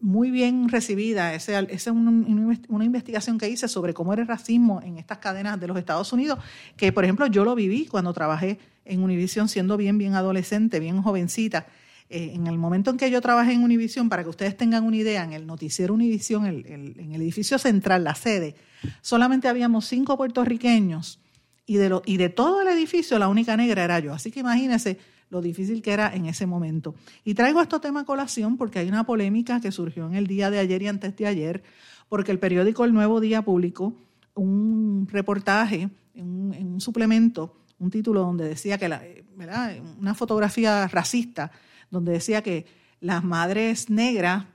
muy 0.00 0.30
bien 0.30 0.68
recibida. 0.68 1.34
Esa 1.34 1.60
es 1.60 1.86
una, 1.86 2.84
investigación 2.84 3.38
que 3.38 3.48
hice 3.48 3.68
sobre 3.68 3.94
cómo 3.94 4.12
era 4.12 4.22
el 4.22 4.28
racismo 4.28 4.80
en 4.82 4.98
estas 4.98 5.18
cadenas 5.18 5.60
de 5.60 5.66
los 5.68 5.76
Estados 5.76 6.12
Unidos, 6.12 6.38
que 6.76 6.92
por 6.92 7.04
ejemplo 7.04 7.26
yo 7.26 7.44
lo 7.44 7.54
viví 7.54 7.86
cuando 7.86 8.12
trabajé 8.12 8.58
en 8.84 9.02
Univision 9.02 9.48
siendo 9.48 9.76
bien, 9.76 9.98
bien 9.98 10.14
adolescente, 10.14 10.80
bien 10.80 11.02
jovencita. 11.02 11.66
Eh, 12.08 12.32
en 12.34 12.46
el 12.46 12.56
momento 12.56 12.90
en 12.90 12.98
que 12.98 13.10
yo 13.10 13.20
trabajé 13.20 13.52
en 13.52 13.64
Univision, 13.64 14.08
para 14.08 14.22
que 14.22 14.28
ustedes 14.28 14.56
tengan 14.56 14.84
una 14.84 14.96
idea, 14.96 15.24
en 15.24 15.32
el 15.32 15.46
noticiero 15.46 15.92
Univision, 15.92 16.46
en 16.46 17.12
el 17.12 17.20
edificio 17.20 17.58
central, 17.58 18.04
la 18.04 18.14
sede, 18.14 18.54
solamente 19.00 19.48
habíamos 19.48 19.86
cinco 19.86 20.16
puertorriqueños 20.16 21.20
y 21.66 21.76
de, 21.76 21.88
lo, 21.88 22.02
y 22.06 22.16
de 22.16 22.28
todo 22.28 22.62
el 22.62 22.68
edificio 22.68 23.18
la 23.18 23.28
única 23.28 23.56
negra 23.56 23.82
era 23.84 23.98
yo. 23.98 24.12
Así 24.12 24.30
que 24.30 24.40
imagínense 24.40 24.98
lo 25.30 25.40
difícil 25.40 25.82
que 25.82 25.92
era 25.92 26.14
en 26.14 26.26
ese 26.26 26.46
momento. 26.46 26.94
Y 27.24 27.34
traigo 27.34 27.60
este 27.60 27.78
tema 27.80 28.00
a 28.00 28.04
colación 28.04 28.56
porque 28.56 28.78
hay 28.78 28.88
una 28.88 29.04
polémica 29.04 29.60
que 29.60 29.72
surgió 29.72 30.06
en 30.06 30.14
el 30.14 30.26
día 30.26 30.50
de 30.50 30.58
ayer 30.58 30.82
y 30.82 30.88
antes 30.88 31.16
de 31.16 31.26
ayer, 31.26 31.62
porque 32.08 32.32
el 32.32 32.38
periódico 32.38 32.84
El 32.84 32.92
Nuevo 32.92 33.20
Día 33.20 33.42
publicó 33.42 33.94
un 34.34 35.08
reportaje, 35.10 35.88
en 36.14 36.72
un, 36.72 36.80
suplemento, 36.80 37.56
un 37.78 37.90
título 37.90 38.20
donde 38.20 38.48
decía 38.48 38.78
que, 38.78 38.88
la, 38.88 39.02
¿verdad? 39.36 39.76
una 39.98 40.14
fotografía 40.14 40.86
racista, 40.88 41.50
donde 41.90 42.12
decía 42.12 42.42
que 42.42 42.66
las 43.00 43.22
madres 43.22 43.90
negras, 43.90 44.46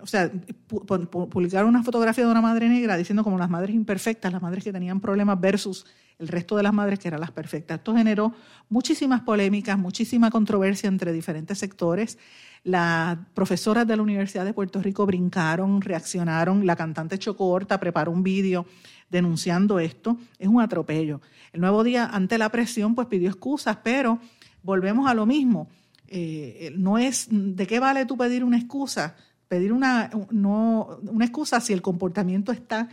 o 0.00 0.06
sea, 0.06 0.30
publicaron 0.68 1.68
una 1.68 1.82
fotografía 1.82 2.24
de 2.24 2.30
una 2.30 2.40
madre 2.40 2.68
negra 2.68 2.96
diciendo 2.96 3.24
como 3.24 3.38
las 3.38 3.50
madres 3.50 3.74
imperfectas, 3.74 4.32
las 4.32 4.42
madres 4.42 4.64
que 4.64 4.72
tenían 4.72 5.00
problemas 5.00 5.40
versus 5.40 5.86
el 6.18 6.28
resto 6.28 6.56
de 6.56 6.62
las 6.62 6.72
madres 6.72 6.98
que 6.98 7.08
eran 7.08 7.20
las 7.20 7.30
perfectas. 7.30 7.78
Esto 7.78 7.94
generó 7.94 8.32
muchísimas 8.68 9.20
polémicas, 9.22 9.78
muchísima 9.78 10.30
controversia 10.30 10.88
entre 10.88 11.12
diferentes 11.12 11.58
sectores. 11.58 12.18
Las 12.64 13.18
profesoras 13.34 13.86
de 13.86 13.96
la 13.96 14.02
Universidad 14.02 14.44
de 14.44 14.52
Puerto 14.52 14.80
Rico 14.80 15.06
brincaron, 15.06 15.80
reaccionaron, 15.80 16.66
la 16.66 16.74
cantante 16.74 17.18
Chocorta 17.18 17.78
preparó 17.78 18.10
un 18.10 18.22
vídeo 18.22 18.66
denunciando 19.10 19.78
esto. 19.78 20.16
Es 20.38 20.48
un 20.48 20.60
atropello. 20.60 21.20
El 21.52 21.60
nuevo 21.60 21.84
día, 21.84 22.06
ante 22.06 22.38
la 22.38 22.48
presión, 22.50 22.94
pues 22.94 23.08
pidió 23.08 23.28
excusas, 23.28 23.78
pero 23.84 24.18
volvemos 24.62 25.08
a 25.08 25.14
lo 25.14 25.26
mismo. 25.26 25.68
Eh, 26.08 26.72
no 26.76 26.98
es, 26.98 27.28
¿de 27.30 27.66
qué 27.66 27.78
vale 27.78 28.06
tú 28.06 28.16
pedir 28.16 28.42
una 28.42 28.56
excusa? 28.56 29.16
Pedir 29.48 29.72
una, 29.72 30.10
no, 30.30 30.98
una 31.02 31.24
excusa 31.24 31.60
si 31.60 31.72
el 31.72 31.82
comportamiento 31.82 32.52
está 32.52 32.88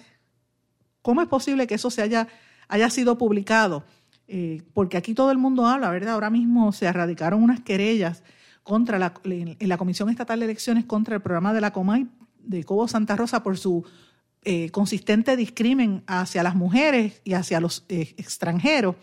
¿Cómo 1.03 1.21
es 1.21 1.27
posible 1.27 1.67
que 1.67 1.75
eso 1.75 1.91
se 1.91 2.01
haya, 2.01 2.27
haya 2.69 2.89
sido 2.89 3.17
publicado? 3.17 3.83
Eh, 4.27 4.63
porque 4.73 4.97
aquí 4.97 5.13
todo 5.13 5.31
el 5.31 5.37
mundo 5.37 5.67
habla, 5.67 5.91
¿verdad? 5.91 6.13
Ahora 6.13 6.29
mismo 6.29 6.71
se 6.71 6.85
erradicaron 6.85 7.43
unas 7.43 7.59
querellas 7.59 8.23
contra 8.63 8.97
la, 8.97 9.13
en 9.25 9.69
la 9.69 9.77
Comisión 9.77 10.09
Estatal 10.09 10.39
de 10.39 10.45
Elecciones 10.45 10.85
contra 10.85 11.15
el 11.15 11.21
programa 11.21 11.53
de 11.53 11.59
la 11.59 11.73
Comay 11.73 12.07
de 12.39 12.63
Cobo 12.63 12.87
Santa 12.87 13.17
Rosa 13.17 13.43
por 13.43 13.57
su 13.57 13.85
eh, 14.43 14.69
consistente 14.71 15.35
discrimen 15.35 16.03
hacia 16.07 16.41
las 16.41 16.55
mujeres 16.55 17.21
y 17.25 17.33
hacia 17.33 17.59
los 17.59 17.83
eh, 17.89 18.15
extranjeros. 18.17 18.95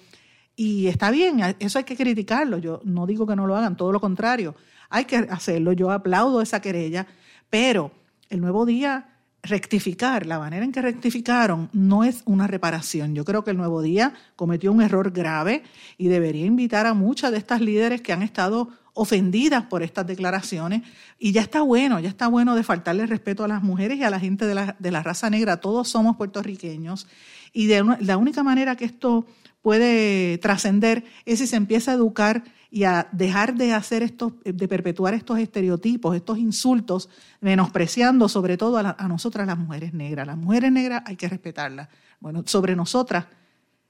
Y 0.56 0.86
está 0.86 1.10
bien, 1.10 1.40
eso 1.58 1.78
hay 1.78 1.84
que 1.84 1.96
criticarlo. 1.96 2.56
Yo 2.56 2.80
no 2.84 3.06
digo 3.06 3.26
que 3.26 3.36
no 3.36 3.46
lo 3.46 3.56
hagan, 3.56 3.76
todo 3.76 3.92
lo 3.92 4.00
contrario. 4.00 4.54
Hay 4.88 5.04
que 5.04 5.16
hacerlo. 5.16 5.72
Yo 5.72 5.90
aplaudo 5.90 6.40
esa 6.40 6.60
querella, 6.60 7.06
pero 7.50 7.92
el 8.28 8.40
nuevo 8.40 8.64
día 8.64 9.10
rectificar, 9.42 10.26
la 10.26 10.38
manera 10.38 10.64
en 10.64 10.72
que 10.72 10.82
rectificaron 10.82 11.70
no 11.72 12.04
es 12.04 12.22
una 12.26 12.46
reparación. 12.46 13.14
Yo 13.14 13.24
creo 13.24 13.42
que 13.42 13.50
el 13.50 13.56
Nuevo 13.56 13.82
Día 13.82 14.12
cometió 14.36 14.70
un 14.70 14.82
error 14.82 15.10
grave 15.12 15.62
y 15.96 16.08
debería 16.08 16.46
invitar 16.46 16.86
a 16.86 16.94
muchas 16.94 17.30
de 17.32 17.38
estas 17.38 17.60
líderes 17.60 18.02
que 18.02 18.12
han 18.12 18.22
estado 18.22 18.68
ofendidas 18.92 19.64
por 19.64 19.82
estas 19.82 20.06
declaraciones 20.06 20.82
y 21.18 21.32
ya 21.32 21.40
está 21.40 21.62
bueno, 21.62 22.00
ya 22.00 22.08
está 22.08 22.28
bueno 22.28 22.54
de 22.54 22.62
faltarle 22.62 23.06
respeto 23.06 23.44
a 23.44 23.48
las 23.48 23.62
mujeres 23.62 23.98
y 23.98 24.04
a 24.04 24.10
la 24.10 24.20
gente 24.20 24.46
de 24.46 24.54
la, 24.54 24.76
de 24.78 24.90
la 24.90 25.02
raza 25.02 25.30
negra. 25.30 25.58
Todos 25.58 25.88
somos 25.88 26.16
puertorriqueños 26.16 27.06
y 27.52 27.66
de 27.66 27.84
la 28.00 28.16
única 28.16 28.42
manera 28.42 28.76
que 28.76 28.84
esto 28.84 29.26
puede 29.62 30.38
trascender 30.38 31.04
es 31.24 31.38
si 31.38 31.46
se 31.46 31.56
empieza 31.56 31.90
a 31.90 31.94
educar 31.94 32.44
y 32.70 32.84
a 32.84 33.08
dejar 33.12 33.54
de 33.54 33.72
hacer 33.72 34.02
estos, 34.02 34.32
de 34.44 34.68
perpetuar 34.68 35.14
estos 35.14 35.38
estereotipos, 35.38 36.14
estos 36.14 36.38
insultos, 36.38 37.08
menospreciando 37.40 38.28
sobre 38.28 38.56
todo 38.56 38.78
a, 38.78 38.96
a 38.98 39.08
nosotras 39.08 39.46
las 39.46 39.58
mujeres 39.58 39.92
negras. 39.92 40.26
Las 40.26 40.36
mujeres 40.36 40.70
negras 40.70 41.02
hay 41.04 41.16
que 41.16 41.28
respetarlas. 41.28 41.88
Bueno, 42.20 42.44
sobre 42.46 42.76
nosotras 42.76 43.26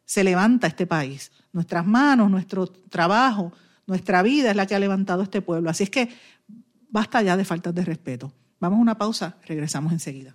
se 0.05 0.25
levanta 0.25 0.67
este 0.67 0.87
país. 0.87 1.31
Nuestras 1.53 1.87
manos, 1.87 2.31
nuestro 2.31 2.67
trabajo, 2.67 3.53
nuestra 3.87 4.23
vida 4.23 4.51
es 4.51 4.57
la 4.57 4.67
que 4.67 4.75
ha 4.75 4.79
levantado 4.79 5.23
este 5.23 5.43
pueblo. 5.43 5.69
Así 5.69 5.85
es 5.85 5.91
que 5.91 6.09
basta 6.89 7.23
ya 7.23 7.37
de 7.37 7.45
faltas 7.45 7.75
de 7.75 7.85
respeto. 7.85 8.33
Vamos 8.59 8.79
a 8.79 8.83
una 8.83 8.99
pausa, 8.99 9.37
regresamos 9.47 9.93
enseguida. 9.93 10.35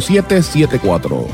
5774. 0.00 1.26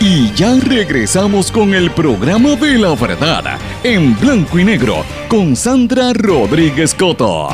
Y 0.00 0.32
ya 0.32 0.58
regresamos 0.58 1.52
con 1.52 1.74
el 1.74 1.92
programa 1.92 2.56
de 2.56 2.76
la 2.76 2.94
verdad 2.96 3.58
en 3.84 4.18
blanco 4.18 4.58
y 4.58 4.64
negro 4.64 5.04
con 5.28 5.54
Sandra 5.54 6.12
Rodríguez 6.12 6.94
Coto. 6.94 7.48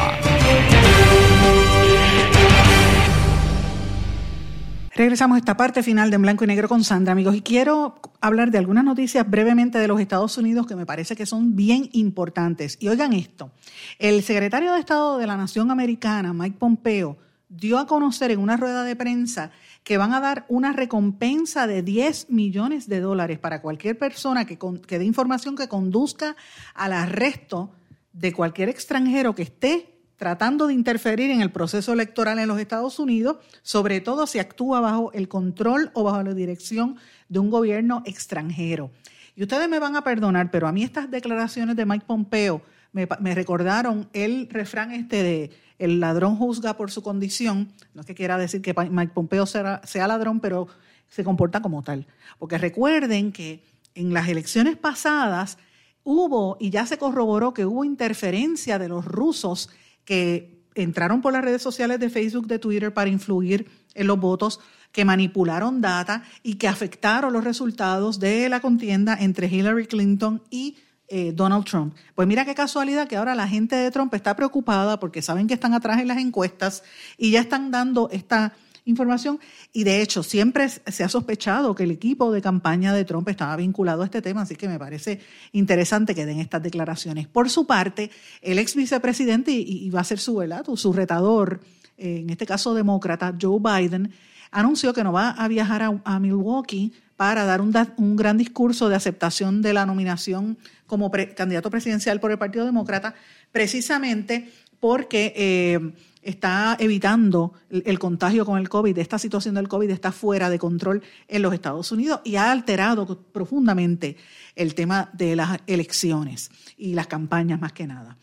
Regresamos 4.98 5.36
a 5.36 5.38
esta 5.38 5.56
parte 5.56 5.84
final 5.84 6.10
de 6.10 6.16
En 6.16 6.22
Blanco 6.22 6.42
y 6.42 6.48
Negro 6.48 6.68
con 6.68 6.82
Sandra, 6.82 7.12
amigos, 7.12 7.36
y 7.36 7.40
quiero 7.40 8.00
hablar 8.20 8.50
de 8.50 8.58
algunas 8.58 8.82
noticias 8.82 9.30
brevemente 9.30 9.78
de 9.78 9.86
los 9.86 10.00
Estados 10.00 10.36
Unidos 10.38 10.66
que 10.66 10.74
me 10.74 10.86
parece 10.86 11.14
que 11.14 11.24
son 11.24 11.54
bien 11.54 11.88
importantes. 11.92 12.76
Y 12.80 12.88
oigan 12.88 13.12
esto, 13.12 13.52
el 14.00 14.24
secretario 14.24 14.72
de 14.72 14.80
Estado 14.80 15.18
de 15.18 15.28
la 15.28 15.36
Nación 15.36 15.70
Americana, 15.70 16.32
Mike 16.32 16.56
Pompeo, 16.58 17.16
dio 17.48 17.78
a 17.78 17.86
conocer 17.86 18.30
en 18.30 18.40
una 18.40 18.56
rueda 18.56 18.84
de 18.84 18.96
prensa 18.96 19.50
que 19.84 19.96
van 19.96 20.12
a 20.12 20.20
dar 20.20 20.44
una 20.48 20.72
recompensa 20.72 21.66
de 21.66 21.82
10 21.82 22.30
millones 22.30 22.88
de 22.88 23.00
dólares 23.00 23.38
para 23.38 23.62
cualquier 23.62 23.98
persona 23.98 24.44
que, 24.44 24.58
dé 24.98 25.04
información 25.04 25.56
que 25.56 25.68
conduzca 25.68 26.36
al 26.74 26.92
arresto 26.92 27.72
de 28.12 28.32
cualquier 28.32 28.68
extranjero 28.68 29.34
que 29.34 29.42
esté 29.42 29.94
tratando 30.16 30.66
de 30.66 30.74
interferir 30.74 31.30
en 31.30 31.40
el 31.40 31.52
proceso 31.52 31.92
electoral 31.92 32.38
en 32.38 32.48
los 32.48 32.58
Estados 32.58 32.98
Unidos, 32.98 33.36
sobre 33.62 34.00
todo 34.00 34.26
si 34.26 34.40
actúa 34.40 34.80
bajo 34.80 35.12
el 35.12 35.28
control 35.28 35.90
o 35.94 36.02
bajo 36.02 36.22
la 36.22 36.34
dirección 36.34 36.96
de 37.28 37.38
un 37.38 37.50
gobierno 37.50 38.02
extranjero. 38.04 38.90
Y 39.36 39.42
ustedes 39.42 39.68
me 39.68 39.78
van 39.78 39.94
a 39.94 40.02
perdonar, 40.02 40.50
pero 40.50 40.66
a 40.66 40.72
mí 40.72 40.82
estas 40.82 41.08
declaraciones 41.08 41.76
de 41.76 41.86
Mike 41.86 42.04
Pompeo 42.04 42.62
me, 42.92 43.08
me 43.20 43.34
recordaron 43.34 44.08
el 44.12 44.48
refrán 44.48 44.92
este 44.92 45.22
de 45.22 45.50
el 45.78 46.00
ladrón 46.00 46.36
juzga 46.36 46.76
por 46.76 46.90
su 46.90 47.02
condición, 47.02 47.72
no 47.94 48.00
es 48.00 48.06
que 48.06 48.14
quiera 48.14 48.36
decir 48.36 48.62
que 48.62 48.74
Mike 48.74 49.12
Pompeo 49.14 49.46
sea, 49.46 49.80
sea 49.84 50.08
ladrón, 50.08 50.40
pero 50.40 50.66
se 51.08 51.24
comporta 51.24 51.62
como 51.62 51.82
tal. 51.82 52.06
Porque 52.38 52.58
recuerden 52.58 53.32
que 53.32 53.62
en 53.94 54.12
las 54.12 54.28
elecciones 54.28 54.76
pasadas 54.76 55.58
hubo, 56.02 56.56
y 56.60 56.70
ya 56.70 56.86
se 56.86 56.98
corroboró 56.98 57.54
que 57.54 57.64
hubo 57.64 57.84
interferencia 57.84 58.78
de 58.78 58.88
los 58.88 59.04
rusos 59.04 59.70
que 60.04 60.64
entraron 60.74 61.20
por 61.20 61.32
las 61.32 61.44
redes 61.44 61.62
sociales 61.62 62.00
de 62.00 62.10
Facebook, 62.10 62.46
de 62.46 62.58
Twitter 62.58 62.92
para 62.92 63.10
influir 63.10 63.70
en 63.94 64.06
los 64.06 64.18
votos, 64.18 64.60
que 64.92 65.04
manipularon 65.04 65.80
data 65.80 66.24
y 66.42 66.54
que 66.54 66.66
afectaron 66.66 67.32
los 67.32 67.44
resultados 67.44 68.18
de 68.18 68.48
la 68.48 68.60
contienda 68.60 69.16
entre 69.20 69.48
Hillary 69.48 69.86
Clinton 69.86 70.42
y 70.50 70.76
eh, 71.08 71.32
Donald 71.34 71.64
Trump. 71.64 71.94
Pues 72.14 72.28
mira 72.28 72.44
qué 72.44 72.54
casualidad 72.54 73.08
que 73.08 73.16
ahora 73.16 73.34
la 73.34 73.48
gente 73.48 73.76
de 73.76 73.90
Trump 73.90 74.12
está 74.14 74.36
preocupada 74.36 75.00
porque 75.00 75.22
saben 75.22 75.46
que 75.46 75.54
están 75.54 75.72
atrás 75.72 76.00
en 76.00 76.08
las 76.08 76.18
encuestas 76.18 76.82
y 77.16 77.30
ya 77.30 77.40
están 77.40 77.70
dando 77.70 78.10
esta 78.12 78.52
información. 78.84 79.38
Y 79.72 79.84
de 79.84 80.02
hecho, 80.02 80.22
siempre 80.22 80.68
se 80.68 81.04
ha 81.04 81.08
sospechado 81.08 81.74
que 81.74 81.84
el 81.84 81.90
equipo 81.90 82.32
de 82.32 82.42
campaña 82.42 82.92
de 82.92 83.04
Trump 83.04 83.28
estaba 83.28 83.56
vinculado 83.56 84.02
a 84.02 84.06
este 84.06 84.22
tema, 84.22 84.42
así 84.42 84.56
que 84.56 84.68
me 84.68 84.78
parece 84.78 85.20
interesante 85.52 86.14
que 86.14 86.26
den 86.26 86.40
estas 86.40 86.62
declaraciones. 86.62 87.26
Por 87.26 87.50
su 87.50 87.66
parte, 87.66 88.10
el 88.42 88.58
ex 88.58 88.74
vicepresidente, 88.74 89.52
y, 89.52 89.88
va 89.90 90.00
a 90.00 90.04
ser 90.04 90.18
su, 90.18 90.42
su 90.74 90.92
retador, 90.92 91.60
eh, 91.96 92.20
en 92.20 92.30
este 92.30 92.46
caso 92.46 92.74
demócrata, 92.74 93.34
Joe 93.40 93.60
Biden, 93.60 94.12
anunció 94.50 94.92
que 94.92 95.04
no 95.04 95.12
va 95.12 95.30
a 95.30 95.48
viajar 95.48 95.82
a 96.04 96.18
Milwaukee 96.18 96.92
para 97.18 97.44
dar 97.44 97.60
un, 97.60 98.16
gran 98.16 98.38
discurso 98.38 98.88
de 98.88 98.94
aceptación 98.94 99.60
de 99.60 99.72
la 99.72 99.84
nominación 99.84 100.56
como 100.86 101.10
candidato 101.10 101.68
presidencial 101.68 102.20
por 102.20 102.30
el 102.30 102.38
Partido 102.38 102.64
Demócrata, 102.64 103.12
precisamente 103.50 104.52
porque 104.78 105.32
eh, 105.36 105.92
está 106.22 106.76
evitando 106.78 107.54
el, 107.70 107.98
contagio 107.98 108.46
con 108.46 108.56
el 108.56 108.68
COVID. 108.68 108.96
Esta 108.98 109.18
situación 109.18 109.56
del 109.56 109.66
COVID 109.66 109.90
está 109.90 110.12
fuera 110.12 110.48
de 110.48 110.60
control 110.60 111.02
en 111.26 111.42
los 111.42 111.52
Estados 111.52 111.90
Unidos 111.90 112.20
y 112.22 112.36
ha 112.36 112.52
alterado 112.52 113.20
profundamente 113.32 114.16
el 114.54 114.76
tema 114.76 115.10
de 115.12 115.34
las 115.34 115.58
elecciones 115.66 116.52
y 116.76 116.94
las 116.94 117.08
campañas 117.08 117.60
más 117.60 117.72
que 117.72 117.88
nada. 117.88 118.16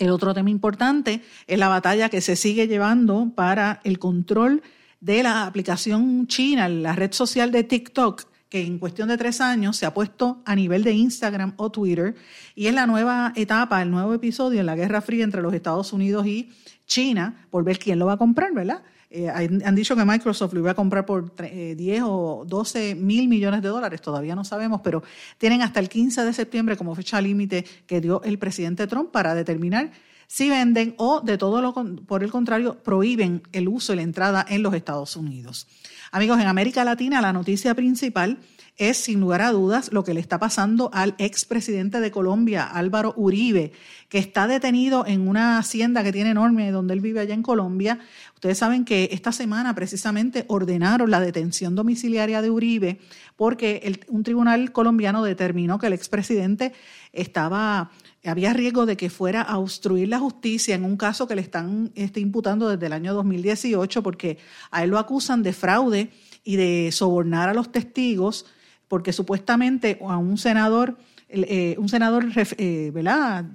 El 0.00 0.10
otro 0.10 0.34
tema 0.34 0.50
importante 0.50 1.22
es 1.46 1.58
la 1.58 1.68
batalla 1.68 2.08
que 2.08 2.20
se 2.20 2.34
sigue 2.34 2.66
llevando 2.66 3.30
para 3.34 3.80
el 3.84 4.00
control 4.00 4.62
de 5.00 5.22
la 5.22 5.46
aplicación 5.46 6.26
china, 6.26 6.68
la 6.68 6.94
red 6.94 7.12
social 7.12 7.52
de 7.52 7.64
TikTok, 7.64 8.24
que 8.48 8.62
en 8.64 8.78
cuestión 8.78 9.08
de 9.08 9.18
tres 9.18 9.40
años 9.40 9.76
se 9.76 9.86
ha 9.86 9.92
puesto 9.92 10.42
a 10.44 10.54
nivel 10.54 10.82
de 10.82 10.92
Instagram 10.92 11.54
o 11.56 11.70
Twitter 11.70 12.14
y 12.54 12.66
es 12.66 12.74
la 12.74 12.86
nueva 12.86 13.32
etapa, 13.36 13.82
el 13.82 13.90
nuevo 13.90 14.14
episodio 14.14 14.60
en 14.60 14.66
la 14.66 14.74
Guerra 14.74 15.00
Fría 15.00 15.24
entre 15.24 15.42
los 15.42 15.52
Estados 15.52 15.92
Unidos 15.92 16.26
y 16.26 16.50
China 16.86 17.46
por 17.50 17.62
ver 17.62 17.78
quién 17.78 17.98
lo 17.98 18.06
va 18.06 18.14
a 18.14 18.16
comprar, 18.16 18.52
¿verdad? 18.54 18.82
Eh, 19.10 19.28
han 19.28 19.74
dicho 19.74 19.96
que 19.96 20.04
Microsoft 20.04 20.52
lo 20.52 20.60
iba 20.60 20.72
a 20.72 20.74
comprar 20.74 21.06
por 21.06 21.34
10 21.34 21.78
eh, 21.80 22.02
o 22.02 22.44
12 22.46 22.94
mil 22.94 23.26
millones 23.28 23.62
de 23.62 23.68
dólares, 23.68 24.02
todavía 24.02 24.34
no 24.34 24.44
sabemos, 24.44 24.82
pero 24.82 25.02
tienen 25.38 25.62
hasta 25.62 25.80
el 25.80 25.88
15 25.88 26.24
de 26.24 26.32
septiembre 26.34 26.76
como 26.76 26.94
fecha 26.94 27.20
límite 27.20 27.64
que 27.86 28.02
dio 28.02 28.22
el 28.22 28.38
presidente 28.38 28.86
Trump 28.86 29.10
para 29.10 29.34
determinar 29.34 29.92
si 30.28 30.50
venden 30.50 30.94
o 30.98 31.20
de 31.22 31.38
todo 31.38 31.60
lo 31.60 31.74
por 31.74 32.22
el 32.22 32.30
contrario 32.30 32.78
prohíben 32.78 33.42
el 33.52 33.66
uso 33.66 33.94
y 33.94 33.96
la 33.96 34.02
entrada 34.02 34.46
en 34.48 34.62
los 34.62 34.74
Estados 34.74 35.16
Unidos. 35.16 35.66
Amigos, 36.12 36.38
en 36.40 36.46
América 36.46 36.84
Latina 36.84 37.20
la 37.20 37.32
noticia 37.32 37.74
principal 37.74 38.38
es 38.78 38.96
sin 38.96 39.20
lugar 39.20 39.40
a 39.42 39.50
dudas 39.50 39.92
lo 39.92 40.04
que 40.04 40.14
le 40.14 40.20
está 40.20 40.38
pasando 40.38 40.88
al 40.92 41.16
expresidente 41.18 41.98
de 42.00 42.12
Colombia, 42.12 42.64
Álvaro 42.64 43.12
Uribe, 43.16 43.72
que 44.08 44.18
está 44.18 44.46
detenido 44.46 45.04
en 45.04 45.26
una 45.26 45.58
hacienda 45.58 46.04
que 46.04 46.12
tiene 46.12 46.30
enorme 46.30 46.70
donde 46.70 46.94
él 46.94 47.00
vive 47.00 47.18
allá 47.18 47.34
en 47.34 47.42
Colombia. 47.42 47.98
Ustedes 48.34 48.58
saben 48.58 48.84
que 48.84 49.08
esta 49.10 49.32
semana 49.32 49.74
precisamente 49.74 50.44
ordenaron 50.46 51.10
la 51.10 51.18
detención 51.18 51.74
domiciliaria 51.74 52.40
de 52.40 52.50
Uribe 52.50 53.00
porque 53.34 54.00
un 54.08 54.22
tribunal 54.22 54.70
colombiano 54.70 55.24
determinó 55.24 55.80
que 55.80 55.88
el 55.88 55.92
expresidente 55.92 56.72
estaba 57.12 57.90
había 58.24 58.52
riesgo 58.52 58.86
de 58.86 58.96
que 58.96 59.10
fuera 59.10 59.42
a 59.42 59.58
obstruir 59.58 60.08
la 60.08 60.18
justicia 60.18 60.74
en 60.74 60.84
un 60.84 60.96
caso 60.96 61.28
que 61.28 61.36
le 61.36 61.42
están 61.42 61.92
este, 61.94 62.20
imputando 62.20 62.68
desde 62.68 62.86
el 62.86 62.92
año 62.92 63.14
2018 63.14 64.02
porque 64.02 64.38
a 64.70 64.84
él 64.84 64.90
lo 64.90 64.98
acusan 64.98 65.42
de 65.42 65.52
fraude 65.52 66.10
y 66.44 66.56
de 66.56 66.90
sobornar 66.92 67.48
a 67.48 67.54
los 67.54 67.70
testigos 67.70 68.46
porque 68.88 69.12
supuestamente 69.12 69.98
a 70.00 70.16
un 70.16 70.38
senador, 70.38 70.98
eh, 71.28 71.76
un 71.78 71.88
senador 71.88 72.26
eh, 72.36 72.92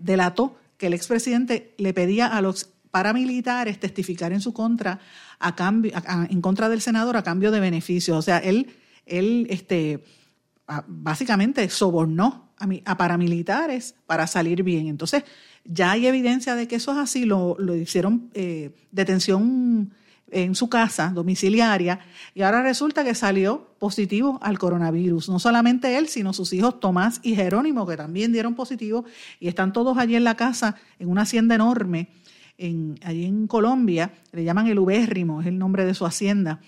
delató 0.02 0.56
que 0.78 0.88
el 0.88 0.94
expresidente 0.94 1.74
le 1.78 1.94
pedía 1.94 2.28
a 2.28 2.42
los 2.42 2.70
paramilitares 2.92 3.80
testificar 3.80 4.32
en 4.32 4.42
su 4.42 4.54
contra 4.54 5.00
a 5.40 5.56
cambio, 5.56 5.92
en 6.30 6.42
contra 6.42 6.70
del 6.70 6.82
senador 6.82 7.18
a 7.18 7.24
cambio 7.24 7.52
de 7.52 7.60
beneficios. 7.60 8.16
O 8.16 8.22
sea, 8.22 8.38
él, 8.38 8.76
él 9.06 9.48
este, 9.50 10.04
básicamente 10.88 11.68
sobornó 11.70 12.43
a, 12.86 12.98
paramilitares 12.98 13.96
para 14.06 14.28
salir 14.28 14.64
bien. 14.64 14.88
Entonces, 14.88 15.24
ya 15.66 15.92
hay 15.92 16.08
evidencia 16.08 16.56
de 16.56 16.68
que 16.68 16.76
eso 16.76 16.92
es 16.92 16.98
así. 16.98 17.26
Lo, 17.26 17.56
lo 17.60 17.76
hicieron 17.76 18.30
eh, 18.34 18.72
detención 18.92 19.94
en 20.34 20.56
su 20.56 20.68
casa 20.68 21.12
domiciliaria 21.14 22.00
y 22.34 22.42
ahora 22.42 22.64
resulta 22.64 23.04
que 23.04 23.14
salió 23.14 23.76
positivo 23.80 24.40
al 24.42 24.58
coronavirus. 24.58 25.30
No 25.30 25.40
solamente 25.40 25.98
él, 25.98 26.08
sino 26.08 26.34
sus 26.34 26.52
hijos 26.54 26.80
Tomás 26.80 27.20
y 27.24 27.36
Jerónimo, 27.36 27.86
que 27.86 27.98
también 27.98 28.34
dieron 28.34 28.56
positivo 28.56 29.06
y 29.40 29.48
están 29.48 29.74
todos 29.74 29.98
allí 29.98 30.16
en 30.16 30.24
la 30.24 30.36
casa, 30.36 30.76
en 31.00 31.10
una 31.10 31.22
hacienda 31.22 31.56
enorme, 31.56 32.10
en, 32.58 33.00
allí 33.04 33.26
en 33.26 33.48
Colombia, 33.48 34.14
le 34.32 34.44
llaman 34.44 34.68
el 34.68 34.80
Ubérrimo, 34.80 35.42
es 35.42 35.48
el 35.48 35.58
nombre 35.58 35.86
de 35.86 35.94
su 35.94 36.06
hacienda. 36.06 36.60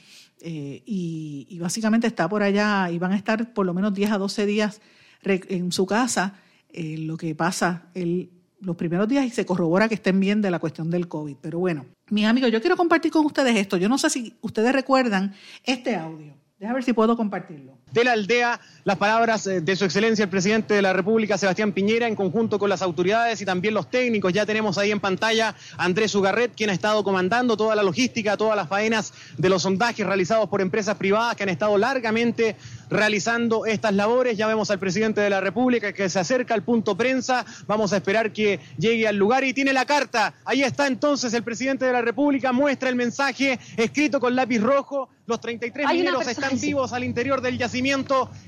Eh, 0.42 0.84
y, 0.86 1.58
básicamente 1.60 2.06
está 2.08 2.30
por 2.30 2.44
allá 2.44 2.92
y 2.92 3.00
van 3.00 3.14
a 3.14 3.16
estar 3.16 3.54
por 3.54 3.66
lo 3.66 3.74
menos 3.74 3.94
10 3.94 4.12
a 4.12 4.18
12 4.18 4.46
días 4.46 4.82
en 5.26 5.72
su 5.72 5.86
casa. 5.86 6.36
Eh, 6.70 6.98
lo 6.98 7.16
que 7.16 7.34
pasa, 7.36 7.88
el 7.94 8.30
los 8.66 8.76
primeros 8.76 9.08
días 9.08 9.26
y 9.26 9.30
se 9.30 9.46
corrobora 9.46 9.88
que 9.88 9.96
estén 9.96 10.20
bien 10.20 10.42
de 10.42 10.52
la 10.52 10.60
cuestión 10.60 10.90
del 10.90 11.08
COVID. 11.08 11.38
Pero 11.42 11.60
bueno, 11.60 11.86
mis 12.10 12.26
amigos, 12.26 12.52
yo 12.52 12.60
quiero 12.62 12.76
compartir 12.76 13.12
con 13.12 13.26
ustedes 13.26 13.56
esto. 13.56 13.78
Yo 13.78 13.88
no 13.88 13.98
sé 13.98 14.10
si 14.10 14.36
ustedes 14.42 14.74
recuerdan 14.74 15.34
este 15.64 15.96
audio. 15.96 16.34
Déjame 16.58 16.76
ver 16.76 16.84
si 16.84 16.94
puedo 16.94 17.16
compartirlo. 17.16 17.78
De 17.96 18.04
la 18.04 18.12
aldea, 18.12 18.60
las 18.84 18.98
palabras 18.98 19.48
eh, 19.48 19.62
de 19.62 19.74
su 19.78 19.86
excelencia 19.86 20.24
el 20.24 20.30
presidente 20.30 20.74
de 20.74 20.82
la 20.82 20.92
República, 20.92 21.38
Sebastián 21.38 21.72
Piñera, 21.72 22.10
en 22.10 22.16
conjunto 22.18 22.60
con 22.60 22.70
las 22.70 22.82
autoridades 22.82 23.42
y 23.42 23.46
también 23.46 23.74
los 23.74 23.90
técnicos. 23.90 24.34
Ya 24.34 24.46
tenemos 24.46 24.78
ahí 24.78 24.92
en 24.92 25.00
pantalla 25.00 25.56
a 25.78 25.86
Andrés 25.86 26.14
Ugarret, 26.14 26.54
quien 26.54 26.72
ha 26.72 26.74
estado 26.74 27.06
comandando 27.06 27.56
toda 27.56 27.74
la 27.74 27.84
logística, 27.84 28.36
todas 28.36 28.58
las 28.58 28.68
faenas 28.68 29.14
de 29.38 29.48
los 29.48 29.62
sondajes 29.62 30.06
realizados 30.06 30.50
por 30.50 30.60
empresas 30.60 30.98
privadas 30.98 31.38
que 31.38 31.44
han 31.44 31.50
estado 31.50 31.78
largamente 31.78 32.58
realizando 32.90 33.66
estas 33.66 33.94
labores. 33.94 34.38
Ya 34.38 34.48
vemos 34.48 34.70
al 34.72 34.80
presidente 34.80 35.22
de 35.22 35.30
la 35.30 35.40
República 35.40 35.94
que 35.94 36.10
se 36.10 36.20
acerca 36.20 36.54
al 36.54 36.64
punto 36.64 36.98
prensa. 36.98 37.46
Vamos 37.68 37.94
a 37.94 37.96
esperar 37.96 38.34
que 38.34 38.60
llegue 38.78 39.08
al 39.08 39.16
lugar 39.16 39.46
y 39.46 39.54
tiene 39.54 39.72
la 39.72 39.86
carta. 39.86 40.34
Ahí 40.44 40.64
está 40.64 40.88
entonces 40.88 41.34
el 41.34 41.44
presidente 41.44 41.86
de 41.86 41.94
la 41.94 42.02
República, 42.02 42.52
muestra 42.52 42.90
el 42.90 42.96
mensaje 42.96 43.58
escrito 43.78 44.20
con 44.20 44.36
lápiz 44.36 44.60
rojo. 44.60 45.08
Los 45.28 45.42
33 45.42 45.88
mineros 45.92 46.28
están 46.28 46.60
vivos 46.60 46.94
al 46.94 47.04
interior 47.04 47.42
del 47.42 47.58
yacimiento. 47.58 47.85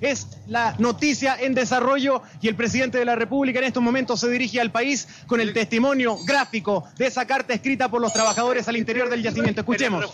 Es 0.01 0.27
la 0.47 0.75
noticia 0.79 1.37
en 1.39 1.53
desarrollo 1.53 2.23
y 2.41 2.47
el 2.47 2.55
presidente 2.55 2.97
de 2.97 3.05
la 3.05 3.15
República 3.15 3.59
en 3.59 3.65
estos 3.65 3.83
momentos 3.83 4.19
se 4.19 4.29
dirige 4.29 4.59
al 4.59 4.71
país 4.71 5.07
con 5.27 5.39
el 5.39 5.53
testimonio 5.53 6.17
gráfico 6.25 6.85
de 6.97 7.05
esa 7.05 7.27
carta 7.27 7.53
escrita 7.53 7.87
por 7.87 8.01
los 8.01 8.11
trabajadores 8.13 8.67
al 8.67 8.77
interior 8.77 9.09
del 9.09 9.21
yacimiento. 9.21 9.61
Escuchemos. 9.61 10.05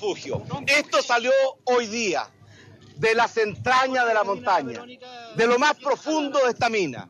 Esto 0.67 1.01
salió 1.01 1.31
hoy 1.63 1.87
día 1.87 2.27
de 2.97 3.15
las 3.15 3.37
entrañas 3.37 4.05
de 4.05 4.13
la 4.13 4.25
montaña, 4.25 4.83
de 5.37 5.47
lo 5.47 5.57
más 5.57 5.75
profundo 5.75 6.39
de 6.43 6.49
esta 6.49 6.69
mina. 6.69 7.09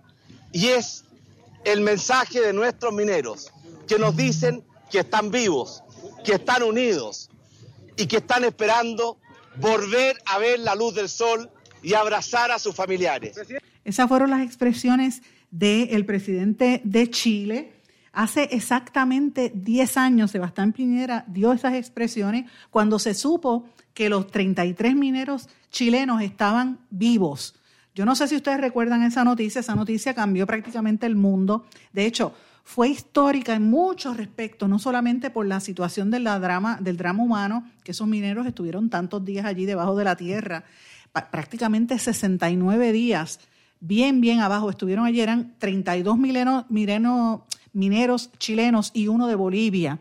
Y 0.51 0.68
es 0.68 1.05
el 1.66 1.82
mensaje 1.82 2.41
de 2.41 2.53
nuestros 2.53 2.93
mineros, 2.93 3.51
que 3.88 3.97
nos 3.97 4.16
dicen 4.16 4.64
que 4.91 4.99
están 4.99 5.32
vivos, 5.32 5.82
que 6.24 6.34
están 6.34 6.61
unidos 6.61 7.32
y 7.97 8.05
que 8.05 8.18
están 8.18 8.43
esperando 8.43 9.18
volver 9.55 10.22
a 10.26 10.38
ver 10.38 10.59
la 10.59 10.76
luz 10.76 10.93
del 10.93 11.09
sol 11.09 11.49
y 11.84 11.93
abrazar 11.93 12.51
a 12.51 12.57
sus 12.57 12.73
familiares. 12.73 13.39
Esas 13.84 14.07
fueron 14.07 14.31
las 14.31 14.41
expresiones 14.41 15.21
del 15.51 16.05
presidente 16.05 16.81
de 16.84 17.09
Chile. 17.09 17.73
Hace 18.11 18.43
exactamente 18.51 19.51
10 19.53 19.97
años, 19.97 20.31
Sebastián 20.31 20.71
Piñera 20.71 21.25
dio 21.27 21.51
esas 21.51 21.73
expresiones 21.73 22.49
cuando 22.69 22.97
se 22.97 23.13
supo 23.13 23.67
que 23.93 24.09
los 24.09 24.27
33 24.27 24.95
mineros 24.95 25.49
chilenos 25.69 26.21
estaban 26.21 26.79
vivos. 26.89 27.55
Yo 27.95 28.05
no 28.05 28.15
sé 28.15 28.27
si 28.27 28.36
ustedes 28.36 28.59
recuerdan 28.59 29.03
esa 29.03 29.23
noticia, 29.23 29.61
esa 29.61 29.75
noticia 29.75 30.15
cambió 30.15 30.47
prácticamente 30.47 31.05
el 31.05 31.15
mundo. 31.15 31.65
De 31.91 32.05
hecho, 32.05 32.34
fue 32.63 32.89
histórica 32.89 33.53
en 33.53 33.69
muchos 33.69 34.17
respectos, 34.17 34.67
no 34.69 34.79
solamente 34.79 35.29
por 35.29 35.45
la 35.45 35.59
situación 35.59 36.09
del 36.09 36.23
drama, 36.23 36.77
del 36.81 36.97
drama 36.97 37.21
humano, 37.21 37.69
que 37.84 37.91
esos 37.91 38.07
mineros 38.07 38.47
estuvieron 38.47 38.89
tantos 38.89 39.23
días 39.23 39.45
allí 39.45 39.65
debajo 39.65 39.95
de 39.95 40.05
la 40.05 40.15
tierra, 40.15 40.63
prácticamente 41.14 41.97
69 41.99 42.91
días, 42.91 43.39
bien, 43.80 44.22
bien 44.22 44.39
abajo, 44.39 44.70
estuvieron 44.70 45.05
allí, 45.05 45.22
eran 45.22 45.55
32 45.59 46.18
mineros, 46.18 46.66
mineros 47.74 48.32
chilenos 48.39 48.91
y 48.93 49.07
uno 49.07 49.28
de 49.28 49.36
Bolivia, 49.36 49.99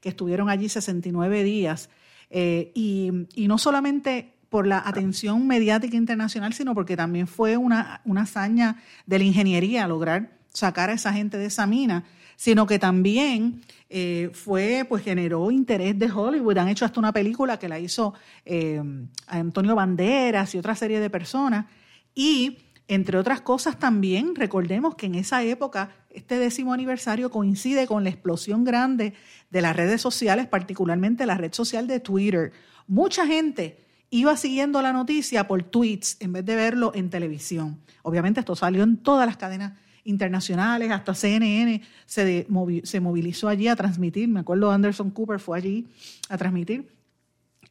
que 0.00 0.10
estuvieron 0.10 0.50
allí 0.50 0.68
69 0.68 1.44
días. 1.44 1.88
Eh, 2.28 2.70
y, 2.74 3.10
no 3.46 3.58
solamente 3.58 4.34
por 4.48 4.66
la 4.66 4.82
atención 4.84 5.46
mediática 5.46 5.96
internacional, 5.96 6.52
sino 6.52 6.74
porque 6.74 6.96
también 6.96 7.26
fue 7.26 7.56
una, 7.56 8.00
una 8.04 8.22
hazaña 8.22 8.82
de 9.06 9.18
la 9.18 9.24
ingeniería 9.24 9.86
lograr 9.86 10.38
sacar 10.52 10.90
a 10.90 10.94
esa 10.94 11.12
gente 11.12 11.38
de 11.38 11.46
esa 11.46 11.66
mina, 11.66 12.04
sino 12.40 12.66
que 12.66 12.78
también 12.78 13.60
eh, 13.90 14.30
fue, 14.32 14.86
pues 14.88 15.04
generó 15.04 15.50
interés 15.50 15.98
de 15.98 16.10
Hollywood. 16.10 16.56
Han 16.56 16.68
hecho 16.68 16.86
hasta 16.86 16.98
una 16.98 17.12
película 17.12 17.58
que 17.58 17.68
la 17.68 17.78
hizo 17.78 18.14
eh, 18.46 18.82
Antonio 19.26 19.74
Banderas 19.74 20.54
y 20.54 20.58
otra 20.58 20.74
serie 20.74 21.00
de 21.00 21.10
personas. 21.10 21.66
Y 22.14 22.56
entre 22.88 23.18
otras 23.18 23.42
cosas 23.42 23.78
también, 23.78 24.34
recordemos 24.34 24.94
que 24.94 25.04
en 25.04 25.16
esa 25.16 25.42
época, 25.42 25.90
este 26.08 26.38
décimo 26.38 26.72
aniversario 26.72 27.30
coincide 27.30 27.86
con 27.86 28.04
la 28.04 28.08
explosión 28.08 28.64
grande 28.64 29.12
de 29.50 29.60
las 29.60 29.76
redes 29.76 30.00
sociales, 30.00 30.46
particularmente 30.46 31.26
la 31.26 31.36
red 31.36 31.52
social 31.52 31.86
de 31.86 32.00
Twitter. 32.00 32.52
Mucha 32.86 33.26
gente 33.26 33.84
iba 34.08 34.34
siguiendo 34.38 34.80
la 34.80 34.94
noticia 34.94 35.46
por 35.46 35.62
tweets 35.62 36.16
en 36.20 36.32
vez 36.32 36.46
de 36.46 36.56
verlo 36.56 36.92
en 36.94 37.10
televisión. 37.10 37.82
Obviamente 38.00 38.40
esto 38.40 38.56
salió 38.56 38.82
en 38.82 38.96
todas 38.96 39.26
las 39.26 39.36
cadenas 39.36 39.74
internacionales, 40.04 40.90
hasta 40.90 41.14
CNN 41.14 41.82
se, 42.06 42.46
movilizó 42.48 43.48
allí 43.48 43.68
a 43.68 43.76
transmitir. 43.76 44.28
Me 44.28 44.40
acuerdo 44.40 44.70
Anderson 44.70 45.10
Cooper 45.10 45.38
fue 45.38 45.58
allí 45.58 45.86
a 46.28 46.36
transmitir. 46.36 46.88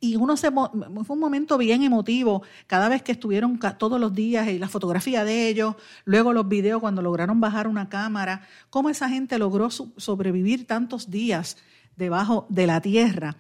y 0.02 0.16
uno 0.16 0.38
se 0.38 0.50
fue 0.52 0.70
un 0.74 1.20
momento 1.20 1.58
bien 1.58 1.84
emotivo 1.84 2.42
cada 2.68 2.88
vez 2.88 3.02
que 3.02 3.12
estuvieron 3.12 3.60
todos 3.78 4.00
los 4.00 4.14
días 4.14 4.48
y 4.48 4.58
la 4.58 4.70
fotografía 4.70 5.26
de 5.26 5.50
ellos, 5.50 5.76
luego 6.06 6.32
los 6.32 6.48
videos 6.48 6.80
cuando 6.80 7.02
lograron 7.02 7.42
bajar 7.42 7.68
una 7.68 7.90
cámara, 7.90 8.42
cómo 8.70 8.90
esa 8.90 9.10
gente 9.10 9.38
logró 9.38 9.70
sobrevivir 9.70 10.66
tantos 10.66 11.10
días 11.10 11.58
debajo 11.98 12.46
de 12.50 12.66
la 12.66 12.80
tierra 12.80 13.36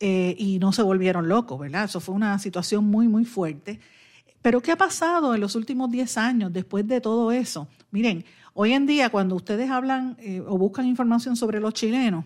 eh, 0.00 0.34
y 0.38 0.58
no 0.58 0.72
se 0.72 0.82
volvieron 0.82 1.28
locos, 1.28 1.60
¿verdad? 1.60 1.84
Eso 1.84 2.00
fue 2.00 2.14
una 2.14 2.38
situación 2.38 2.84
muy, 2.86 3.06
muy 3.06 3.26
fuerte. 3.26 3.80
Pero 4.42 4.60
¿qué 4.60 4.72
ha 4.72 4.76
pasado 4.76 5.34
en 5.34 5.40
los 5.40 5.54
últimos 5.54 5.90
10 5.90 6.16
años 6.18 6.52
después 6.52 6.86
de 6.86 7.00
todo 7.00 7.30
eso? 7.32 7.68
Miren, 7.90 8.24
hoy 8.54 8.72
en 8.72 8.86
día 8.86 9.10
cuando 9.10 9.34
ustedes 9.34 9.70
hablan 9.70 10.16
eh, 10.18 10.40
o 10.40 10.56
buscan 10.56 10.86
información 10.86 11.36
sobre 11.36 11.60
los 11.60 11.74
chilenos, 11.74 12.24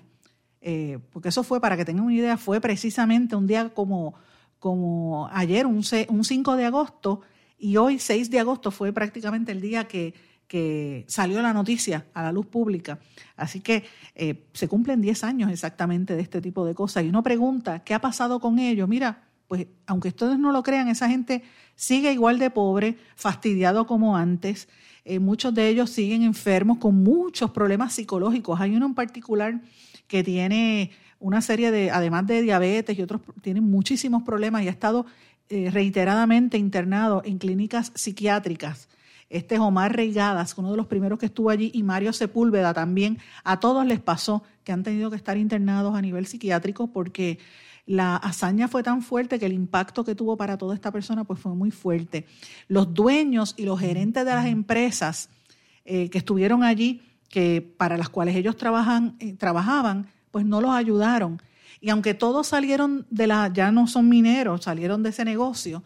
eh, 0.61 0.99
porque 1.11 1.29
eso 1.29 1.43
fue, 1.43 1.61
para 1.61 1.77
que 1.77 1.85
tengan 1.85 2.07
una 2.07 2.15
idea, 2.15 2.37
fue 2.37 2.61
precisamente 2.61 3.37
un 3.37 3.47
día 3.47 3.69
como, 3.75 4.15
como 4.59 5.29
ayer, 5.33 5.67
un, 5.67 5.83
un 6.09 6.25
5 6.25 6.57
de 6.57 6.65
agosto, 6.65 7.21
y 7.59 7.77
hoy 7.77 7.99
6 7.99 8.31
de 8.31 8.41
agosto 8.41 8.71
fue 8.71 8.93
prácticamente 8.93 9.53
el 9.53 9.61
día 9.61 9.85
que, 9.85 10.15
que 10.47 11.05
salió 11.09 11.43
la 11.43 11.53
noticia 11.53 12.07
a 12.15 12.23
la 12.23 12.33
luz 12.33 12.47
pública. 12.47 12.99
Así 13.37 13.61
que 13.61 13.85
eh, 14.15 14.47
se 14.53 14.69
cumplen 14.69 15.01
10 15.01 15.25
años 15.25 15.51
exactamente 15.51 16.15
de 16.15 16.23
este 16.23 16.41
tipo 16.41 16.65
de 16.65 16.75
cosas. 16.75 17.05
Y 17.05 17.09
uno 17.09 17.23
pregunta, 17.23 17.83
¿qué 17.85 17.95
ha 17.95 18.01
pasado 18.01 18.41
con 18.41 18.59
ellos? 18.59 18.89
Mira, 18.89 19.25
pues 19.49 19.67
aunque 19.87 20.09
ustedes 20.09 20.39
no 20.39 20.53
lo 20.53 20.63
crean, 20.63 20.89
esa 20.89 21.09
gente 21.09 21.43
sigue 21.77 22.13
igual 22.13 22.39
de 22.39 22.51
pobre, 22.51 22.97
fastidiado 23.17 23.87
como 23.87 24.17
antes. 24.17 24.69
Eh, 25.05 25.19
muchos 25.19 25.55
de 25.55 25.69
ellos 25.69 25.91
siguen 25.91 26.23
enfermos 26.23 26.79
con 26.79 27.03
muchos 27.03 27.51
problemas 27.51 27.93
psicológicos. 27.93 28.61
Hay 28.61 28.75
uno 28.75 28.87
en 28.87 28.95
particular 28.95 29.61
que 30.07 30.25
tiene 30.25 30.93
una 31.19 31.41
serie 31.41 31.71
de, 31.71 31.91
además 31.91 32.27
de 32.27 32.43
diabetes 32.43 32.99
y 32.99 33.03
otros, 33.03 33.21
tienen 33.43 33.65
muchísimos 33.65 34.23
problemas 34.23 34.63
y 34.63 34.69
ha 34.69 34.71
estado 34.71 35.07
eh, 35.49 35.71
reiteradamente 35.71 36.59
internado 36.59 37.23
en 37.25 37.39
clínicas 37.39 37.93
psiquiátricas. 37.95 38.89
Este 39.31 39.57
es 39.57 39.61
Omar 39.61 39.95
Reigadas, 39.97 40.57
uno 40.57 40.71
de 40.71 40.77
los 40.77 40.87
primeros 40.87 41.19
que 41.19 41.27
estuvo 41.27 41.51
allí, 41.51 41.71
y 41.75 41.83
Mario 41.83 42.13
Sepúlveda 42.13 42.73
también. 42.73 43.19
A 43.43 43.59
todos 43.59 43.87
les 43.87 44.01
pasó 44.01 44.43
que 44.65 44.73
han 44.73 44.83
tenido 44.83 45.11
que 45.11 45.17
estar 45.17 45.37
internados 45.37 45.97
a 45.97 46.03
nivel 46.03 46.27
psiquiátrico 46.27 46.89
porque 46.89 47.39
la 47.87 48.17
hazaña 48.17 48.69
fue 48.69 48.83
tan 48.83 49.03
fuerte 49.03 49.39
que 49.39 49.47
el 49.47 49.53
impacto 49.53 50.05
que 50.05 50.15
tuvo 50.15 50.37
para 50.37 50.57
toda 50.57 50.75
esta 50.75 50.91
persona 50.91 51.25
pues 51.25 51.39
fue 51.41 51.55
muy 51.55 51.71
fuerte. 51.71 52.27
Los 52.69 52.95
dueños 52.95 53.55
y 53.57 53.65
los 53.65 53.79
gerentes 53.79 54.25
de 54.25 54.31
las 54.31 54.47
empresas 54.47 55.29
eh, 55.85 56.09
que 56.09 56.19
estuvieron 56.19 56.63
allí 56.63 57.03
que 57.29 57.61
para 57.61 57.97
las 57.97 58.09
cuales 58.09 58.37
ellos 58.37 58.57
trabajan, 58.57 59.17
eh, 59.19 59.35
trabajaban, 59.35 60.07
pues 60.31 60.47
no 60.47 60.61
los 60.61 60.71
ayudaron. 60.71 61.43
Y 61.81 61.91
aunque 61.91 62.15
todos 62.15 62.47
salieron 62.47 63.07
de 63.11 63.27
la, 63.27 63.53
ya 63.53 63.71
no 63.73 63.87
son 63.87 64.09
mineros, 64.09 64.65
salieron 64.65 65.03
de 65.03 65.11
ese 65.11 65.25
negocio, 65.25 65.83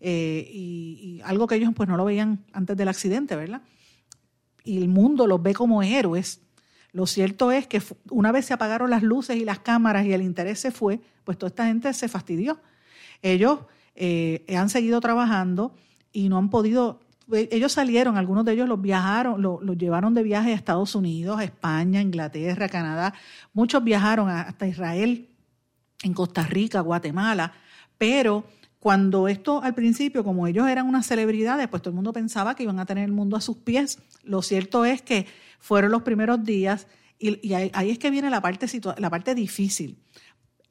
eh, 0.00 0.48
y, 0.52 1.20
algo 1.24 1.46
que 1.46 1.54
ellos 1.54 1.70
pues 1.74 1.88
no 1.88 1.96
lo 1.96 2.04
veían 2.04 2.44
antes 2.52 2.76
del 2.76 2.88
accidente, 2.88 3.36
¿verdad? 3.36 3.62
Y 4.64 4.78
el 4.78 4.88
mundo 4.88 5.26
los 5.26 5.42
ve 5.42 5.54
como 5.54 5.82
héroes. 5.82 6.40
Lo 6.92 7.06
cierto 7.06 7.50
es 7.52 7.66
que 7.66 7.82
una 8.10 8.32
vez 8.32 8.46
se 8.46 8.54
apagaron 8.54 8.90
las 8.90 9.02
luces 9.02 9.36
y 9.36 9.44
las 9.44 9.60
cámaras 9.60 10.04
y 10.04 10.12
el 10.12 10.22
interés 10.22 10.60
se 10.60 10.70
fue, 10.70 11.00
pues 11.24 11.38
toda 11.38 11.48
esta 11.48 11.66
gente 11.66 11.92
se 11.94 12.08
fastidió. 12.08 12.60
Ellos 13.22 13.60
eh, 13.94 14.44
han 14.56 14.68
seguido 14.68 15.00
trabajando 15.00 15.74
y 16.12 16.28
no 16.28 16.38
han 16.38 16.50
podido 16.50 17.00
pues, 17.32 17.48
ellos 17.50 17.72
salieron, 17.72 18.18
algunos 18.18 18.44
de 18.44 18.52
ellos 18.52 18.68
los 18.68 18.80
viajaron, 18.80 19.40
los, 19.40 19.60
llevaron 19.78 20.12
de 20.12 20.22
viaje 20.22 20.52
a 20.52 20.54
Estados 20.54 20.94
Unidos, 20.94 21.38
a 21.40 21.44
España, 21.44 22.02
Inglaterra, 22.02 22.68
Canadá. 22.68 23.14
Muchos 23.54 23.82
viajaron 23.82 24.28
hasta 24.28 24.66
Israel, 24.66 25.28
en 26.02 26.14
Costa 26.14 26.42
Rica, 26.42 26.80
Guatemala, 26.80 27.52
pero 27.96 28.44
cuando 28.82 29.28
esto 29.28 29.62
al 29.62 29.74
principio, 29.76 30.24
como 30.24 30.48
ellos 30.48 30.66
eran 30.66 30.88
unas 30.88 31.06
celebridades, 31.06 31.68
pues 31.68 31.82
todo 31.82 31.90
el 31.90 31.94
mundo 31.94 32.12
pensaba 32.12 32.56
que 32.56 32.64
iban 32.64 32.80
a 32.80 32.84
tener 32.84 33.04
el 33.04 33.12
mundo 33.12 33.36
a 33.36 33.40
sus 33.40 33.58
pies. 33.58 34.00
Lo 34.24 34.42
cierto 34.42 34.84
es 34.84 35.02
que 35.02 35.28
fueron 35.60 35.92
los 35.92 36.02
primeros 36.02 36.42
días 36.42 36.88
y, 37.16 37.52
ahí, 37.52 37.90
es 37.90 38.00
que 38.00 38.10
viene 38.10 38.28
la 38.28 38.40
parte, 38.40 38.66
la 38.98 39.08
parte 39.08 39.36
difícil 39.36 40.02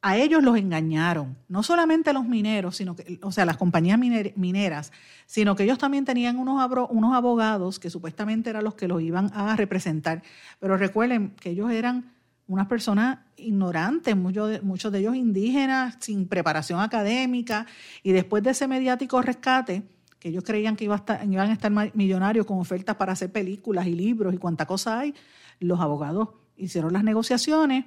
a 0.01 0.17
ellos 0.17 0.43
los 0.43 0.57
engañaron, 0.57 1.37
no 1.47 1.63
solamente 1.63 2.11
los 2.11 2.25
mineros, 2.25 2.75
sino 2.75 2.97
que, 2.97 3.19
o 3.21 3.31
sea, 3.31 3.45
las 3.45 3.55
compañías 3.55 3.97
mineras, 3.99 4.91
sino 5.25 5.55
que 5.55 5.63
ellos 5.63 5.77
también 5.77 6.03
tenían 6.05 6.37
unos, 6.37 6.59
unos 6.89 7.15
abogados 7.15 7.79
que 7.79 7.89
supuestamente 7.89 8.49
eran 8.49 8.63
los 8.63 8.73
que 8.73 8.87
los 8.89 9.01
iban 9.01 9.31
a 9.33 9.55
representar. 9.55 10.23
Pero 10.59 10.75
recuerden 10.75 11.35
que 11.39 11.51
ellos 11.51 11.71
eran 11.71 12.11
unas 12.47 12.67
personas 12.67 13.19
ignorantes, 13.37 14.15
muchos 14.15 14.49
de, 14.49 14.61
muchos 14.61 14.91
de 14.91 14.99
ellos 14.99 15.15
indígenas, 15.15 15.97
sin 15.99 16.27
preparación 16.27 16.79
académica, 16.79 17.65
y 18.03 18.11
después 18.11 18.43
de 18.43 18.51
ese 18.51 18.67
mediático 18.67 19.21
rescate, 19.21 19.83
que 20.19 20.29
ellos 20.29 20.43
creían 20.43 20.75
que 20.75 20.83
iba 20.83 20.95
a 20.95 20.99
estar, 20.99 21.25
iban 21.25 21.49
a 21.49 21.53
estar 21.53 21.71
millonarios 21.95 22.45
con 22.45 22.59
ofertas 22.59 22.95
para 22.95 23.13
hacer 23.13 23.31
películas 23.31 23.87
y 23.87 23.95
libros 23.95 24.33
y 24.33 24.37
cuánta 24.37 24.65
cosa 24.65 24.99
hay, 24.99 25.15
los 25.59 25.79
abogados 25.79 26.29
hicieron 26.57 26.93
las 26.93 27.03
negociaciones 27.03 27.85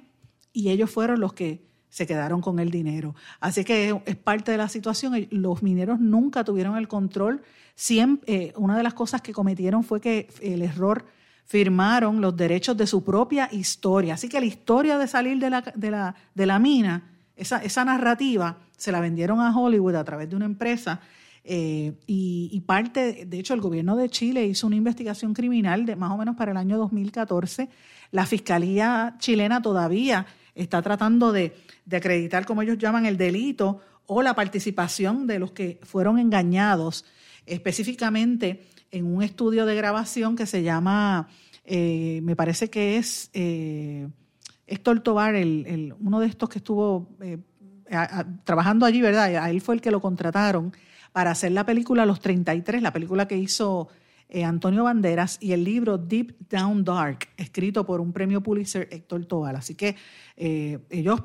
y 0.51 0.69
ellos 0.69 0.89
fueron 0.89 1.19
los 1.19 1.33
que 1.33 1.65
se 1.89 2.05
quedaron 2.05 2.41
con 2.41 2.59
el 2.59 2.71
dinero. 2.71 3.15
Así 3.39 3.63
que 3.63 4.01
es 4.05 4.15
parte 4.17 4.51
de 4.51 4.57
la 4.57 4.67
situación. 4.67 5.27
Los 5.31 5.63
mineros 5.63 6.01
nunca 6.01 6.43
tuvieron 6.43 6.75
el 6.77 6.89
control. 6.89 7.41
Eh, 7.89 8.53
una 8.57 8.75
de 8.75 8.83
las 8.83 8.93
cosas 8.93 9.21
que 9.21 9.31
cometieron 9.31 9.83
fue 9.83 10.01
que 10.01 10.27
el 10.41 10.61
error 10.61 11.05
firmaron 11.45 12.21
los 12.21 12.35
derechos 12.35 12.75
de 12.75 12.87
su 12.87 13.03
propia 13.03 13.49
historia. 13.51 14.15
Así 14.15 14.27
que 14.27 14.39
la 14.39 14.45
historia 14.45 14.97
de 14.97 15.07
salir 15.07 15.39
de 15.39 15.49
la, 15.49 15.61
de 15.61 15.91
la, 15.91 16.15
de 16.33 16.45
la 16.45 16.59
mina, 16.59 17.11
esa, 17.35 17.57
esa 17.63 17.85
narrativa, 17.85 18.57
se 18.75 18.91
la 18.91 18.99
vendieron 18.99 19.39
a 19.39 19.55
Hollywood 19.55 19.95
a 19.95 20.03
través 20.03 20.29
de 20.29 20.35
una 20.35 20.45
empresa. 20.45 20.99
Eh, 21.43 21.93
y, 22.07 22.49
y, 22.51 22.61
parte, 22.61 23.25
de 23.25 23.39
hecho, 23.39 23.53
el 23.53 23.61
gobierno 23.61 23.95
de 23.95 24.09
Chile 24.09 24.45
hizo 24.45 24.65
una 24.65 24.75
investigación 24.75 25.33
criminal 25.33 25.85
de 25.85 25.95
más 25.95 26.11
o 26.11 26.17
menos 26.17 26.35
para 26.35 26.51
el 26.51 26.57
año 26.57 26.77
2014. 26.77 27.69
La 28.11 28.25
Fiscalía 28.25 29.15
chilena 29.19 29.61
todavía 29.61 30.25
está 30.55 30.81
tratando 30.81 31.31
de, 31.31 31.53
acreditar, 31.91 32.45
como 32.45 32.61
ellos 32.61 32.77
llaman, 32.77 33.05
el 33.05 33.17
delito 33.17 33.81
o 34.07 34.21
la 34.21 34.33
participación 34.33 35.27
de 35.27 35.39
los 35.39 35.51
que 35.51 35.79
fueron 35.83 36.17
engañados, 36.17 37.05
específicamente 37.45 38.65
en 38.97 39.05
un 39.05 39.21
estudio 39.23 39.65
de 39.65 39.75
grabación 39.75 40.35
que 40.35 40.45
se 40.45 40.63
llama, 40.63 41.27
eh, 41.65 42.21
me 42.23 42.35
parece 42.35 42.69
que 42.69 42.97
es 42.97 43.29
eh, 43.33 44.07
Héctor 44.67 45.01
Tobar, 45.01 45.35
el, 45.35 45.93
uno 45.99 46.19
de 46.19 46.27
estos 46.27 46.49
que 46.49 46.59
estuvo 46.59 47.09
eh, 47.21 47.37
trabajando 48.43 48.85
allí, 48.85 49.01
¿verdad? 49.01 49.35
A 49.35 49.49
él 49.49 49.61
fue 49.61 49.75
el 49.75 49.81
que 49.81 49.91
lo 49.91 50.01
contrataron 50.01 50.73
para 51.11 51.31
hacer 51.31 51.51
la 51.51 51.65
película 51.65 52.05
Los 52.05 52.19
33, 52.19 52.81
la 52.81 52.91
película 52.91 53.27
que 53.27 53.37
hizo 53.37 53.89
eh, 54.27 54.43
Antonio 54.43 54.83
Banderas 54.83 55.37
y 55.39 55.51
el 55.51 55.63
libro 55.63 55.97
Deep 55.97 56.49
Down 56.49 56.83
Dark, 56.83 57.27
escrito 57.37 57.85
por 57.85 58.01
un 58.01 58.11
premio 58.11 58.41
Pulitzer 58.41 58.87
Héctor 58.91 59.25
Tobal. 59.25 59.55
Así 59.55 59.75
que 59.75 59.95
eh, 60.35 60.79
ellos 60.89 61.21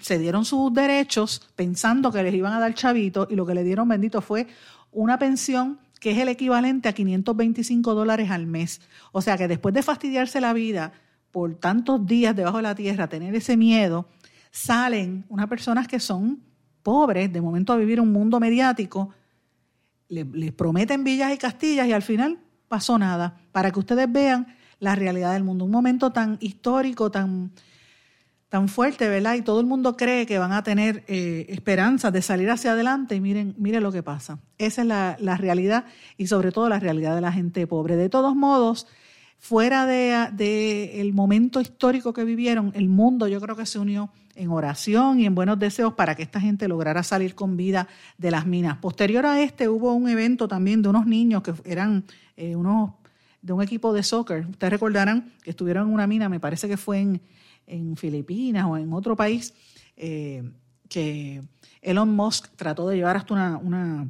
se 0.00 0.18
dieron 0.18 0.44
sus 0.44 0.72
derechos 0.72 1.48
pensando 1.54 2.10
que 2.10 2.22
les 2.22 2.34
iban 2.34 2.52
a 2.52 2.58
dar 2.58 2.74
chavito 2.74 3.28
y 3.30 3.36
lo 3.36 3.46
que 3.46 3.54
le 3.54 3.62
dieron 3.62 3.86
bendito 3.88 4.20
fue 4.20 4.46
una 4.90 5.18
pensión 5.18 5.78
que 6.04 6.10
es 6.10 6.18
el 6.18 6.28
equivalente 6.28 6.86
a 6.86 6.92
525 6.92 7.94
dólares 7.94 8.30
al 8.30 8.46
mes. 8.46 8.82
O 9.10 9.22
sea 9.22 9.38
que 9.38 9.48
después 9.48 9.72
de 9.72 9.82
fastidiarse 9.82 10.38
la 10.38 10.52
vida 10.52 10.92
por 11.30 11.54
tantos 11.54 12.04
días 12.04 12.36
debajo 12.36 12.58
de 12.58 12.62
la 12.64 12.74
tierra, 12.74 13.08
tener 13.08 13.34
ese 13.34 13.56
miedo, 13.56 14.06
salen 14.50 15.24
unas 15.30 15.46
personas 15.46 15.88
que 15.88 15.98
son 15.98 16.42
pobres, 16.82 17.32
de 17.32 17.40
momento 17.40 17.72
a 17.72 17.76
vivir 17.76 18.02
un 18.02 18.12
mundo 18.12 18.38
mediático, 18.38 19.14
les, 20.08 20.52
prometen 20.52 21.04
villas 21.04 21.32
y 21.32 21.38
castillas 21.38 21.86
y 21.88 21.92
al 21.92 22.02
final 22.02 22.38
pasó 22.68 22.98
nada, 22.98 23.40
para 23.50 23.70
que 23.70 23.78
ustedes 23.78 24.12
vean 24.12 24.54
la 24.80 24.94
realidad 24.96 25.32
del 25.32 25.42
mundo. 25.42 25.64
Un 25.64 25.70
momento 25.70 26.12
tan 26.12 26.36
histórico, 26.38 27.10
tan, 27.10 27.50
tan 28.54 28.68
fuerte, 28.68 29.08
¿verdad? 29.08 29.34
Y 29.34 29.42
todo 29.42 29.58
el 29.58 29.66
mundo 29.66 29.96
cree 29.96 30.26
que 30.26 30.38
van 30.38 30.52
a 30.52 30.62
tener 30.62 31.02
eh, 31.08 31.44
esperanzas 31.48 32.12
de 32.12 32.22
salir 32.22 32.48
hacia 32.50 32.70
adelante 32.70 33.16
y 33.16 33.20
miren, 33.20 33.52
miren 33.58 33.82
lo 33.82 33.90
que 33.90 34.04
pasa. 34.04 34.38
Esa 34.58 34.82
es 34.82 34.86
la, 35.18 35.36
realidad 35.36 35.86
y 36.16 36.28
sobre 36.28 36.52
todo 36.52 36.68
la 36.68 36.78
realidad 36.78 37.16
de 37.16 37.20
la 37.20 37.32
gente 37.32 37.66
pobre. 37.66 37.96
De 37.96 38.08
todos 38.08 38.36
modos, 38.36 38.86
fuera 39.40 39.86
de, 39.86 41.00
el 41.00 41.12
momento 41.14 41.60
histórico 41.60 42.12
que 42.12 42.22
vivieron, 42.22 42.70
el 42.76 42.88
mundo 42.88 43.26
yo 43.26 43.40
creo 43.40 43.56
que 43.56 43.66
se 43.66 43.80
unió 43.80 44.10
en 44.36 44.50
oración 44.50 45.18
y 45.18 45.26
en 45.26 45.34
buenos 45.34 45.58
deseos 45.58 45.94
para 45.94 46.14
que 46.14 46.22
esta 46.22 46.38
gente 46.38 46.68
lograra 46.68 47.02
salir 47.02 47.34
con 47.34 47.56
vida 47.56 47.88
de 48.18 48.30
las 48.30 48.46
minas. 48.46 48.76
Posterior 48.76 49.26
a 49.26 49.42
este 49.42 49.68
hubo 49.68 49.92
un 49.94 50.08
evento 50.08 50.46
también 50.46 50.80
de 50.80 50.90
unos 50.90 51.06
niños 51.06 51.42
que 51.42 51.54
eran 51.64 52.04
eh, 52.36 52.54
unos 52.54 52.92
de 53.42 53.52
un 53.52 53.62
equipo 53.62 53.92
de 53.92 54.04
soccer. 54.04 54.46
Ustedes 54.46 54.70
recordarán 54.70 55.32
que 55.42 55.50
estuvieron 55.50 55.88
en 55.88 55.94
una 55.94 56.06
mina, 56.06 56.28
me 56.28 56.38
parece 56.38 56.68
que 56.68 56.76
fue 56.76 57.00
en, 57.00 57.20
en 57.66 57.96
Filipinas 57.96 58.66
o 58.66 58.76
en 58.76 58.92
otro 58.92 59.16
país, 59.16 59.54
eh, 59.96 60.42
que 60.88 61.42
Elon 61.80 62.14
Musk 62.14 62.54
trató 62.56 62.88
de 62.88 62.96
llevar 62.96 63.16
hasta 63.16 63.34
una, 63.34 63.56
una 63.58 64.08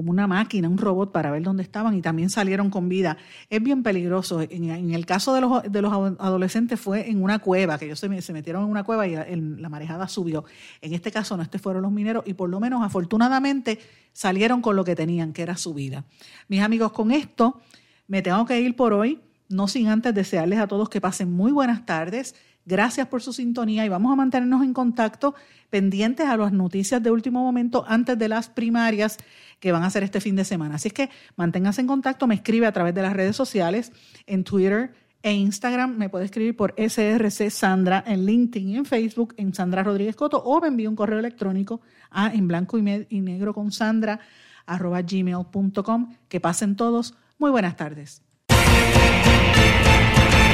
como 0.00 0.12
una 0.12 0.26
máquina, 0.26 0.66
un 0.66 0.78
robot 0.78 1.12
para 1.12 1.30
ver 1.30 1.42
dónde 1.42 1.62
estaban 1.62 1.94
y 1.94 2.00
también 2.00 2.30
salieron 2.30 2.70
con 2.70 2.88
vida. 2.88 3.18
Es 3.50 3.62
bien 3.62 3.82
peligroso. 3.82 4.40
En, 4.40 4.94
el 4.94 5.04
caso 5.04 5.34
de 5.34 5.42
los, 5.42 5.62
de 5.70 5.82
los 5.82 5.92
adolescentes 6.18 6.80
fue 6.80 7.10
en 7.10 7.22
una 7.22 7.40
cueva, 7.40 7.76
que 7.76 7.84
ellos 7.84 8.00
se, 8.00 8.22
se 8.22 8.32
metieron 8.32 8.64
en 8.64 8.70
una 8.70 8.82
cueva 8.82 9.06
y 9.06 9.14
la 9.14 9.68
marejada 9.68 10.08
subió. 10.08 10.46
En 10.80 10.94
este 10.94 11.12
caso 11.12 11.36
no, 11.36 11.42
este 11.42 11.58
fueron 11.58 11.82
los 11.82 11.92
mineros 11.92 12.24
y 12.26 12.32
por 12.32 12.48
lo 12.48 12.60
menos 12.60 12.82
afortunadamente 12.82 13.78
salieron 14.14 14.62
con 14.62 14.74
lo 14.74 14.84
que 14.84 14.96
tenían, 14.96 15.34
que 15.34 15.42
era 15.42 15.58
su 15.58 15.74
vida. 15.74 16.06
Mis 16.48 16.62
amigos, 16.62 16.92
con 16.92 17.10
esto 17.10 17.60
me 18.06 18.22
tengo 18.22 18.46
que 18.46 18.58
ir 18.58 18.76
por 18.76 18.94
hoy, 18.94 19.20
no 19.50 19.68
sin 19.68 19.88
antes 19.88 20.14
desearles 20.14 20.60
a 20.60 20.66
todos 20.66 20.88
que 20.88 21.02
pasen 21.02 21.30
muy 21.30 21.52
buenas 21.52 21.84
tardes. 21.84 22.34
Gracias 22.66 23.08
por 23.08 23.22
su 23.22 23.32
sintonía 23.32 23.84
y 23.84 23.88
vamos 23.88 24.12
a 24.12 24.16
mantenernos 24.16 24.62
en 24.62 24.72
contacto 24.72 25.34
pendientes 25.70 26.26
a 26.26 26.36
las 26.36 26.52
noticias 26.52 27.02
de 27.02 27.10
último 27.10 27.42
momento 27.42 27.84
antes 27.88 28.18
de 28.18 28.28
las 28.28 28.48
primarias 28.48 29.16
que 29.60 29.72
van 29.72 29.82
a 29.82 29.90
ser 29.90 30.02
este 30.02 30.20
fin 30.20 30.36
de 30.36 30.44
semana. 30.44 30.76
Así 30.76 30.88
es 30.88 30.94
que 30.94 31.10
manténganse 31.36 31.80
en 31.80 31.86
contacto, 31.86 32.26
me 32.26 32.34
escribe 32.34 32.66
a 32.66 32.72
través 32.72 32.94
de 32.94 33.02
las 33.02 33.12
redes 33.12 33.36
sociales, 33.36 33.92
en 34.26 34.44
Twitter 34.44 34.92
e 35.22 35.32
Instagram, 35.32 35.96
me 35.96 36.08
puede 36.08 36.24
escribir 36.24 36.56
por 36.56 36.74
SRC 36.76 37.50
Sandra, 37.50 38.02
en 38.06 38.24
LinkedIn 38.24 38.68
y 38.70 38.76
en 38.76 38.86
Facebook, 38.86 39.34
en 39.36 39.52
Sandra 39.52 39.82
Rodríguez 39.82 40.16
Coto, 40.16 40.42
o 40.42 40.60
me 40.60 40.68
envíe 40.68 40.86
un 40.86 40.96
correo 40.96 41.18
electrónico 41.18 41.82
a 42.10 42.32
en 42.32 42.48
blanco 42.48 42.78
y, 42.78 43.06
y 43.10 43.20
negro 43.20 43.52
con 43.52 43.70
Sandra 43.70 44.20
arroba 44.66 45.02
gmail.com. 45.02 46.14
Que 46.28 46.40
pasen 46.40 46.76
todos. 46.76 47.14
Muy 47.38 47.50
buenas 47.50 47.76
tardes. 47.76 48.22